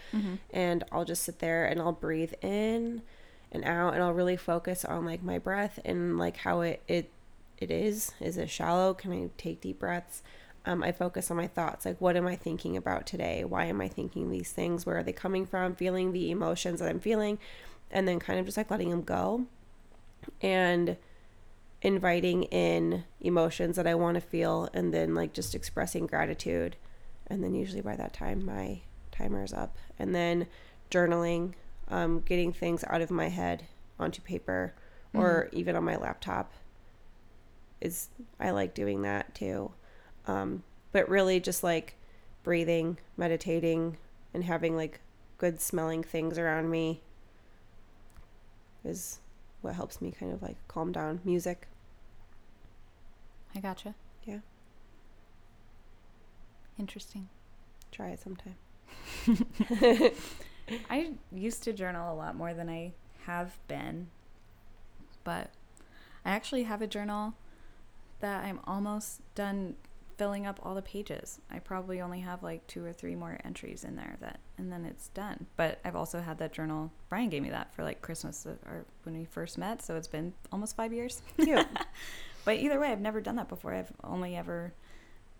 and 0.52 0.84
I'll 0.92 1.06
just 1.06 1.22
sit 1.22 1.38
there 1.38 1.64
and 1.64 1.80
I'll 1.80 1.92
breathe 1.92 2.34
in 2.42 3.00
and 3.50 3.64
out, 3.64 3.94
and 3.94 4.02
I'll 4.02 4.12
really 4.12 4.36
focus 4.36 4.84
on 4.84 5.06
like 5.06 5.22
my 5.22 5.38
breath 5.38 5.78
and 5.86 6.18
like 6.18 6.36
how 6.38 6.60
it 6.60 6.82
it 6.86 7.10
it 7.58 7.70
is. 7.70 8.12
Is 8.20 8.36
it 8.36 8.50
shallow? 8.50 8.94
Can 8.94 9.12
I 9.12 9.30
take 9.36 9.60
deep 9.60 9.78
breaths? 9.78 10.22
um, 10.66 10.82
I 10.82 10.92
focus 10.92 11.30
on 11.30 11.36
my 11.36 11.46
thoughts. 11.46 11.86
Like, 11.86 12.00
what 12.00 12.16
am 12.16 12.26
I 12.26 12.34
thinking 12.34 12.76
about 12.76 13.06
today? 13.06 13.44
Why 13.44 13.66
am 13.66 13.80
I 13.80 13.88
thinking 13.88 14.30
these 14.30 14.50
things? 14.50 14.84
Where 14.84 14.98
are 14.98 15.02
they 15.02 15.12
coming 15.12 15.46
from? 15.46 15.76
Feeling 15.76 16.12
the 16.12 16.30
emotions 16.30 16.80
that 16.80 16.88
I'm 16.88 16.98
feeling, 16.98 17.38
and 17.90 18.06
then 18.06 18.18
kind 18.18 18.40
of 18.40 18.44
just 18.44 18.56
like 18.56 18.70
letting 18.70 18.90
them 18.90 19.02
go 19.02 19.46
and 20.42 20.96
inviting 21.82 22.44
in 22.44 23.04
emotions 23.20 23.76
that 23.76 23.86
I 23.86 23.94
want 23.94 24.16
to 24.16 24.20
feel, 24.20 24.68
and 24.74 24.92
then 24.92 25.14
like 25.14 25.32
just 25.32 25.54
expressing 25.54 26.06
gratitude. 26.06 26.76
And 27.28 27.42
then, 27.42 27.54
usually 27.54 27.80
by 27.80 27.96
that 27.96 28.12
time, 28.12 28.44
my 28.44 28.80
timer 29.12 29.44
is 29.44 29.52
up. 29.52 29.76
And 29.98 30.14
then 30.14 30.46
journaling, 30.90 31.54
um, 31.88 32.20
getting 32.20 32.52
things 32.52 32.84
out 32.88 33.00
of 33.00 33.10
my 33.10 33.28
head 33.28 33.66
onto 33.98 34.20
paper 34.20 34.74
or 35.14 35.48
even 35.52 35.74
on 35.74 35.82
my 35.82 35.96
laptop 35.96 36.52
is 37.80 38.08
I 38.40 38.50
like 38.50 38.74
doing 38.74 39.02
that 39.02 39.34
too. 39.34 39.72
Um, 40.26 40.62
but 40.92 41.08
really 41.08 41.40
just 41.40 41.62
like 41.62 41.96
breathing, 42.42 42.98
meditating, 43.16 43.98
and 44.32 44.44
having 44.44 44.76
like 44.76 45.00
good 45.38 45.60
smelling 45.60 46.02
things 46.02 46.38
around 46.38 46.70
me 46.70 47.00
is 48.84 49.18
what 49.60 49.74
helps 49.74 50.00
me 50.00 50.10
kind 50.10 50.32
of 50.32 50.42
like 50.42 50.56
calm 50.68 50.92
down. 50.92 51.20
Music. 51.24 51.66
I 53.54 53.60
gotcha. 53.60 53.94
Yeah. 54.24 54.38
Interesting. 56.78 57.28
Try 57.90 58.10
it 58.10 58.20
sometime. 58.20 58.56
I 60.90 61.12
used 61.32 61.62
to 61.64 61.72
journal 61.72 62.12
a 62.12 62.16
lot 62.16 62.36
more 62.36 62.52
than 62.52 62.68
I 62.68 62.92
have 63.26 63.58
been, 63.68 64.08
but 65.24 65.50
I 66.24 66.30
actually 66.30 66.64
have 66.64 66.82
a 66.82 66.86
journal 66.86 67.34
that 68.20 68.44
I'm 68.44 68.60
almost 68.64 69.20
done 69.34 69.76
filling 70.16 70.46
up 70.46 70.58
all 70.62 70.74
the 70.74 70.82
pages. 70.82 71.40
I 71.50 71.58
probably 71.58 72.00
only 72.00 72.20
have 72.20 72.42
like 72.42 72.66
two 72.66 72.84
or 72.84 72.92
three 72.92 73.14
more 73.14 73.38
entries 73.44 73.84
in 73.84 73.96
there 73.96 74.16
that, 74.20 74.40
and 74.56 74.72
then 74.72 74.84
it's 74.84 75.08
done. 75.08 75.46
But 75.56 75.78
I've 75.84 75.96
also 75.96 76.20
had 76.20 76.38
that 76.38 76.52
journal. 76.52 76.90
Brian 77.08 77.28
gave 77.28 77.42
me 77.42 77.50
that 77.50 77.74
for 77.74 77.82
like 77.82 78.00
Christmas 78.00 78.46
uh, 78.46 78.54
or 78.66 78.84
when 79.02 79.18
we 79.18 79.26
first 79.26 79.58
met, 79.58 79.82
so 79.82 79.96
it's 79.96 80.08
been 80.08 80.32
almost 80.50 80.76
five 80.76 80.92
years. 80.92 81.22
Cute. 81.38 81.66
But 82.46 82.58
either 82.58 82.78
way, 82.78 82.92
I've 82.92 83.00
never 83.00 83.20
done 83.20 83.34
that 83.36 83.48
before. 83.48 83.74
I've 83.74 83.92
only 84.04 84.36
ever 84.36 84.72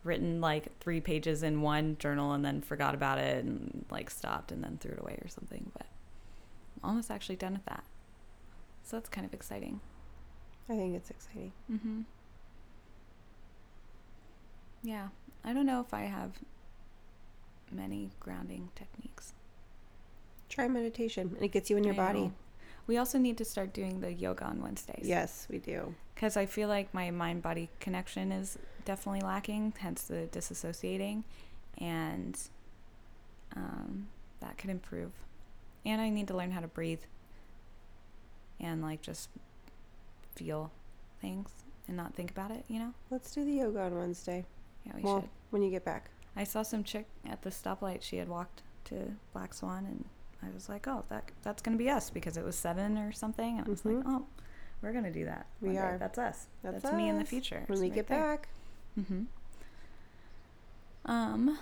written 0.03 0.41
like 0.41 0.77
three 0.81 1.01
pages 1.01 1.45
in 1.45 1.63
one 1.63 1.97
journal 2.01 2.33
and 2.33 2.45
then 2.45 2.61
forgot 2.61 2.97
about 2.97 3.19
it 3.19 3.45
and 3.45 3.85
like 3.93 4.11
stopped 4.11 4.51
and 4.51 4.63
then 4.63 4.77
threw 4.81 4.91
it 4.91 4.99
away 4.99 5.17
or 5.23 5.29
something. 5.29 5.71
But 5.73 5.87
I'm 6.83 6.91
almost 6.91 7.13
actually 7.13 7.37
done 7.37 7.53
with 7.53 7.65
that. 7.67 7.85
So 8.83 8.97
that's 8.97 9.09
kind 9.09 9.25
of 9.25 9.33
exciting. 9.33 9.81
I 10.69 10.75
think 10.75 10.97
it's 10.97 11.11
exciting. 11.11 11.53
Mm-hmm. 11.71 12.01
Yeah. 14.87 15.09
I 15.45 15.53
don't 15.53 15.67
know 15.67 15.81
if 15.81 15.93
I 15.93 16.03
have 16.03 16.31
many 17.73 18.11
grounding 18.21 18.69
techniques. 18.77 19.33
Try 20.49 20.69
meditation, 20.69 21.33
and 21.35 21.45
it 21.45 21.49
gets 21.53 21.69
you 21.71 21.77
in 21.77 21.83
your 21.85 21.95
I 21.95 21.97
body. 21.97 22.21
know. 22.21 22.33
We 22.87 22.97
also 22.99 23.19
need 23.19 23.37
to 23.39 23.45
start 23.45 23.73
doing 23.75 24.01
the 24.01 24.13
yoga 24.13 24.45
on 24.45 24.63
Wednesdays. 24.63 25.03
Yes, 25.05 25.49
we 25.51 25.59
do. 25.59 25.95
because 26.15 26.37
I 26.37 26.47
feel 26.47 26.69
like 26.69 26.95
my 26.95 27.11
mind 27.11 27.43
body 27.43 27.69
connection 27.81 28.31
is 28.31 28.57
definitely 28.85 29.23
lacking, 29.23 29.75
hence 29.79 30.05
the 30.05 30.29
disassociating, 30.31 31.25
and 31.79 32.39
um, 33.57 34.07
that 34.41 34.57
could 34.57 34.71
improve. 34.71 35.11
And 35.85 36.01
I 36.01 36.11
need 36.11 36.29
to 36.29 36.37
learn 36.37 36.53
how 36.53 36.61
to 36.61 36.69
breathe 36.69 37.01
and 38.61 38.83
like 38.83 39.03
just 39.03 39.31
feel 40.37 40.71
things 41.21 41.49
and 41.89 41.97
not 41.97 42.15
think 42.15 42.31
about 42.31 42.51
it, 42.53 42.65
you 42.69 42.79
know? 42.79 42.93
Let's 43.11 43.33
do 43.35 43.45
the 43.45 43.53
yoga 43.53 43.81
on 43.83 43.97
Wednesday. 43.99 44.45
Yeah, 44.87 44.93
we 44.97 45.03
well, 45.03 45.21
should. 45.21 45.31
when 45.51 45.63
you 45.63 45.71
get 45.71 45.85
back. 45.85 46.11
I 46.37 46.45
saw 46.45 46.63
some 46.63 46.85
chick 46.85 47.07
at 47.29 47.43
the 47.43 47.51
stoplight. 47.51 48.03
She 48.03 48.17
had 48.19 48.29
walked 48.29 48.63
to 48.85 49.13
Black 49.33 49.53
Swan, 49.55 49.85
and 49.87 50.05
I 50.43 50.53
was 50.55 50.69
like, 50.69 50.87
"Oh, 50.87 51.05
that 51.09 51.31
that's 51.43 51.63
gonna 51.63 51.77
be 51.77 51.91
us," 51.91 52.11
because 52.11 52.37
it 52.37 52.45
was 52.45 52.57
seven 52.57 52.99
or 52.99 53.11
something. 53.13 53.59
And 53.59 53.67
I 53.67 53.71
was 53.71 53.85
like, 53.85 53.97
Mhm. 53.97 54.03
"Oh, 54.07 54.27
we're 54.83 54.93
gonna 54.93 55.11
do 55.13 55.25
that. 55.25 55.47
We 55.61 55.69
one 55.69 55.77
day. 55.77 55.81
are. 55.83 55.99
That's 55.99 56.19
us. 56.19 56.47
That's, 56.63 56.83
That's, 56.83 56.95
me 56.97 57.09
in 57.09 57.19
the 57.19 57.25
future. 57.25 57.65
When 57.67 57.81
we 57.81 57.89
get 57.91 58.07
there. 58.07 58.21
back. 58.21 58.49
Mm-hmm. 58.99 59.23
Um, 61.07 61.59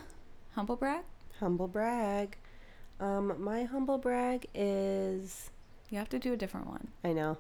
humble 0.55 0.77
brag. 0.77 1.05
Humble 1.41 1.69
brag. 1.69 2.37
Um, 3.01 3.43
my 3.43 3.65
humble 3.65 3.99
brag 3.99 4.47
is 4.55 5.51
You 5.91 5.99
have 5.99 6.09
to 6.11 6.19
do 6.19 6.33
a 6.33 6.37
different 6.37 6.67
one. 6.67 6.89
I 7.05 7.13
know. 7.13 7.39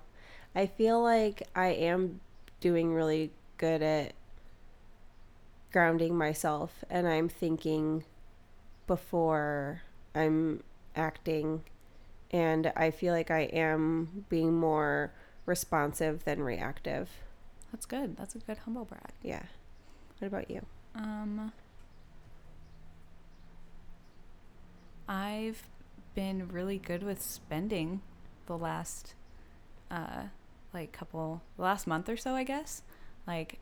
I 0.54 0.66
feel 0.66 1.02
like 1.02 1.42
I 1.56 1.68
am 1.68 2.20
doing 2.60 2.92
really 2.94 3.32
good 3.58 3.82
at 3.82 4.12
grounding 5.74 6.16
myself 6.16 6.84
and 6.88 7.08
I'm 7.08 7.28
thinking 7.28 8.04
before 8.86 9.82
I'm 10.14 10.62
acting 10.94 11.64
and 12.30 12.72
I 12.76 12.92
feel 12.92 13.12
like 13.12 13.28
I 13.28 13.40
am 13.40 14.24
being 14.28 14.54
more 14.54 15.12
responsive 15.46 16.24
than 16.24 16.44
reactive. 16.44 17.10
That's 17.72 17.86
good. 17.86 18.16
That's 18.16 18.36
a 18.36 18.38
good 18.38 18.58
humble 18.58 18.84
brag. 18.84 19.10
Yeah. 19.20 19.42
What 20.20 20.28
about 20.28 20.48
you? 20.48 20.64
Um, 20.94 21.52
I've 25.08 25.64
been 26.14 26.46
really 26.46 26.78
good 26.78 27.02
with 27.02 27.20
spending 27.20 28.00
the 28.46 28.56
last, 28.56 29.14
uh, 29.90 30.26
like 30.72 30.92
couple, 30.92 31.42
the 31.56 31.64
last 31.64 31.88
month 31.88 32.08
or 32.08 32.16
so, 32.16 32.36
I 32.36 32.44
guess. 32.44 32.82
Like, 33.26 33.58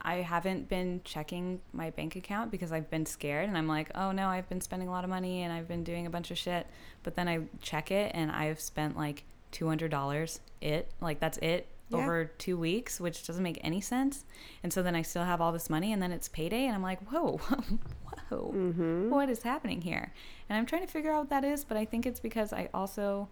I 0.00 0.16
haven't 0.16 0.68
been 0.68 1.00
checking 1.04 1.60
my 1.72 1.90
bank 1.90 2.14
account 2.16 2.50
because 2.50 2.70
I've 2.70 2.88
been 2.90 3.06
scared 3.06 3.48
and 3.48 3.58
I'm 3.58 3.66
like, 3.66 3.90
oh 3.94 4.12
no, 4.12 4.28
I've 4.28 4.48
been 4.48 4.60
spending 4.60 4.88
a 4.88 4.90
lot 4.92 5.04
of 5.04 5.10
money 5.10 5.42
and 5.42 5.52
I've 5.52 5.66
been 5.66 5.82
doing 5.84 6.06
a 6.06 6.10
bunch 6.10 6.30
of 6.30 6.38
shit. 6.38 6.66
But 7.02 7.14
then 7.16 7.26
I 7.28 7.40
check 7.60 7.90
it 7.90 8.12
and 8.14 8.30
I've 8.30 8.60
spent 8.60 8.96
like 8.96 9.24
$200 9.52 10.40
it, 10.60 10.90
like 11.00 11.18
that's 11.20 11.38
it 11.38 11.66
Yeah. 11.88 11.98
over 11.98 12.24
two 12.38 12.56
weeks, 12.58 13.00
which 13.00 13.26
doesn't 13.26 13.42
make 13.42 13.58
any 13.62 13.80
sense. 13.80 14.24
And 14.62 14.72
so 14.72 14.82
then 14.82 14.94
I 14.94 15.02
still 15.02 15.24
have 15.24 15.40
all 15.40 15.50
this 15.52 15.68
money 15.70 15.92
and 15.92 16.00
then 16.02 16.12
it's 16.12 16.28
payday 16.28 16.66
and 16.66 16.74
I'm 16.74 16.82
like, 16.82 17.00
whoa, 17.10 17.36
whoa, 18.30 18.52
Mhm. 18.54 19.08
what 19.08 19.28
is 19.28 19.42
happening 19.42 19.80
here? 19.80 20.12
And 20.48 20.56
I'm 20.58 20.66
trying 20.66 20.82
to 20.86 20.92
figure 20.92 21.10
out 21.10 21.20
what 21.20 21.30
that 21.30 21.44
is, 21.44 21.64
but 21.64 21.76
I 21.76 21.84
think 21.84 22.06
it's 22.06 22.20
because 22.20 22.52
I 22.52 22.68
also, 22.74 23.28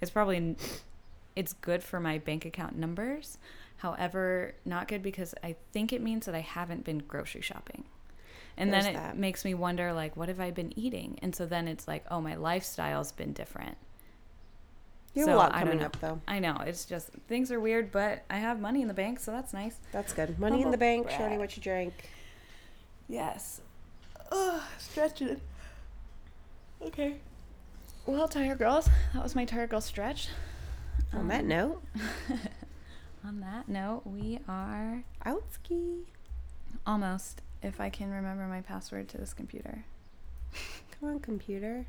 it's 0.00 0.10
probably, 0.10 0.56
it's 1.36 1.52
good 1.54 1.82
for 1.82 1.98
my 2.00 2.18
bank 2.18 2.44
account 2.44 2.76
numbers. 2.76 3.38
However, 3.84 4.54
not 4.64 4.88
good 4.88 5.02
because 5.02 5.34
I 5.44 5.56
think 5.72 5.92
it 5.92 6.00
means 6.00 6.24
that 6.24 6.34
I 6.34 6.40
haven't 6.40 6.84
been 6.84 7.00
grocery 7.00 7.42
shopping. 7.42 7.84
And 8.56 8.72
then 8.72 8.86
it 8.86 8.94
that. 8.94 9.18
makes 9.18 9.44
me 9.44 9.52
wonder, 9.52 9.92
like, 9.92 10.16
what 10.16 10.28
have 10.30 10.40
I 10.40 10.52
been 10.52 10.72
eating? 10.78 11.18
And 11.20 11.36
so 11.36 11.44
then 11.44 11.68
it's 11.68 11.86
like, 11.86 12.02
oh, 12.10 12.18
my 12.22 12.34
lifestyle's 12.34 13.12
been 13.12 13.34
different. 13.34 13.76
You 15.12 15.26
have 15.26 15.28
a 15.28 15.32
So, 15.32 15.36
lot 15.36 15.54
I 15.54 15.58
don't 15.58 15.68
coming 15.72 15.84
up 15.84 16.00
though. 16.00 16.18
I 16.26 16.38
know 16.38 16.56
it's 16.66 16.86
just 16.86 17.10
things 17.28 17.52
are 17.52 17.60
weird, 17.60 17.92
but 17.92 18.24
I 18.30 18.38
have 18.38 18.58
money 18.58 18.80
in 18.80 18.88
the 18.88 18.94
bank, 18.94 19.20
so 19.20 19.32
that's 19.32 19.52
nice. 19.52 19.76
That's 19.92 20.14
good. 20.14 20.38
Money 20.38 20.62
in 20.62 20.70
the 20.70 20.78
bank, 20.78 21.04
brag. 21.04 21.18
showing 21.18 21.38
what 21.38 21.54
you 21.54 21.62
drank. 21.62 21.92
Yes. 23.06 23.60
Ugh, 24.32 24.62
stretching. 24.78 25.42
Okay. 26.80 27.16
Well, 28.06 28.28
Tired 28.28 28.56
Girls, 28.58 28.88
that 29.12 29.22
was 29.22 29.34
my 29.34 29.44
Tired 29.44 29.68
Girl 29.68 29.82
stretch. 29.82 30.28
On 31.12 31.28
that 31.28 31.40
Um, 31.42 31.48
note, 31.48 31.82
on 33.24 33.40
that 33.40 33.68
note, 33.68 34.02
we 34.04 34.38
are 34.48 35.02
outski. 35.24 36.02
Almost, 36.86 37.40
if 37.62 37.80
I 37.80 37.88
can 37.88 38.10
remember 38.10 38.46
my 38.46 38.60
password 38.60 39.08
to 39.10 39.18
this 39.18 39.32
computer. 39.32 39.84
Come 41.00 41.08
on, 41.08 41.20
computer. 41.20 41.86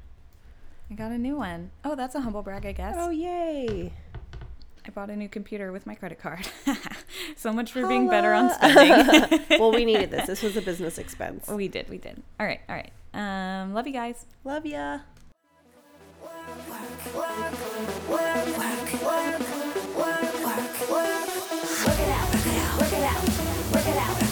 I 0.89 0.93
got 0.93 1.11
a 1.11 1.17
new 1.17 1.35
one. 1.35 1.71
Oh, 1.83 1.95
that's 1.95 2.15
a 2.15 2.21
humble 2.21 2.41
brag, 2.43 2.65
I 2.65 2.71
guess. 2.71 2.95
Oh, 2.97 3.09
yay. 3.09 3.91
I 4.85 4.89
bought 4.91 5.09
a 5.09 5.15
new 5.15 5.27
computer 5.27 5.71
with 5.71 5.87
my 5.87 5.95
credit 5.95 6.19
card. 6.19 6.47
so 7.35 7.51
much 7.51 7.71
for 7.71 7.79
Holla. 7.81 7.89
being 7.89 8.07
better 8.07 8.33
on 8.33 8.53
spending. 8.53 9.59
well, 9.59 9.71
we 9.71 9.83
needed 9.83 10.11
this. 10.11 10.27
This 10.27 10.43
was 10.43 10.55
a 10.55 10.61
business 10.61 10.99
expense. 10.99 11.47
We 11.47 11.67
did. 11.67 11.89
We 11.89 11.97
did. 11.97 12.21
All 12.39 12.45
right. 12.45 12.61
All 12.69 12.75
right. 12.75 12.91
Um, 13.13 13.73
love 13.73 13.87
you 13.87 13.93
guys. 13.93 14.25
Love 14.43 14.65
ya. 14.65 14.99
Work, 16.21 17.15
work, 18.09 18.09
work, 18.09 19.64
work, 19.97 20.21
work, 20.23 20.89
work, 20.91 21.27
work 21.85 21.99
it 21.99 22.09
out, 22.09 22.33
work 22.33 22.45
it 22.45 22.57
out, 22.57 22.79
work 22.79 22.93
it 22.93 23.03
out, 23.03 23.73
work 23.73 23.87
it 23.87 23.97
out. 23.97 24.24